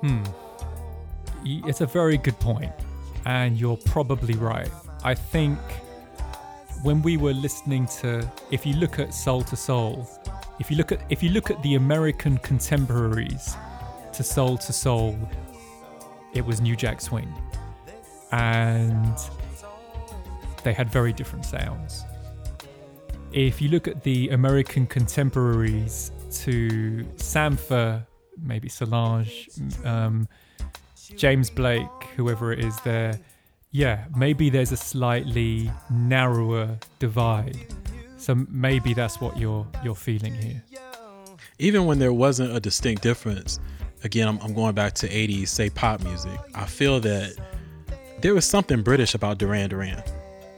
hmm. 0.00 0.24
it's 1.44 1.82
a 1.82 1.86
very 1.86 2.18
good 2.18 2.38
point, 2.40 2.72
and 3.26 3.56
you're 3.56 3.76
probably 3.76 4.34
right. 4.34 4.70
I 5.04 5.14
think 5.14 5.58
when 6.82 7.00
we 7.02 7.16
were 7.16 7.32
listening 7.32 7.86
to, 8.00 8.28
if 8.50 8.66
you 8.66 8.74
look 8.74 8.98
at 8.98 9.14
Soul 9.14 9.42
II 9.42 9.56
Soul, 9.56 10.08
if 10.58 10.68
you 10.68 10.76
look 10.76 10.90
at 10.90 11.00
if 11.10 11.22
you 11.22 11.30
look 11.30 11.48
at 11.48 11.62
the 11.62 11.76
American 11.76 12.38
contemporaries 12.38 13.56
to 14.12 14.24
Soul 14.24 14.54
II 14.54 14.58
Soul, 14.58 15.18
it 16.34 16.44
was 16.44 16.60
New 16.60 16.76
Jack 16.76 17.00
Swing, 17.00 17.32
and 18.30 19.16
they 20.64 20.72
had 20.72 20.90
very 20.90 21.12
different 21.12 21.44
sounds. 21.44 22.04
If 23.32 23.62
you 23.62 23.68
look 23.70 23.88
at 23.88 24.02
the 24.02 24.28
American 24.30 24.86
contemporaries 24.86 26.12
to 26.42 27.04
Sampha, 27.16 28.06
maybe 28.42 28.68
Solange, 28.68 29.48
um, 29.84 30.28
James 31.16 31.50
Blake, 31.50 31.88
whoever 32.16 32.52
it 32.52 32.60
is 32.60 32.78
there, 32.80 33.18
yeah, 33.70 34.04
maybe 34.14 34.50
there's 34.50 34.72
a 34.72 34.76
slightly 34.76 35.70
narrower 35.90 36.78
divide. 36.98 37.56
So 38.18 38.34
maybe 38.48 38.94
that's 38.94 39.20
what 39.20 39.38
you're 39.38 39.66
you're 39.82 39.94
feeling 39.94 40.34
here. 40.34 40.62
even 41.58 41.86
when 41.86 41.98
there 41.98 42.12
wasn't 42.12 42.54
a 42.54 42.60
distinct 42.60 43.02
difference, 43.02 43.58
again, 44.04 44.28
I'm, 44.28 44.38
I'm 44.40 44.54
going 44.54 44.74
back 44.74 44.94
to 44.94 45.08
80s, 45.08 45.48
say 45.48 45.70
pop 45.70 46.02
music. 46.02 46.38
I 46.54 46.66
feel 46.66 47.00
that 47.00 47.34
there 48.20 48.34
was 48.34 48.44
something 48.44 48.82
British 48.82 49.14
about 49.14 49.38
Duran 49.38 49.70
Duran. 49.70 50.02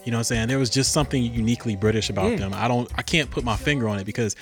You 0.05 0.11
know 0.11 0.19
what 0.19 0.21
I'm 0.21 0.25
saying? 0.25 0.49
There 0.49 0.59
was 0.59 0.69
just 0.71 0.93
something 0.93 1.23
uniquely 1.23 1.77
British 1.77 2.11
about 2.11 2.33
Yeah. 2.33 2.37
them. 2.37 2.53
I 2.55 2.69
don't, 2.69 2.91
I 2.97 3.03
can't 3.03 3.31
put 3.31 3.43
my 3.45 3.57
finger 3.57 3.89
on 3.89 3.99
it 3.99 4.05
because 4.05 4.37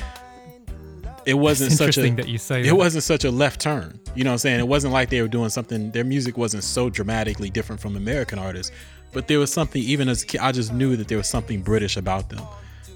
it 1.24 1.34
wasn't 1.34 1.70
It's 1.70 1.78
such 1.78 1.98
a, 1.98 2.10
that 2.16 2.26
you 2.28 2.38
say 2.38 2.62
it 2.62 2.66
that. 2.66 2.74
wasn't 2.74 3.04
such 3.04 3.24
a 3.24 3.30
left 3.30 3.60
turn. 3.60 4.00
You 4.16 4.24
know 4.24 4.30
what 4.30 4.34
I'm 4.34 4.38
saying? 4.38 4.58
It 4.60 4.66
wasn't 4.66 4.92
like 4.92 5.08
they 5.08 5.22
were 5.22 5.28
doing 5.28 5.50
something, 5.50 5.92
their 5.92 6.02
music 6.04 6.36
wasn't 6.36 6.64
so 6.64 6.90
dramatically 6.90 7.48
different 7.48 7.80
from 7.80 7.96
American 7.96 8.40
artists, 8.40 8.72
but 9.12 9.28
there 9.28 9.38
was 9.38 9.52
something, 9.52 9.80
even 9.82 10.08
as 10.08 10.24
a 10.24 10.26
kid, 10.26 10.40
I 10.40 10.50
just 10.50 10.72
knew 10.72 10.96
that 10.96 11.06
there 11.06 11.18
was 11.18 11.28
something 11.28 11.62
British 11.62 11.96
about 11.96 12.28
them. 12.28 12.42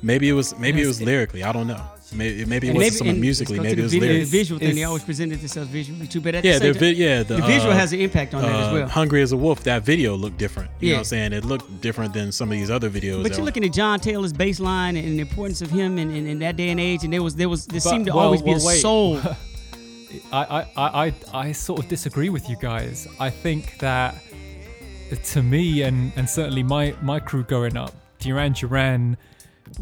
Maybe 0.03 0.29
it 0.29 0.33
was, 0.33 0.59
maybe 0.59 0.83
it 0.83 0.87
was 0.89 1.01
lyrically. 1.01 1.45
I 1.45 1.53
don't 1.53 1.69
know. 1.69 1.81
Maybe, 2.13 2.45
maybe 2.45 2.69
it 2.69 2.71
And 2.71 2.79
wasn't 2.79 2.95
so 2.95 3.05
much 3.05 3.17
musically. 3.17 3.59
Maybe 3.59 3.75
to 3.77 3.81
it 3.81 3.83
was 3.83 3.93
the, 3.93 3.99
video, 3.99 4.13
the 4.13 4.19
lyrics. 4.19 4.31
visual 4.31 4.59
thing. 4.61 4.75
They 4.77 4.85
always 4.85 5.03
presented 5.03 5.41
themselves 5.41 5.69
visually 5.71 6.07
too, 6.07 6.21
but 6.21 6.37
at 6.37 6.45
Yeah, 6.45 6.53
the 6.55 6.59
same 6.61 6.73
the 6.75 6.79
time, 6.79 6.95
yeah, 6.97 7.23
the, 7.25 7.35
the 7.37 7.43
visual 7.43 7.73
uh, 7.73 7.77
has 7.77 7.93
an 7.93 8.01
impact 8.01 8.33
on 8.35 8.43
that 8.43 8.55
as 8.55 8.69
uh, 8.69 8.75
well. 8.75 8.89
Hungry 8.89 9.23
as 9.23 9.33
a 9.33 9.37
Wolf, 9.37 9.65
that 9.65 9.83
video 9.83 10.15
looked 10.15 10.39
different. 10.39 10.71
You 10.81 10.87
know 10.87 10.91
Yeah. 10.93 10.97
what 10.97 11.01
I'm 11.01 11.05
saying? 11.05 11.33
It 11.33 11.45
looked 11.45 11.81
different 11.81 12.15
than 12.15 12.31
some 12.31 12.49
of 12.49 12.53
these 12.57 12.71
other 12.71 12.89
videos. 12.91 13.23
But 13.25 13.37
you're 13.37 13.45
looking 13.45 13.65
at 13.65 13.73
John 13.73 13.99
Taylor's 13.99 14.33
bass 14.33 14.61
line 14.61 14.97
and 14.97 15.17
the 15.19 15.21
importance 15.23 15.63
of 15.63 15.71
him 15.71 15.99
in, 15.99 16.11
in, 16.13 16.27
in 16.29 16.39
that 16.39 16.57
day 16.57 16.69
and 16.71 16.79
age, 16.79 17.03
and 17.03 17.13
there 17.13 17.23
was 17.25 17.35
there 17.35 17.49
was 17.49 17.67
there 17.67 17.81
But- 17.83 17.91
seemed 17.91 18.07
to 18.07 18.13
well, 18.15 18.27
always 18.27 18.41
be 18.43 18.51
well, 18.53 18.63
a 18.63 18.67
wait. 18.67 18.81
soul. 18.81 19.21
I, 20.33 20.45
I, 20.45 20.61
I, 20.77 21.07
I, 21.07 21.15
I 21.35 21.53
sort 21.53 21.81
of 21.81 21.89
disagree 21.89 22.29
with 22.31 22.49
you 22.49 22.57
guys. 22.61 23.07
I 23.19 23.29
think 23.31 23.79
that 23.81 24.15
to 25.25 25.43
me 25.43 25.83
and, 25.83 26.13
and 26.17 26.29
certainly 26.31 26.63
my, 26.63 26.95
my 27.03 27.19
crew 27.21 27.43
growing 27.43 27.77
up, 27.77 27.93
Duran 28.21 28.53
Duran 28.53 29.17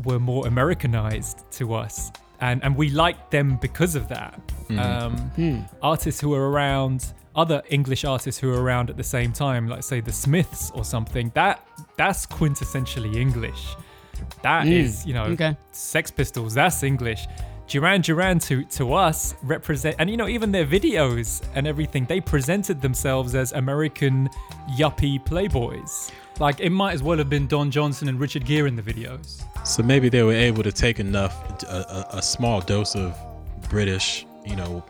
were 0.05 0.19
more 0.19 0.47
Americanized 0.47 1.45
to 1.53 1.75
us. 1.75 2.11
And, 2.41 2.63
and 2.65 2.77
we 2.77 2.91
liked 2.91 3.31
them 3.31 3.59
because 3.61 3.95
of 3.95 4.09
that. 4.09 4.41
Mm-hmm. 4.69 4.79
Um, 4.79 5.17
hmm. 5.17 5.61
Artists 5.83 6.21
who 6.21 6.31
were 6.31 6.51
around, 6.51 7.13
other 7.37 7.63
English 7.71 8.05
artists 8.05 8.41
who 8.41 8.49
were 8.49 8.63
around 8.63 8.91
at 8.91 8.97
the 8.97 9.05
same 9.05 9.33
time, 9.33 9.69
like 9.69 9.83
say 9.83 10.01
the 10.01 10.13
Smiths 10.13 10.71
or 10.75 10.85
something, 10.85 11.31
that 11.35 11.67
that's 11.97 12.27
quintessentially 12.27 13.17
English. 13.17 13.77
That 14.43 14.67
hmm. 14.67 14.73
is, 14.73 15.07
you 15.07 15.15
know, 15.15 15.25
okay. 15.25 15.57
Sex 15.73 16.11
Pistols, 16.11 16.55
that's 16.55 16.83
English. 16.83 17.27
Duran 17.67 18.03
Duran 18.03 18.39
to, 18.41 18.63
to 18.65 18.93
us 18.93 19.35
represent, 19.43 19.97
and 19.99 20.11
you 20.11 20.17
know, 20.17 20.29
even 20.29 20.53
their 20.53 20.67
videos 20.67 21.43
and 21.55 21.67
everything, 21.67 22.05
they 22.05 22.21
presented 22.21 22.83
themselves 22.83 23.35
as 23.35 23.53
American 23.53 24.29
yuppie 24.77 25.25
playboys. 25.25 26.11
Like 26.39 26.61
it 26.61 26.71
might 26.71 26.93
as 26.93 27.03
well 27.03 27.17
have 27.19 27.31
been 27.31 27.47
Don 27.47 27.71
Johnson 27.71 28.09
and 28.09 28.21
Richard 28.21 28.45
Gere 28.45 28.69
in 28.69 28.77
the 28.77 28.83
videos. 28.83 29.43
so 29.67 29.83
maybe 29.83 30.09
they 30.09 30.23
were 30.23 30.33
able 30.33 30.63
to 30.63 30.73
take 30.73 31.01
enough, 31.01 31.63
a, 31.65 32.07
a, 32.13 32.19
a 32.19 32.23
small 32.23 32.61
dose 32.61 32.95
of 32.95 33.17
British, 33.71 34.27
you 34.45 34.57
know, 34.57 34.85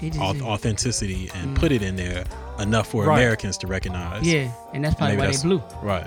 It 0.00 0.14
is- 0.14 0.20
au- 0.20 0.40
authenticity 0.52 1.30
and 1.34 1.54
mm. 1.56 1.60
put 1.60 1.72
it 1.72 1.82
in 1.82 1.96
there 1.96 2.24
enough 2.58 2.86
for 2.88 3.04
Right. 3.04 3.18
Americans 3.18 3.58
to 3.58 3.66
recognize. 3.66 4.22
yeah, 4.26 4.50
and 4.72 4.82
that's 4.84 4.94
probably 4.94 5.16
Maybe 5.16 5.28
why 5.28 5.36
they 5.36 5.42
blew. 5.42 5.62
Right. 5.82 6.06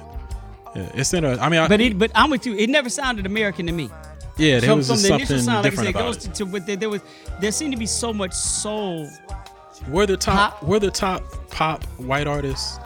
Yeah, 0.76 0.89
it's 0.95 1.13
interesting. 1.13 1.43
I 1.45 1.49
mean, 1.49 1.59
I, 1.59 1.68
But 1.68 1.82
it, 1.82 1.99
but 1.99 2.11
I'm 2.15 2.30
with 2.32 2.45
you. 2.45 2.55
It 2.55 2.70
never 2.70 2.89
sounded 2.89 3.26
American 3.26 3.65
to 3.68 3.72
me. 3.74 3.89
Yeah, 4.38 4.60
there 4.60 4.70
From, 4.70 4.78
was 4.78 4.88
from 4.88 4.96
just 4.98 5.08
the 5.08 5.14
initial 5.16 5.28
something 5.40 5.44
sound, 5.46 5.56
like 5.58 5.66
I 5.66 5.70
different 5.70 5.88
said, 5.88 5.96
about 5.96 6.06
goes 6.06 6.26
it. 6.26 6.34
to, 6.34 6.34
to 6.34 6.46
but 6.46 6.66
there, 6.66 6.76
there 6.76 6.90
was 6.90 7.02
there 7.42 7.52
seemed 7.52 7.74
to 7.74 7.80
be 7.80 7.86
so 7.86 8.14
much 8.14 8.34
soul. 8.34 9.10
We're 9.90 10.06
the 10.06 10.18
top. 10.18 10.60
Pop. 10.60 10.64
We're 10.64 10.80
the 10.80 10.92
top 10.92 11.24
pop 11.50 11.84
white 11.98 12.28
artists 12.28 12.80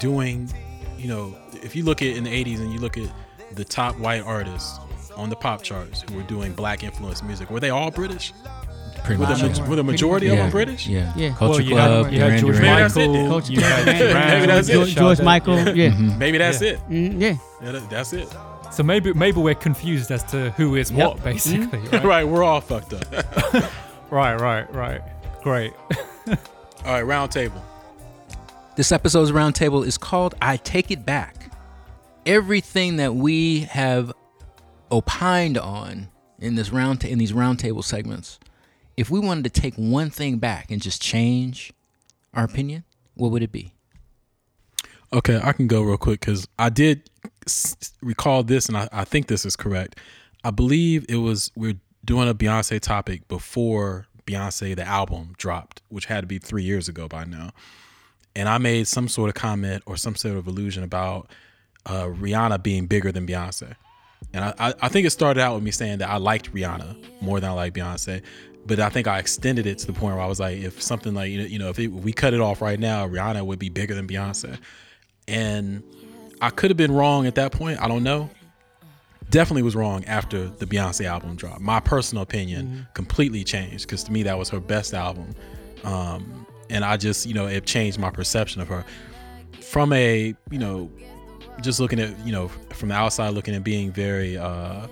doing. 0.00 0.50
You 0.98 1.08
know, 1.08 1.36
if 1.62 1.76
you 1.76 1.84
look 1.84 2.00
at 2.02 2.08
in 2.16 2.24
the 2.24 2.30
'80s 2.44 2.60
and 2.60 2.72
you 2.72 2.78
look 2.78 2.96
at 2.96 3.08
the 3.52 3.64
top 3.64 3.96
white 3.98 4.22
artists 4.22 4.78
on 5.16 5.28
the 5.30 5.36
pop 5.36 5.62
charts 5.62 6.02
who 6.08 6.16
were 6.16 6.22
doing 6.22 6.52
black 6.54 6.82
influenced 6.82 7.24
music, 7.24 7.50
were 7.50 7.60
they 7.60 7.70
all 7.70 7.90
British? 7.90 8.32
Pretty 9.04 9.20
Were 9.20 9.28
much. 9.28 9.40
the, 9.40 9.48
yeah. 9.48 9.68
were 9.68 9.76
the 9.76 9.84
majority 9.84 10.28
of 10.28 10.38
them 10.38 10.50
British? 10.50 10.86
Yeah. 10.86 11.12
Yeah. 11.14 11.34
Culture 11.34 11.58
well, 11.58 11.60
you 11.60 11.74
Club, 11.74 12.04
had, 12.06 12.14
you 12.14 12.20
had 12.20 12.40
George 12.40 12.56
Duran. 12.56 12.62
Maybe 12.62 12.80
that's 12.82 12.96
it. 12.96 13.08
Michael, 13.08 13.28
Culture 13.28 13.52
you 13.52 13.60
had 13.60 13.84
Club, 13.84 13.96
Duran, 13.98 14.28
Maybe 14.28 14.46
that's 14.46 14.68
it. 14.68 14.72
George, 14.72 14.94
George 14.94 15.16
Sade. 15.18 15.24
Michael, 15.26 15.76
yeah, 15.76 16.16
Maybe 16.16 16.38
that's 16.38 16.62
Yeah. 16.62 16.68
it. 16.70 16.78
Mm, 16.88 17.20
yeah. 17.20 17.36
Yeah, 17.62 17.72
that- 17.72 17.90
that's 17.90 18.12
it. 18.14 18.34
So 18.74 18.82
maybe 18.82 19.12
maybe 19.12 19.38
we're 19.40 19.54
confused 19.54 20.10
as 20.10 20.24
to 20.24 20.50
who 20.52 20.74
is 20.74 20.90
Yep. 20.90 20.98
what, 21.08 21.22
basically. 21.24 21.78
Mm-hmm. 21.78 21.94
Right? 21.96 22.04
right, 22.04 22.24
we're 22.24 22.42
all 22.42 22.60
fucked 22.60 22.92
up. 22.92 23.04
right, 24.10 24.34
right, 24.34 24.72
right. 24.74 25.00
Great. 25.42 25.72
all 26.28 26.36
right, 26.84 27.02
round 27.02 27.30
table. 27.30 27.62
This 28.76 28.90
episode's 28.90 29.30
roundtable 29.30 29.86
is 29.86 29.96
called 29.96 30.34
I 30.42 30.56
Take 30.56 30.90
It 30.90 31.06
Back. 31.06 31.52
Everything 32.26 32.96
that 32.96 33.14
we 33.14 33.60
have 33.60 34.12
opined 34.90 35.56
on 35.56 36.08
in 36.40 36.56
this 36.56 36.70
round 36.70 37.04
in 37.04 37.18
these 37.18 37.30
roundtable 37.32 37.84
segments, 37.84 38.40
if 38.96 39.08
we 39.08 39.20
wanted 39.20 39.44
to 39.44 39.50
take 39.60 39.74
one 39.76 40.10
thing 40.10 40.38
back 40.38 40.72
and 40.72 40.82
just 40.82 41.00
change 41.00 41.72
our 42.32 42.42
opinion, 42.42 42.82
what 43.14 43.30
would 43.30 43.42
it 43.44 43.52
be? 43.52 43.72
Okay, 45.12 45.40
I 45.40 45.52
can 45.52 45.68
go 45.68 45.82
real 45.82 45.96
quick 45.96 46.18
because 46.18 46.48
I 46.58 46.70
did 46.70 47.02
s- 47.02 47.13
recall 48.02 48.42
this, 48.42 48.66
and 48.68 48.76
I, 48.76 48.88
I 48.92 49.04
think 49.04 49.26
this 49.26 49.44
is 49.44 49.56
correct. 49.56 49.98
I 50.42 50.50
believe 50.50 51.06
it 51.08 51.16
was 51.16 51.50
we're 51.56 51.76
doing 52.04 52.28
a 52.28 52.34
Beyonce 52.34 52.80
topic 52.80 53.26
before 53.28 54.06
Beyonce 54.26 54.76
the 54.76 54.86
album 54.86 55.34
dropped, 55.36 55.82
which 55.88 56.06
had 56.06 56.22
to 56.22 56.26
be 56.26 56.38
three 56.38 56.62
years 56.62 56.88
ago 56.88 57.08
by 57.08 57.24
now. 57.24 57.50
And 58.36 58.48
I 58.48 58.58
made 58.58 58.88
some 58.88 59.08
sort 59.08 59.28
of 59.28 59.34
comment 59.34 59.82
or 59.86 59.96
some 59.96 60.16
sort 60.16 60.36
of 60.36 60.46
illusion 60.46 60.82
about 60.82 61.30
uh, 61.86 62.04
Rihanna 62.04 62.62
being 62.62 62.86
bigger 62.86 63.12
than 63.12 63.26
Beyonce. 63.26 63.76
And 64.32 64.44
I, 64.44 64.54
I, 64.58 64.74
I 64.82 64.88
think 64.88 65.06
it 65.06 65.10
started 65.10 65.40
out 65.40 65.54
with 65.54 65.62
me 65.62 65.70
saying 65.70 65.98
that 65.98 66.08
I 66.08 66.16
liked 66.16 66.52
Rihanna 66.52 67.22
more 67.22 67.40
than 67.40 67.50
I 67.50 67.52
like 67.52 67.74
Beyonce. 67.74 68.22
But 68.66 68.80
I 68.80 68.88
think 68.88 69.06
I 69.06 69.18
extended 69.18 69.66
it 69.66 69.78
to 69.78 69.86
the 69.86 69.92
point 69.92 70.14
where 70.14 70.24
I 70.24 70.26
was 70.26 70.40
like, 70.40 70.58
if 70.58 70.80
something 70.80 71.14
like, 71.14 71.30
you 71.30 71.38
know, 71.38 71.44
you 71.44 71.58
know 71.58 71.68
if, 71.68 71.78
it, 71.78 71.84
if 71.84 71.90
we 71.90 72.12
cut 72.12 72.32
it 72.32 72.40
off 72.40 72.62
right 72.62 72.80
now, 72.80 73.06
Rihanna 73.06 73.44
would 73.44 73.58
be 73.58 73.68
bigger 73.68 73.94
than 73.94 74.08
Beyonce. 74.08 74.58
And 75.28 75.82
I 76.40 76.50
could 76.50 76.70
have 76.70 76.76
been 76.76 76.92
wrong 76.92 77.26
at 77.26 77.34
that 77.36 77.52
point. 77.52 77.80
I 77.80 77.88
don't 77.88 78.02
know. 78.02 78.30
Definitely 79.30 79.62
was 79.62 79.74
wrong 79.74 80.04
after 80.04 80.48
the 80.48 80.66
Beyonce 80.66 81.06
album 81.06 81.34
dropped. 81.34 81.60
My 81.60 81.80
personal 81.80 82.22
opinion 82.22 82.86
completely 82.94 83.42
changed 83.42 83.86
because 83.86 84.04
to 84.04 84.12
me 84.12 84.22
that 84.24 84.38
was 84.38 84.48
her 84.50 84.60
best 84.60 84.94
album. 84.94 85.34
Um, 85.82 86.46
and 86.70 86.84
I 86.84 86.96
just, 86.96 87.26
you 87.26 87.34
know, 87.34 87.46
it 87.46 87.64
changed 87.66 87.98
my 87.98 88.10
perception 88.10 88.60
of 88.60 88.68
her. 88.68 88.84
From 89.60 89.92
a, 89.92 90.34
you 90.50 90.58
know, 90.58 90.90
just 91.60 91.80
looking 91.80 92.00
at, 92.00 92.18
you 92.26 92.32
know, 92.32 92.48
from 92.48 92.90
the 92.90 92.94
outside 92.94 93.30
looking 93.30 93.54
and 93.54 93.64
being 93.64 93.92
very 93.92 94.36
uh 94.36 94.86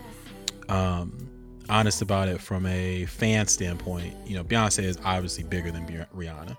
um 0.68 1.28
honest 1.68 2.02
about 2.02 2.28
it 2.28 2.40
from 2.40 2.66
a 2.66 3.06
fan 3.06 3.46
standpoint, 3.46 4.14
you 4.26 4.34
know, 4.34 4.44
Beyonce 4.44 4.82
is 4.82 4.98
obviously 5.04 5.44
bigger 5.44 5.70
than 5.70 5.86
Rihanna. 5.86 6.56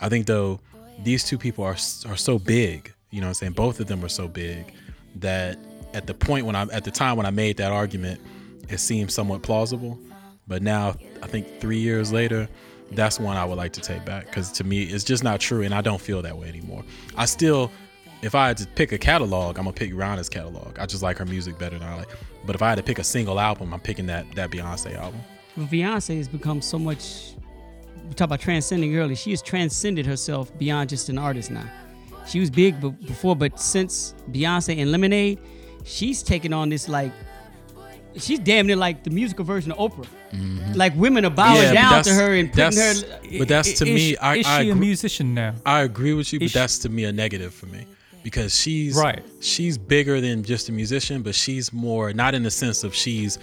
I 0.00 0.08
think 0.08 0.26
though 0.26 0.60
these 1.02 1.24
two 1.24 1.38
people 1.38 1.64
are 1.64 1.76
are 2.06 2.16
so 2.16 2.38
big, 2.38 2.92
you 3.14 3.20
know 3.20 3.28
what 3.28 3.30
I'm 3.30 3.34
saying? 3.34 3.52
Both 3.52 3.78
of 3.78 3.86
them 3.86 4.04
are 4.04 4.08
so 4.08 4.26
big 4.26 4.72
that 5.16 5.56
at 5.92 6.08
the 6.08 6.14
point 6.14 6.46
when 6.46 6.56
I 6.56 6.62
at 6.62 6.82
the 6.82 6.90
time 6.90 7.16
when 7.16 7.26
I 7.26 7.30
made 7.30 7.56
that 7.58 7.70
argument, 7.70 8.20
it 8.68 8.78
seemed 8.78 9.12
somewhat 9.12 9.42
plausible. 9.42 9.96
But 10.48 10.62
now 10.62 10.96
I 11.22 11.28
think 11.28 11.60
3 11.60 11.78
years 11.78 12.12
later, 12.12 12.48
that's 12.90 13.20
one 13.20 13.36
I 13.36 13.44
would 13.44 13.56
like 13.56 13.72
to 13.74 13.80
take 13.80 14.04
back 14.04 14.32
cuz 14.32 14.50
to 14.52 14.64
me 14.64 14.82
it's 14.82 15.04
just 15.04 15.22
not 15.22 15.38
true 15.38 15.62
and 15.62 15.72
I 15.72 15.80
don't 15.80 16.00
feel 16.00 16.22
that 16.22 16.36
way 16.36 16.48
anymore. 16.48 16.82
I 17.16 17.26
still 17.26 17.70
if 18.22 18.34
I 18.34 18.48
had 18.48 18.56
to 18.56 18.66
pick 18.66 18.90
a 18.90 18.98
catalog, 18.98 19.58
I'm 19.58 19.64
gonna 19.64 19.72
pick 19.74 19.92
Rihanna's 19.92 20.28
catalog. 20.28 20.80
I 20.80 20.86
just 20.86 21.02
like 21.02 21.16
her 21.18 21.24
music 21.24 21.56
better 21.56 21.78
than 21.78 21.86
I 21.86 21.96
like. 21.98 22.08
But 22.44 22.56
if 22.56 22.62
I 22.62 22.68
had 22.70 22.76
to 22.76 22.82
pick 22.82 22.98
a 22.98 23.04
single 23.04 23.38
album, 23.38 23.72
I'm 23.72 23.80
picking 23.80 24.06
that 24.06 24.26
that 24.34 24.50
Beyonce 24.50 24.96
album. 24.96 25.20
Beyonce 25.56 26.16
has 26.16 26.26
become 26.26 26.60
so 26.60 26.80
much. 26.80 27.34
We 28.08 28.14
talk 28.14 28.26
about 28.26 28.40
transcending 28.40 28.96
early. 28.96 29.14
She 29.14 29.30
has 29.30 29.40
transcended 29.40 30.04
herself 30.04 30.56
beyond 30.58 30.90
just 30.90 31.08
an 31.08 31.16
artist 31.16 31.52
now. 31.52 31.70
She 32.26 32.40
was 32.40 32.50
big 32.50 32.80
before, 32.80 33.36
but 33.36 33.60
since 33.60 34.14
Beyonce 34.30 34.78
and 34.80 34.90
Lemonade, 34.90 35.38
she's 35.84 36.22
taken 36.22 36.52
on 36.52 36.68
this 36.70 36.88
like 36.88 37.12
she's 38.16 38.38
damn 38.38 38.66
near 38.66 38.76
like 38.76 39.02
the 39.04 39.10
musical 39.10 39.44
version 39.44 39.72
of 39.72 39.78
Oprah. 39.78 40.06
Mm-hmm. 40.32 40.72
Like 40.74 40.94
women 40.96 41.24
are 41.24 41.30
bowing 41.30 41.62
Yeah, 41.62 41.74
down 41.74 42.04
to 42.04 42.14
her 42.14 42.34
and 42.34 42.52
putting 42.52 42.78
her. 42.78 43.38
But 43.38 43.48
that's 43.48 43.72
to 43.80 43.86
is 43.88 43.94
me. 43.94 44.16
I 44.16 44.36
is 44.36 44.46
I 44.46 44.62
she 44.62 44.68
a 44.68 44.72
agree, 44.72 44.86
musician 44.86 45.34
now? 45.34 45.54
I 45.66 45.80
agree 45.82 46.14
with 46.14 46.32
you, 46.32 46.38
but 46.38 46.44
Is 46.46 46.52
she- 46.52 46.58
that's 46.58 46.78
to 46.78 46.88
me 46.88 47.04
a 47.04 47.12
negative 47.12 47.52
for 47.52 47.66
me 47.66 47.86
because 48.22 48.58
she's 48.58 48.96
Right. 48.96 49.22
She's 49.40 49.76
bigger 49.76 50.20
than 50.20 50.42
just 50.44 50.68
a 50.68 50.72
musician, 50.72 51.22
but 51.22 51.34
she's 51.34 51.72
more 51.72 52.12
not 52.12 52.34
in 52.34 52.42
the 52.42 52.50
sense 52.50 52.84
of 52.84 52.94
she's 52.94 53.38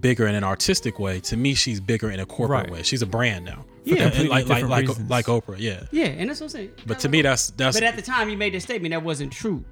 bigger 0.00 0.26
in 0.26 0.34
an 0.34 0.44
artistic 0.44 0.98
way. 0.98 1.20
To 1.20 1.36
me, 1.36 1.54
she's 1.54 1.80
bigger 1.80 2.10
in 2.10 2.18
a 2.20 2.26
corporate 2.26 2.64
Right. 2.64 2.70
way. 2.72 2.82
She's 2.82 3.00
a 3.02 3.06
brand 3.06 3.44
now. 3.44 3.64
Yeah. 3.84 4.04
Completely 4.04 4.28
like 4.28 4.30
like 4.30 4.46
different 4.46 4.70
like 4.70 4.88
reasons. 4.88 5.10
like 5.10 5.26
Oprah. 5.26 5.56
Yeah, 5.58 5.82
Yeah, 5.90 6.06
and 6.06 6.30
that's 6.30 6.40
what 6.40 6.46
I'm 6.46 6.50
saying. 6.50 6.72
but 6.86 6.98
to 7.00 7.08
me, 7.08 7.22
that's 7.22 7.50
that's 7.50 7.76
But 7.76 7.82
at 7.82 7.96
the 7.96 8.02
time 8.02 8.28
you 8.30 8.36
made 8.36 8.54
that 8.54 8.60
statement, 8.60 8.92
that 8.92 9.02
wasn't 9.02 9.32
true. 9.32 9.64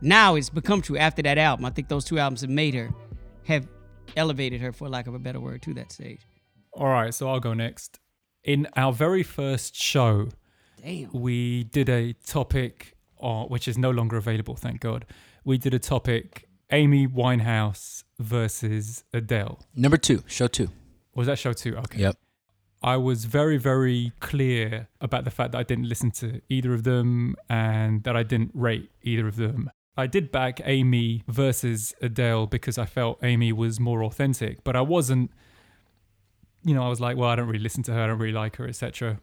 Now 0.00 0.34
it's 0.34 0.50
become 0.50 0.82
true 0.82 0.98
after 0.98 1.22
that 1.22 1.38
album. 1.38 1.64
I 1.64 1.70
think 1.70 1.88
those 1.88 2.04
two 2.04 2.18
albums 2.18 2.42
have 2.42 2.50
made 2.50 2.74
her, 2.74 2.90
have 3.44 3.66
elevated 4.16 4.60
her, 4.60 4.72
for 4.72 4.88
lack 4.88 5.06
of 5.06 5.14
a 5.14 5.18
better 5.18 5.40
word, 5.40 5.62
to 5.62 5.74
that 5.74 5.92
stage. 5.92 6.20
All 6.72 6.88
right, 6.88 7.14
so 7.14 7.28
I'll 7.28 7.40
go 7.40 7.54
next. 7.54 8.00
In 8.42 8.68
our 8.76 8.92
very 8.92 9.22
first 9.22 9.74
show, 9.74 10.28
Damn. 10.82 11.10
we 11.12 11.64
did 11.64 11.88
a 11.88 12.12
topic, 12.12 12.96
uh, 13.22 13.44
which 13.44 13.66
is 13.66 13.78
no 13.78 13.90
longer 13.90 14.16
available, 14.18 14.56
thank 14.56 14.80
God. 14.80 15.06
We 15.44 15.56
did 15.56 15.72
a 15.72 15.78
topic 15.78 16.46
Amy 16.70 17.06
Winehouse 17.06 18.04
versus 18.18 19.04
Adele. 19.12 19.60
Number 19.74 19.96
two, 19.96 20.22
show 20.26 20.48
two. 20.48 20.68
Was 21.14 21.28
that 21.28 21.38
show 21.38 21.52
two? 21.52 21.76
Okay. 21.76 22.00
Yep. 22.00 22.16
I 22.84 22.98
was 22.98 23.24
very, 23.24 23.56
very 23.56 24.12
clear 24.20 24.88
about 25.00 25.24
the 25.24 25.30
fact 25.30 25.52
that 25.52 25.58
I 25.58 25.62
didn't 25.62 25.88
listen 25.88 26.10
to 26.12 26.42
either 26.50 26.74
of 26.74 26.84
them 26.84 27.34
and 27.48 28.04
that 28.04 28.14
I 28.14 28.22
didn't 28.22 28.50
rate 28.52 28.90
either 29.02 29.26
of 29.26 29.36
them. 29.36 29.70
I 29.96 30.06
did 30.06 30.30
back 30.30 30.60
Amy 30.66 31.22
versus 31.26 31.94
Adele 32.02 32.46
because 32.46 32.76
I 32.76 32.84
felt 32.84 33.24
Amy 33.24 33.54
was 33.54 33.80
more 33.80 34.04
authentic, 34.04 34.62
but 34.64 34.76
I 34.76 34.82
wasn't, 34.82 35.30
you 36.62 36.74
know, 36.74 36.84
I 36.84 36.90
was 36.90 37.00
like, 37.00 37.16
well, 37.16 37.30
I 37.30 37.36
don't 37.36 37.46
really 37.46 37.58
listen 37.58 37.82
to 37.84 37.94
her, 37.94 38.02
I 38.02 38.06
don't 38.06 38.18
really 38.18 38.34
like 38.34 38.56
her, 38.56 38.68
etc. 38.68 39.18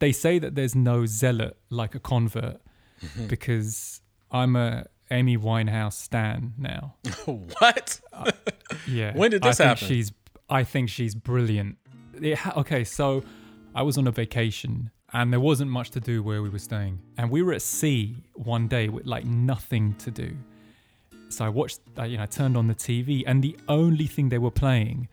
They 0.00 0.10
say 0.10 0.40
that 0.40 0.56
there's 0.56 0.74
no 0.74 1.06
zealot 1.06 1.58
like 1.68 1.94
a 1.94 2.00
convert 2.00 2.60
mm-hmm. 3.00 3.28
because 3.28 4.00
I'm 4.32 4.56
a 4.56 4.86
Amy 5.12 5.38
Winehouse 5.38 5.92
stan 5.92 6.54
now. 6.58 6.96
what? 7.24 8.00
Uh, 8.12 8.32
yeah. 8.88 9.16
When 9.16 9.30
did 9.30 9.42
this 9.42 9.60
I 9.60 9.66
happen? 9.66 9.86
She's. 9.86 10.12
I 10.48 10.64
think 10.64 10.88
she's 10.88 11.14
brilliant. 11.14 11.76
It 12.20 12.56
okay, 12.56 12.84
so 12.84 13.22
I 13.74 13.82
was 13.82 13.98
on 13.98 14.06
a 14.06 14.10
vacation 14.10 14.90
and 15.12 15.32
there 15.32 15.40
wasn't 15.40 15.70
much 15.70 15.90
to 15.90 16.00
do 16.00 16.22
where 16.22 16.42
we 16.42 16.48
were 16.48 16.58
staying, 16.58 17.00
and 17.18 17.30
we 17.30 17.42
were 17.42 17.52
at 17.52 17.62
sea 17.62 18.16
one 18.34 18.68
day 18.68 18.88
with 18.88 19.06
like 19.06 19.24
nothing 19.24 19.94
to 19.96 20.10
do. 20.10 20.36
So 21.28 21.44
I 21.44 21.48
watched. 21.48 21.80
I, 21.96 22.06
you 22.06 22.16
know, 22.16 22.22
I 22.22 22.26
turned 22.26 22.56
on 22.56 22.68
the 22.68 22.74
TV, 22.74 23.24
and 23.26 23.42
the 23.42 23.56
only 23.68 24.06
thing 24.06 24.28
they 24.28 24.38
were 24.38 24.50
playing 24.50 25.08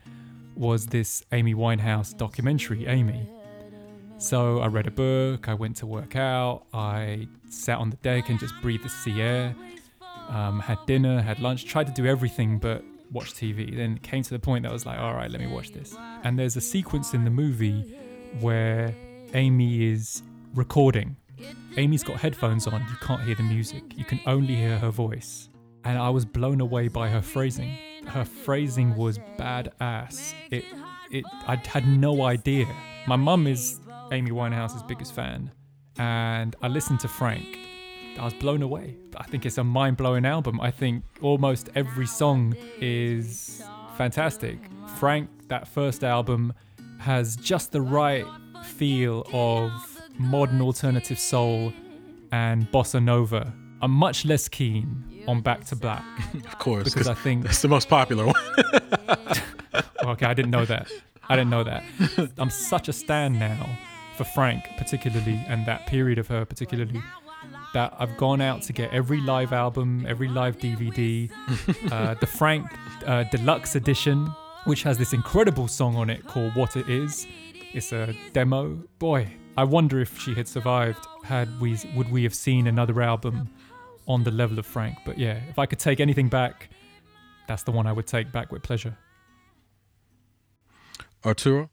was 0.54 0.86
this 0.86 1.24
Amy 1.32 1.54
Winehouse 1.54 2.16
documentary, 2.16 2.86
Amy. 2.86 3.28
So 4.18 4.58
I 4.58 4.66
read 4.66 4.88
a 4.88 4.90
book. 4.90 5.48
I 5.48 5.54
went 5.54 5.76
to 5.76 5.86
work 5.86 6.16
out. 6.16 6.64
I 6.72 7.28
sat 7.48 7.78
on 7.78 7.90
the 7.90 7.96
deck 7.96 8.28
and 8.28 8.38
just 8.38 8.54
breathed 8.60 8.84
the 8.84 8.88
sea 8.88 9.20
air 9.20 9.54
um, 10.28 10.60
had 10.60 10.78
dinner, 10.86 11.20
had 11.20 11.40
lunch, 11.40 11.64
tried 11.64 11.86
to 11.86 11.92
do 11.92 12.06
everything 12.06 12.58
but 12.58 12.84
watch 13.12 13.34
TV. 13.34 13.74
Then 13.76 13.96
it 13.96 14.02
came 14.02 14.22
to 14.22 14.30
the 14.30 14.38
point 14.38 14.64
that 14.64 14.70
I 14.70 14.72
was 14.72 14.86
like, 14.86 14.98
all 14.98 15.14
right, 15.14 15.30
let 15.30 15.40
me 15.40 15.46
watch 15.46 15.72
this. 15.72 15.96
And 16.24 16.38
there's 16.38 16.56
a 16.56 16.60
sequence 16.60 17.14
in 17.14 17.24
the 17.24 17.30
movie 17.30 17.96
where 18.40 18.94
Amy 19.34 19.84
is 19.84 20.22
recording. 20.54 21.16
Amy's 21.76 22.02
got 22.02 22.18
headphones 22.18 22.66
on, 22.66 22.80
you 22.80 22.96
can't 23.00 23.22
hear 23.22 23.36
the 23.36 23.42
music, 23.42 23.82
you 23.96 24.04
can 24.04 24.20
only 24.26 24.56
hear 24.56 24.78
her 24.78 24.90
voice. 24.90 25.48
And 25.84 25.96
I 25.96 26.10
was 26.10 26.24
blown 26.24 26.60
away 26.60 26.88
by 26.88 27.08
her 27.08 27.22
phrasing. 27.22 27.78
Her 28.06 28.24
phrasing 28.24 28.96
was 28.96 29.18
badass. 29.38 30.34
It, 30.50 30.64
it, 31.10 31.24
I 31.46 31.56
had 31.56 31.86
no 31.86 32.22
idea. 32.22 32.66
My 33.06 33.16
mum 33.16 33.46
is 33.46 33.78
Amy 34.10 34.32
Winehouse's 34.32 34.82
biggest 34.82 35.14
fan, 35.14 35.52
and 35.98 36.56
I 36.60 36.68
listened 36.68 37.00
to 37.00 37.08
Frank 37.08 37.58
I 38.18 38.24
was 38.24 38.34
blown 38.34 38.62
away. 38.62 38.96
I 39.16 39.24
think 39.24 39.46
it's 39.46 39.58
a 39.58 39.64
mind 39.64 39.96
blowing 39.96 40.24
album. 40.24 40.60
I 40.60 40.70
think 40.70 41.04
almost 41.22 41.68
every 41.74 42.06
song 42.06 42.54
is 42.80 43.62
fantastic. 43.96 44.58
Frank, 44.96 45.28
that 45.48 45.68
first 45.68 46.04
album, 46.04 46.52
has 46.98 47.36
just 47.36 47.72
the 47.72 47.80
right 47.80 48.26
feel 48.64 49.26
of 49.32 49.70
modern 50.18 50.60
alternative 50.60 51.18
soul 51.18 51.72
and 52.32 52.70
bossa 52.72 53.02
nova. 53.02 53.52
I'm 53.80 53.92
much 53.92 54.24
less 54.24 54.48
keen 54.48 55.24
on 55.28 55.40
Back 55.40 55.64
to 55.66 55.76
Black 55.76 56.04
Of 56.34 56.58
course, 56.58 56.84
because 56.92 57.06
I 57.06 57.14
think 57.14 57.44
that's 57.44 57.62
the 57.62 57.68
most 57.68 57.88
popular 57.88 58.26
one. 58.26 58.34
Okay, 60.04 60.24
I 60.24 60.32
didn't 60.32 60.50
know 60.52 60.64
that. 60.64 60.90
I 61.28 61.36
didn't 61.36 61.50
know 61.50 61.64
that. 61.64 61.84
I'm 62.38 62.48
such 62.48 62.88
a 62.88 62.92
stan 62.94 63.38
now 63.38 63.78
for 64.16 64.24
Frank, 64.24 64.64
particularly, 64.78 65.44
and 65.48 65.66
that 65.66 65.86
period 65.86 66.18
of 66.18 66.28
her, 66.28 66.46
particularly, 66.46 67.02
that 67.74 67.94
I've 67.98 68.16
gone 68.16 68.40
out 68.40 68.62
to 68.62 68.72
get 68.72 68.92
every 68.92 69.20
live 69.20 69.52
album, 69.52 70.06
every 70.08 70.28
live 70.28 70.58
DVD, 70.58 71.30
uh, 71.92 72.14
the 72.14 72.26
Frank 72.26 72.66
uh, 73.06 73.24
Deluxe 73.24 73.76
Edition, 73.76 74.26
which 74.64 74.82
has 74.82 74.98
this 74.98 75.12
incredible 75.12 75.68
song 75.68 75.96
on 75.96 76.10
it 76.10 76.26
called 76.26 76.54
What 76.54 76.76
It 76.76 76.88
Is. 76.88 77.26
It's 77.72 77.92
a 77.92 78.14
demo. 78.32 78.78
Boy, 78.98 79.30
I 79.56 79.64
wonder 79.64 80.00
if 80.00 80.18
she 80.18 80.34
had 80.34 80.48
survived, 80.48 81.06
had 81.24 81.60
we 81.60 81.76
would 81.94 82.10
we 82.10 82.22
have 82.22 82.34
seen 82.34 82.66
another 82.66 83.02
album 83.02 83.50
on 84.06 84.24
the 84.24 84.30
level 84.30 84.58
of 84.58 84.66
Frank. 84.66 84.96
But 85.04 85.18
yeah, 85.18 85.40
if 85.48 85.58
I 85.58 85.66
could 85.66 85.78
take 85.78 86.00
anything 86.00 86.28
back, 86.28 86.70
that's 87.46 87.62
the 87.62 87.72
one 87.72 87.86
I 87.86 87.92
would 87.92 88.06
take 88.06 88.32
back 88.32 88.50
with 88.50 88.62
pleasure. 88.62 88.96
Arturo, 91.24 91.68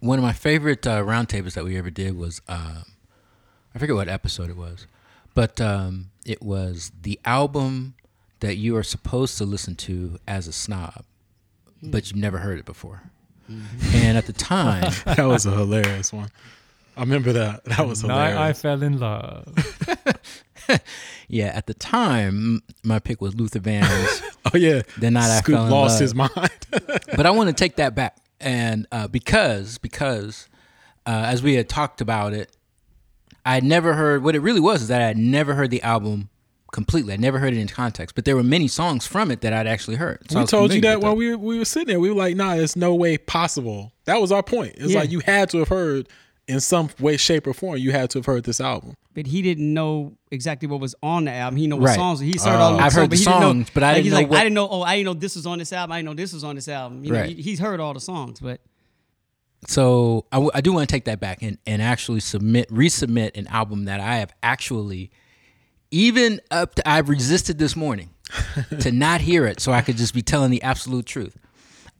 One 0.00 0.18
of 0.18 0.22
my 0.22 0.32
favorite 0.32 0.86
uh, 0.86 1.02
roundtables 1.02 1.54
that 1.54 1.64
we 1.64 1.76
ever 1.78 1.90
did 1.90 2.16
was 2.16 2.42
um, 2.48 2.84
I 3.74 3.78
forget 3.78 3.96
what 3.96 4.08
episode 4.08 4.50
it 4.50 4.56
was, 4.56 4.86
but 5.34 5.60
um, 5.60 6.10
it 6.24 6.42
was 6.42 6.92
the 7.02 7.18
album 7.24 7.94
that 8.40 8.56
you 8.56 8.76
are 8.76 8.82
supposed 8.82 9.38
to 9.38 9.44
listen 9.44 9.74
to 9.76 10.18
as 10.28 10.46
a 10.48 10.52
snob, 10.52 11.04
but 11.82 12.06
you've 12.10 12.16
never 12.20 12.38
heard 12.38 12.58
it 12.58 12.64
before. 12.64 13.02
And 13.48 14.16
at 14.16 14.26
the 14.26 14.32
time, 14.32 14.90
that 15.04 15.18
was 15.26 15.44
a 15.46 15.50
hilarious 15.50 16.12
one. 16.12 16.30
I 16.96 17.00
remember 17.00 17.32
that. 17.32 17.64
That 17.64 17.86
was 17.86 18.00
hilarious. 18.02 18.34
Night 18.36 18.48
I 18.48 18.52
fell 18.52 18.82
in 18.82 18.98
love. 18.98 19.52
yeah, 21.28 21.46
at 21.46 21.66
the 21.66 21.74
time, 21.74 22.62
my 22.82 22.98
pick 22.98 23.20
was 23.20 23.34
Luther 23.34 23.58
Vandross. 23.60 24.22
oh 24.54 24.56
yeah, 24.56 24.82
The 24.98 25.10
night 25.10 25.30
I 25.30 25.38
Scoop 25.40 25.56
fell 25.56 25.64
in 25.66 25.70
lost 25.70 25.94
love. 25.94 26.00
his 26.00 26.14
mind. 26.14 26.66
but 27.16 27.26
I 27.26 27.30
want 27.30 27.48
to 27.48 27.52
take 27.54 27.76
that 27.76 27.94
back, 27.94 28.16
and 28.40 28.86
uh, 28.92 29.08
because 29.08 29.78
because 29.78 30.48
uh, 31.06 31.24
as 31.26 31.42
we 31.42 31.54
had 31.54 31.68
talked 31.68 32.00
about 32.00 32.32
it, 32.32 32.50
I 33.44 33.54
had 33.54 33.64
never 33.64 33.94
heard 33.94 34.22
what 34.22 34.34
it 34.34 34.40
really 34.40 34.60
was 34.60 34.82
is 34.82 34.88
that 34.88 35.02
I 35.02 35.06
had 35.06 35.18
never 35.18 35.54
heard 35.54 35.70
the 35.70 35.82
album 35.82 36.30
completely. 36.72 37.12
I 37.14 37.16
never 37.16 37.38
heard 37.38 37.52
it 37.52 37.58
in 37.58 37.68
context, 37.68 38.14
but 38.14 38.24
there 38.24 38.34
were 38.36 38.42
many 38.42 38.68
songs 38.68 39.06
from 39.06 39.30
it 39.30 39.42
that 39.42 39.52
I'd 39.52 39.66
actually 39.66 39.96
heard. 39.96 40.20
So 40.30 40.36
I 40.36 40.40
we 40.40 40.42
was 40.44 40.50
told 40.50 40.72
you 40.72 40.80
that 40.80 40.96
with 40.96 41.04
while 41.04 41.14
we 41.16 41.30
were, 41.30 41.38
we 41.38 41.58
were 41.58 41.64
sitting 41.64 41.88
there. 41.88 42.00
We 42.00 42.08
were 42.10 42.16
like, 42.16 42.36
"Nah, 42.36 42.54
it's 42.54 42.74
no 42.76 42.94
way 42.94 43.16
possible." 43.18 43.92
That 44.06 44.20
was 44.20 44.32
our 44.32 44.42
point. 44.42 44.74
It's 44.76 44.92
Yeah. 44.92 45.00
like 45.00 45.10
you 45.10 45.20
had 45.20 45.50
to 45.50 45.58
have 45.58 45.68
heard 45.68 46.08
in 46.48 46.60
some 46.60 46.88
way, 47.00 47.16
shape, 47.16 47.46
or 47.46 47.54
form. 47.54 47.78
You 47.78 47.92
had 47.92 48.10
to 48.10 48.18
have 48.18 48.26
heard 48.26 48.44
this 48.44 48.60
album. 48.60 48.94
But 49.14 49.26
he 49.28 49.40
didn't 49.40 49.72
know 49.72 50.14
exactly 50.30 50.66
what 50.68 50.80
was 50.80 50.94
on 51.02 51.24
the 51.26 51.30
album. 51.30 51.56
He 51.56 51.66
know 51.68 51.76
what 51.76 51.86
Right. 51.86 51.94
songs. 51.94 52.18
He 52.20 52.34
oh. 52.40 52.44
heard 52.44 52.56
all 52.56 52.72
the 52.76 52.82
I've 52.82 52.92
songs, 52.92 52.94
heard 52.94 53.04
the 53.04 53.08
but 53.10 53.18
he 53.18 53.24
didn't 53.24 53.40
know- 53.40 53.46
songs, 53.46 53.70
but 53.72 53.82
I 53.82 53.86
like, 53.86 53.94
didn't 53.94 54.04
he's 54.04 54.12
know 54.12 54.18
like, 54.18 54.30
what- 54.30 54.38
I 54.40 54.42
didn't 54.42 54.54
know. 54.54 54.68
Oh, 54.68 54.82
I 54.82 54.96
didn't 54.96 55.06
know 55.06 55.14
this 55.14 55.36
was 55.36 55.46
on 55.46 55.58
this 55.58 55.72
album. 55.72 55.92
I 55.92 55.98
didn't 55.98 56.06
know 56.06 56.14
this 56.14 56.32
was 56.32 56.44
on 56.44 56.54
this 56.56 56.68
album. 56.68 57.04
You 57.04 57.12
know, 57.12 57.18
Right. 57.20 57.36
he, 57.36 57.42
he's 57.42 57.60
heard 57.60 57.78
all 57.80 57.94
the 57.94 58.00
songs, 58.00 58.40
but 58.40 58.60
So 59.66 60.26
I, 60.30 60.36
w- 60.36 60.50
I 60.54 60.60
do 60.60 60.72
want 60.72 60.88
to 60.88 60.92
take 60.94 61.04
that 61.06 61.20
back 61.20 61.42
and, 61.42 61.58
and 61.66 61.80
actually 61.80 62.20
submit 62.20 62.68
resubmit 62.70 63.36
an 63.36 63.46
album 63.48 63.84
that 63.86 64.00
I 64.00 64.16
have 64.16 64.32
actually 64.42 65.10
even 65.90 66.40
up 66.50 66.74
to 66.76 66.88
I've 66.88 67.08
resisted 67.08 67.58
this 67.58 67.74
morning 67.76 68.10
to 68.80 68.92
not 68.92 69.20
hear 69.20 69.46
it 69.46 69.60
so 69.60 69.72
I 69.72 69.80
could 69.80 69.96
just 69.96 70.12
be 70.14 70.22
telling 70.22 70.50
the 70.50 70.62
absolute 70.62 71.06
truth. 71.06 71.36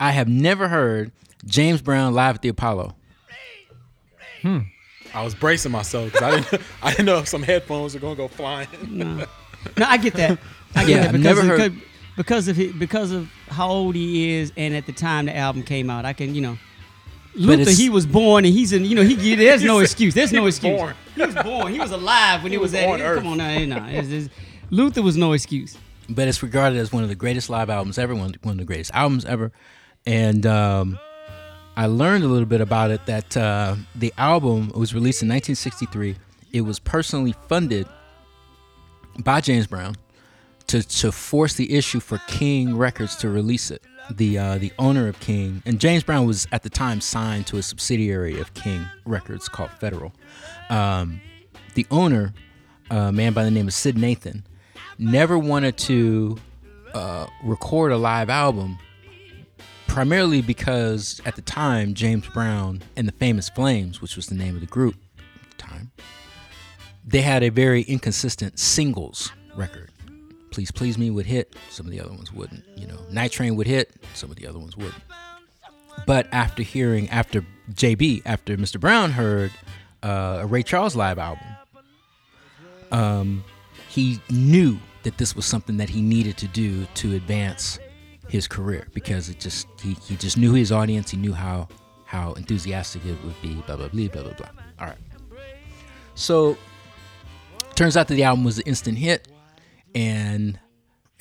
I 0.01 0.11
have 0.11 0.29
never 0.29 0.69
heard 0.69 1.13
James 1.47 1.81
Brown 1.81 2.13
live 2.15 2.35
at 2.37 2.43
the 2.43 2.49
Apollo. 2.49 2.97
Hmm. 4.43 4.59
I 5.15 5.23
was 5.23 5.35
bracing 5.35 5.73
myself 5.73 6.13
because 6.13 6.23
I 6.23 6.41
didn't. 6.41 6.63
I 6.83 6.91
didn't 6.91 7.07
know 7.07 7.19
if 7.19 7.29
some 7.29 7.43
headphones 7.43 7.95
were 7.95 8.01
gonna 8.01 8.17
go 8.17 8.29
flying. 8.29 8.69
no, 8.91 9.25
no, 9.79 9.87
I 9.87 9.97
get 9.97 10.15
that. 10.15 10.39
I 10.75 10.81
get 10.85 10.89
Yeah, 10.89 10.97
that 10.97 11.07
I've 11.07 11.13
because 11.13 11.25
never 11.39 11.55
of, 11.55 11.61
heard- 11.61 11.83
because 12.17 12.49
of 12.49 12.57
he, 12.57 12.73
because 12.73 13.11
of 13.13 13.31
how 13.49 13.69
old 13.71 13.95
he 13.95 14.33
is, 14.39 14.53
and 14.57 14.75
at 14.75 14.87
the 14.87 14.93
time 14.93 15.27
the 15.27 15.37
album 15.37 15.63
came 15.63 15.89
out, 15.89 16.05
I 16.05 16.13
can 16.13 16.35
you 16.35 16.41
know. 16.41 16.59
Luther, 17.37 17.71
he 17.71 17.91
was 17.91 18.07
born, 18.07 18.45
and 18.45 18.55
he's 18.55 18.73
in. 18.73 18.85
You 18.85 18.97
know, 18.97 19.03
he 19.03 19.35
there's 19.35 19.63
no 19.73 19.81
excuse. 19.81 20.15
There's 20.15 20.31
he 20.31 20.37
no 20.37 20.47
excuse. 20.47 20.77
born. 20.77 20.95
He 21.15 21.23
was 21.25 21.35
born. 21.35 21.73
He 21.73 21.79
was 21.79 21.91
alive 21.91 22.43
when 22.43 22.53
he, 22.53 22.59
was, 22.59 22.73
was 22.73 22.81
at. 22.81 23.01
Earth. 23.01 23.19
Come 23.19 23.33
on, 23.33 23.39
now, 23.39 23.65
no, 23.65 23.87
it's, 23.89 24.09
it's, 24.09 24.29
Luther 24.71 25.03
was 25.03 25.17
no 25.17 25.33
excuse. 25.33 25.77
but 26.09 26.29
it's 26.29 26.43
regarded 26.43 26.79
as 26.79 26.93
one 26.93 27.03
of 27.03 27.09
the 27.09 27.15
greatest 27.15 27.51
live 27.51 27.71
albums 27.71 27.99
ever, 27.99 28.15
one, 28.15 28.35
one 28.43 28.53
of 28.53 28.59
the 28.59 28.65
greatest 28.65 28.93
albums 28.95 29.25
ever. 29.25 29.53
And 30.07 30.47
um, 30.47 30.99
I 31.77 31.87
learned 31.87 32.25
a 32.25 32.29
little 32.29 32.47
bit 32.47 32.61
about 32.61 32.91
it 32.91 33.05
that 33.07 33.37
uh, 33.37 33.77
the 33.95 34.13
album 34.19 34.71
was 34.75 34.95
released 34.95 35.23
in 35.23 35.29
1963. 35.29 36.17
It 36.53 36.61
was 36.61 36.79
personally 36.79 37.35
funded 37.49 37.89
by 39.19 39.41
James 39.41 39.67
Brown 39.67 39.97
to, 40.69 40.83
to 40.83 41.13
force 41.13 41.55
the 41.55 41.75
issue 41.75 42.01
for 42.01 42.19
King 42.27 42.77
Records 42.77 43.17
to 43.17 43.29
release 43.29 43.71
it. 43.71 43.83
The 44.11 44.39
uh, 44.39 44.59
the 44.59 44.73
owner 44.79 45.09
of 45.09 45.19
King, 45.21 45.63
and 45.65 45.81
James 45.81 46.03
Brown 46.03 46.27
was 46.27 46.47
at 46.53 46.63
the 46.63 46.71
time 46.71 47.01
signed 47.01 47.47
to 47.49 47.57
a 47.57 47.63
subsidiary 47.63 48.39
of 48.39 48.53
King 48.55 48.87
Records 49.07 49.49
called 49.49 49.71
Federal. 49.81 50.13
Um, 50.69 51.21
the 51.75 51.87
owner, 51.91 52.35
a 52.91 53.11
man 53.13 53.33
by 53.33 53.45
the 53.45 53.51
name 53.51 53.67
of 53.67 53.75
Syd 53.75 53.97
Nathan, 53.97 54.45
never 54.99 55.39
wanted 55.39 55.77
to 55.79 56.37
uh, 56.93 57.27
record 57.43 57.93
a 57.93 57.97
live 57.97 58.29
album, 58.29 58.79
primarily 59.89 60.43
because 60.43 61.21
at 61.25 61.35
the 61.35 61.43
time 61.43 61.95
James 61.95 62.27
Brown 62.29 62.83
and 62.97 63.09
the 63.09 63.13
Famous 63.13 63.49
Flames, 63.49 64.01
which 64.01 64.17
was 64.17 64.27
the 64.27 64.35
name 64.35 64.55
of 64.55 64.61
the 64.61 64.67
group 64.67 64.97
at 65.19 65.51
the 65.51 65.63
time, 65.63 65.93
they 67.07 67.23
had 67.23 67.43
a 67.43 67.49
very 67.49 67.83
inconsistent 67.83 68.59
singles 68.59 69.33
record. 69.57 69.91
Please 70.55 70.71
Please 70.71 70.97
Me 70.97 71.11
would 71.11 71.27
hit, 71.27 71.57
some 71.69 71.85
of 71.85 71.91
the 71.91 72.01
other 72.01 72.13
ones 72.13 72.33
wouldn't. 72.33 72.63
You 72.77 72.87
know, 72.87 72.97
Night 73.11 73.33
Train 73.33 73.57
would 73.57 73.67
hit, 73.67 73.91
some 74.15 74.31
of 74.31 74.37
the 74.37 74.47
other 74.47 74.61
ones 74.61 74.77
wouldn't. 74.77 75.03
But 76.07 76.29
after 76.31 76.63
hearing, 76.63 77.11
after 77.11 77.45
JB, 77.73 78.23
after 78.25 78.57
Mr. 78.57 78.79
Brown 78.79 79.11
heard 79.11 79.51
uh, 80.05 80.39
a 80.43 80.47
Ray 80.47 80.63
Charles 80.63 80.95
live 80.95 81.19
album, 81.19 81.45
um, 82.93 83.45
he 83.89 84.21
knew 84.31 84.79
that 85.03 85.19
this 85.19 85.35
was 85.35 85.45
something 85.45 85.77
that 85.79 85.89
he 85.89 86.01
needed 86.01 86.37
to 86.37 86.47
do 86.47 86.87
to 86.95 87.17
advance 87.17 87.81
his 88.29 88.47
career 88.47 88.87
because 88.95 89.29
it 89.29 89.41
just 89.41 89.67
he, 89.83 89.95
he 90.07 90.15
just 90.15 90.39
knew 90.39 90.53
his 90.53 90.71
audience. 90.71 91.11
He 91.11 91.17
knew 91.17 91.33
how 91.33 91.67
how 92.05 92.35
enthusiastic 92.35 93.05
it 93.05 93.19
would 93.25 93.43
be. 93.43 93.55
Blah 93.67 93.75
blah 93.75 93.89
blah 93.89 94.09
blah 94.09 94.23
blah 94.23 94.35
blah. 94.35 94.49
All 94.79 94.87
right. 94.87 94.99
So 96.15 96.57
turns 97.75 97.97
out 97.97 98.07
that 98.07 98.15
the 98.15 98.23
album 98.23 98.45
was 98.45 98.59
an 98.59 98.65
instant 98.67 98.99
hit, 98.99 99.27
and 99.95 100.59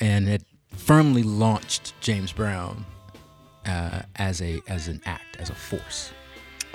and 0.00 0.28
it 0.28 0.42
firmly 0.76 1.22
launched 1.22 1.94
James 2.00 2.32
Brown 2.32 2.84
uh, 3.66 4.02
as 4.16 4.40
a 4.42 4.60
as 4.68 4.88
an 4.88 5.00
act 5.06 5.36
as 5.38 5.50
a 5.50 5.54
force. 5.54 6.10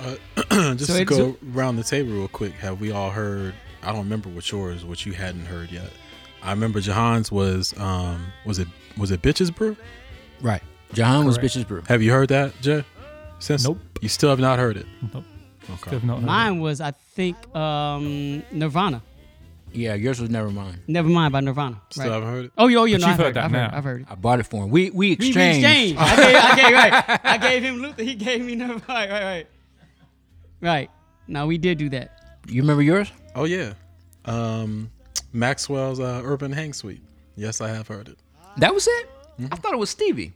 Just 0.00 0.86
So 0.86 0.94
to 0.94 1.02
it's- 1.02 1.06
go 1.08 1.36
around 1.54 1.76
the 1.76 1.82
table 1.84 2.12
real 2.12 2.28
quick, 2.28 2.52
have 2.54 2.80
we 2.80 2.90
all 2.90 3.10
heard? 3.10 3.54
I 3.82 3.88
don't 3.88 3.98
remember 4.04 4.28
what 4.30 4.50
yours, 4.50 4.84
what 4.84 5.04
you 5.06 5.12
hadn't 5.12 5.46
heard 5.46 5.70
yet. 5.70 5.90
I 6.42 6.50
remember 6.52 6.80
Jahan's 6.80 7.30
was 7.30 7.76
um 7.78 8.26
was 8.46 8.58
it 8.58 8.68
was 8.96 9.10
it 9.10 9.20
Bitches 9.22 9.54
Brew? 9.54 9.76
Right. 10.40 10.62
Jahan 10.94 11.24
was 11.26 11.38
Bitches 11.38 11.66
Brew. 11.68 11.82
Have 11.86 12.02
you 12.02 12.10
heard 12.12 12.30
that, 12.30 12.58
Jay? 12.62 12.82
Since 13.38 13.64
Nope. 13.64 13.78
you 14.00 14.08
still 14.08 14.28
have 14.30 14.40
not 14.40 14.58
heard 14.58 14.76
it. 14.76 14.86
Nope. 15.14 15.24
Okay. 15.70 15.90
They've 15.92 16.04
not 16.04 16.16
heard 16.16 16.22
it. 16.24 16.26
Mine 16.26 16.60
was, 16.60 16.80
I 16.80 16.90
think, 16.90 17.36
um, 17.54 18.42
Nirvana. 18.50 19.02
Yeah, 19.72 19.94
yours 19.94 20.20
was 20.20 20.30
never 20.30 20.50
mine. 20.50 20.80
Nevermind 20.88 21.32
by 21.32 21.40
Nirvana. 21.40 21.80
Still 21.90 22.04
Right. 22.04 22.12
haven't 22.12 22.28
heard 22.28 22.44
it. 22.46 22.52
Oh, 22.58 22.66
yo, 22.66 22.84
yo, 22.84 22.96
you've 22.96 23.04
I've 23.04 23.16
heard 23.16 23.26
heard, 23.26 23.34
that 23.34 23.44
I've 23.44 23.50
heard, 23.52 23.70
now. 23.70 23.76
I've 23.76 23.84
heard. 23.84 24.00
it. 24.02 24.06
I 24.10 24.14
bought 24.16 24.40
it 24.40 24.46
for 24.46 24.64
him. 24.64 24.70
We 24.70 24.90
we 24.90 24.90
We, 24.90 25.06
we 25.08 25.12
exchanged. 25.12 25.64
exchanged. 25.64 25.98
I 26.00 26.16
gave, 26.16 26.36
I 26.36 26.56
gave, 26.56 26.72
right. 26.74 27.20
I 27.24 27.38
gave 27.50 27.62
him 27.62 27.76
Luther. 27.82 28.02
He 28.02 28.14
gave 28.14 28.44
me 28.44 28.54
Nirvana. 28.56 28.82
Right, 28.88 29.10
right, 29.10 29.22
right. 29.24 29.46
Right. 30.60 30.90
No, 31.28 31.46
we 31.46 31.58
did 31.58 31.78
do 31.78 31.88
that. 31.90 32.40
You 32.48 32.62
remember 32.62 32.82
yours? 32.82 33.10
Oh 33.34 33.44
yeah, 33.44 33.74
um, 34.24 34.90
Maxwell's 35.32 36.00
uh, 36.00 36.20
Urban 36.24 36.50
Hang 36.52 36.72
Suite. 36.72 37.00
Yes, 37.36 37.60
I 37.60 37.68
have 37.68 37.86
heard 37.86 38.08
it. 38.08 38.18
That 38.56 38.74
was 38.74 38.86
it. 38.88 39.08
I 39.52 39.56
thought 39.56 39.72
it 39.72 39.78
was 39.78 39.90
Stevie. 39.90 40.32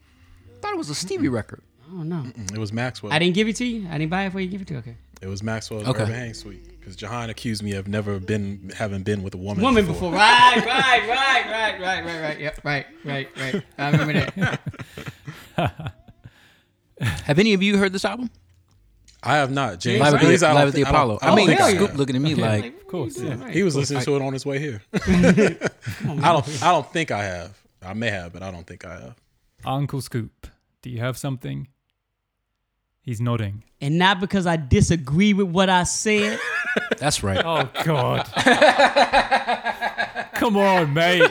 I 0.56 0.60
thought 0.60 0.72
it 0.74 0.78
was 0.78 0.88
a 0.90 0.94
Stevie 0.94 1.28
record. 1.28 1.60
Oh, 1.92 2.02
no. 2.02 2.24
It 2.52 2.56
was 2.58 2.72
Maxwell. 2.72 3.12
I 3.12 3.18
didn't 3.18 3.34
give 3.34 3.46
it 3.48 3.56
to 3.56 3.64
you? 3.66 3.86
I 3.90 3.98
didn't 3.98 4.10
buy 4.10 4.24
it 4.24 4.32
for 4.32 4.40
you? 4.40 4.48
Give 4.48 4.62
it 4.62 4.68
to 4.68 4.74
you? 4.74 4.78
Okay. 4.80 4.96
It 5.24 5.28
was 5.28 5.42
Maxwell's 5.42 5.88
Okay. 5.88 6.02
Urban 6.02 6.14
Hang 6.14 6.34
Suite 6.34 6.78
because 6.78 6.96
Jahan 6.96 7.30
accused 7.30 7.62
me 7.62 7.72
of 7.72 7.88
never 7.88 8.20
been 8.20 8.70
having 8.76 9.02
been 9.02 9.22
with 9.22 9.32
a 9.32 9.38
woman. 9.38 9.64
Woman 9.64 9.86
before. 9.86 10.12
Right, 10.12 10.56
right, 10.56 11.08
right, 11.08 11.08
right, 11.08 11.80
right, 11.80 12.04
right, 12.04 12.20
right. 12.22 12.38
Yep, 12.40 12.60
right, 12.62 12.86
right, 13.06 13.28
right. 13.38 13.62
I 13.78 13.90
remember 13.90 14.30
that. 14.36 14.60
Have 17.00 17.38
any 17.38 17.54
of 17.54 17.62
you 17.62 17.78
heard 17.78 17.94
this 17.94 18.04
album? 18.04 18.30
I 19.22 19.36
have 19.36 19.50
not. 19.50 19.80
James 19.80 20.00
Live 20.02 20.12
at 20.14 20.20
James, 20.20 20.40
the, 20.40 20.52
Live 20.52 20.68
at 20.68 20.74
the 20.74 20.80
thi- 20.82 20.84
I 20.84 20.92
don't- 20.92 20.94
Apollo. 20.94 21.18
I 21.22 21.30
I, 21.30 21.34
mean, 21.34 21.46
think 21.46 21.60
I 21.62 21.74
Scoop 21.74 21.88
have. 21.90 21.98
looking 21.98 22.16
at 22.16 22.20
me 22.22 22.34
like, 22.34 22.66
Of 22.82 22.86
course. 22.88 23.18
Yeah. 23.18 23.48
He 23.48 23.62
was 23.62 23.74
listening 23.74 24.02
to 24.02 24.16
it 24.16 24.20
on 24.22 24.34
his 24.34 24.44
way 24.44 24.58
here. 24.58 24.82
I 24.92 25.58
don't. 26.04 26.62
I 26.62 26.70
don't 26.70 26.92
think 26.92 27.10
I 27.10 27.24
have. 27.24 27.58
I 27.82 27.94
may 27.94 28.10
have, 28.10 28.34
but 28.34 28.42
I 28.42 28.50
don't 28.50 28.66
think 28.66 28.84
I 28.84 28.92
have. 29.00 29.14
Uncle 29.64 30.02
Scoop, 30.02 30.46
do 30.82 30.90
you 30.90 30.98
have 31.00 31.16
something? 31.16 31.68
He's 33.04 33.20
nodding. 33.20 33.62
And 33.80 33.98
not 33.98 34.18
because 34.18 34.46
I 34.46 34.56
disagree 34.56 35.34
with 35.34 35.48
what 35.48 35.68
I 35.68 35.82
said. 35.84 36.38
that's 36.98 37.22
right. 37.22 37.42
Oh 37.44 37.68
God! 37.84 38.26
Come 40.34 40.56
on, 40.56 40.92
mate. 40.94 41.22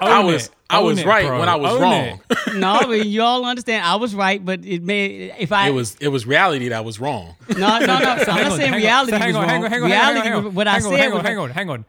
I 0.00 0.18
Own 0.20 0.26
was. 0.26 0.46
it. 0.46 0.50
I 0.70 0.78
Own 0.78 0.84
was 0.86 0.98
it, 1.00 1.06
right 1.06 1.26
bro. 1.26 1.38
when 1.40 1.48
I 1.48 1.56
was 1.56 1.72
Own 1.74 1.82
wrong. 1.82 2.20
No, 2.54 2.72
I 2.72 2.86
mean, 2.86 3.06
you 3.08 3.22
all 3.22 3.44
understand. 3.44 3.84
I 3.84 3.96
was 3.96 4.14
right, 4.14 4.42
but 4.42 4.64
it 4.64 4.82
may 4.82 5.32
if 5.38 5.52
I 5.52 5.68
It 5.68 5.72
was. 5.72 5.96
It 6.00 6.08
was 6.08 6.26
reality 6.26 6.68
that 6.68 6.84
was 6.84 6.98
wrong. 6.98 7.36
no 7.50 7.56
no 7.78 7.86
no. 7.86 7.94
I'm 7.94 7.98
not 7.98 8.52
saying 8.56 8.72
reality 8.72 9.12
So 9.12 9.18
hang 9.18 9.28
was 9.28 9.36
on, 9.36 9.42
wrong. 9.42 9.50
hang 9.50 9.64
on, 9.64 9.70
hang 9.70 9.82
on, 9.82 9.90
reality, 9.90 10.18
hang 10.18 10.18
on, 10.18 10.24
hang 10.24 10.34
on. 10.34 10.44
was- 10.44 10.54
what 10.54 10.66
I 10.66 10.72
Hang 10.72 10.84
on, 10.84 10.90
said 10.90 10.98
hang 11.00 11.10
was 11.10 11.18
on, 11.20 11.24
hang 11.24 11.38
on, 11.38 11.50
hang 11.50 11.70
on. 11.70 11.84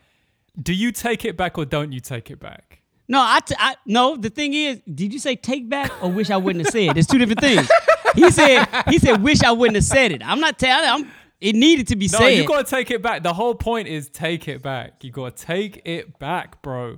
Do 0.61 0.73
you 0.73 0.91
take 0.91 1.23
it 1.25 1.37
back 1.37 1.57
or 1.57 1.65
don't 1.65 1.91
you 1.93 2.01
take 2.01 2.29
it 2.29 2.39
back? 2.39 2.81
No, 3.07 3.19
I, 3.21 3.39
t- 3.39 3.55
I 3.57 3.75
no. 3.87 4.15
The 4.17 4.29
thing 4.29 4.53
is, 4.53 4.81
did 4.93 5.11
you 5.13 5.19
say 5.19 5.35
take 5.35 5.67
back 5.69 5.91
or 6.03 6.11
wish 6.11 6.29
I 6.29 6.37
wouldn't 6.37 6.65
have 6.65 6.71
said? 6.73 6.95
It's 6.97 7.07
two 7.07 7.17
different 7.17 7.39
things. 7.39 7.67
He 8.15 8.31
said 8.31 8.67
he 8.89 8.99
said 8.99 9.21
wish 9.23 9.41
I 9.43 9.51
wouldn't 9.51 9.75
have 9.75 9.83
said 9.85 10.11
it. 10.11 10.21
I'm 10.25 10.39
not 10.39 10.57
telling. 10.59 10.89
I'm. 10.89 11.11
It 11.41 11.55
needed 11.55 11.87
to 11.87 11.95
be 11.95 12.07
No, 12.11 12.17
said. 12.19 12.29
you 12.29 12.45
gotta 12.45 12.69
take 12.69 12.91
it 12.91 13.01
back. 13.01 13.23
The 13.23 13.33
whole 13.33 13.55
point 13.55 13.87
is 13.87 14.09
take 14.09 14.47
it 14.49 14.61
back. 14.61 15.03
You 15.03 15.11
gotta 15.11 15.31
take 15.35 15.81
it 15.85 16.19
back, 16.19 16.61
bro. 16.61 16.97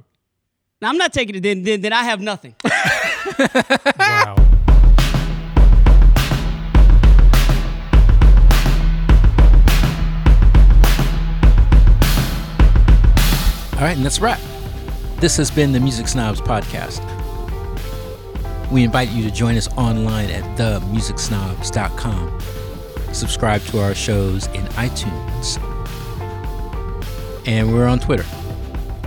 Now, 0.82 0.90
I'm 0.90 0.98
not 0.98 1.14
taking 1.14 1.36
it. 1.36 1.44
Then, 1.44 1.62
then, 1.62 1.82
then 1.82 1.94
I 1.94 2.04
have 2.04 2.22
nothing. 2.22 2.56
Wow. 4.00 4.36
All 13.76 13.88
right, 13.88 13.98
and 13.98 14.06
that's 14.06 14.20
a 14.20 14.22
wrap. 14.22 14.40
This 15.20 15.38
has 15.38 15.50
been 15.50 15.72
the 15.72 15.80
Music 15.80 16.08
Snobs 16.08 16.40
Podcast. 16.40 17.00
We 18.72 18.84
invite 18.84 19.10
you 19.10 19.24
to 19.24 19.32
join 19.32 19.58
us 19.58 19.68
online 19.78 20.30
at 20.30 20.44
themusicsnobs.com. 20.58 22.40
Subscribe 23.14 23.62
to 23.66 23.80
our 23.80 23.94
shows 23.94 24.48
in 24.48 24.64
iTunes. 24.78 25.58
And 27.46 27.74
we're 27.74 27.88
on 27.88 28.00
Twitter. 28.00 28.24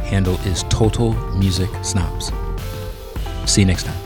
Handle 0.03 0.39
is 0.41 0.65
Total 0.65 1.15
Music 1.37 1.71
Snobs. 1.83 2.31
See 3.47 3.62
you 3.62 3.67
next 3.67 3.85
time. 3.85 4.04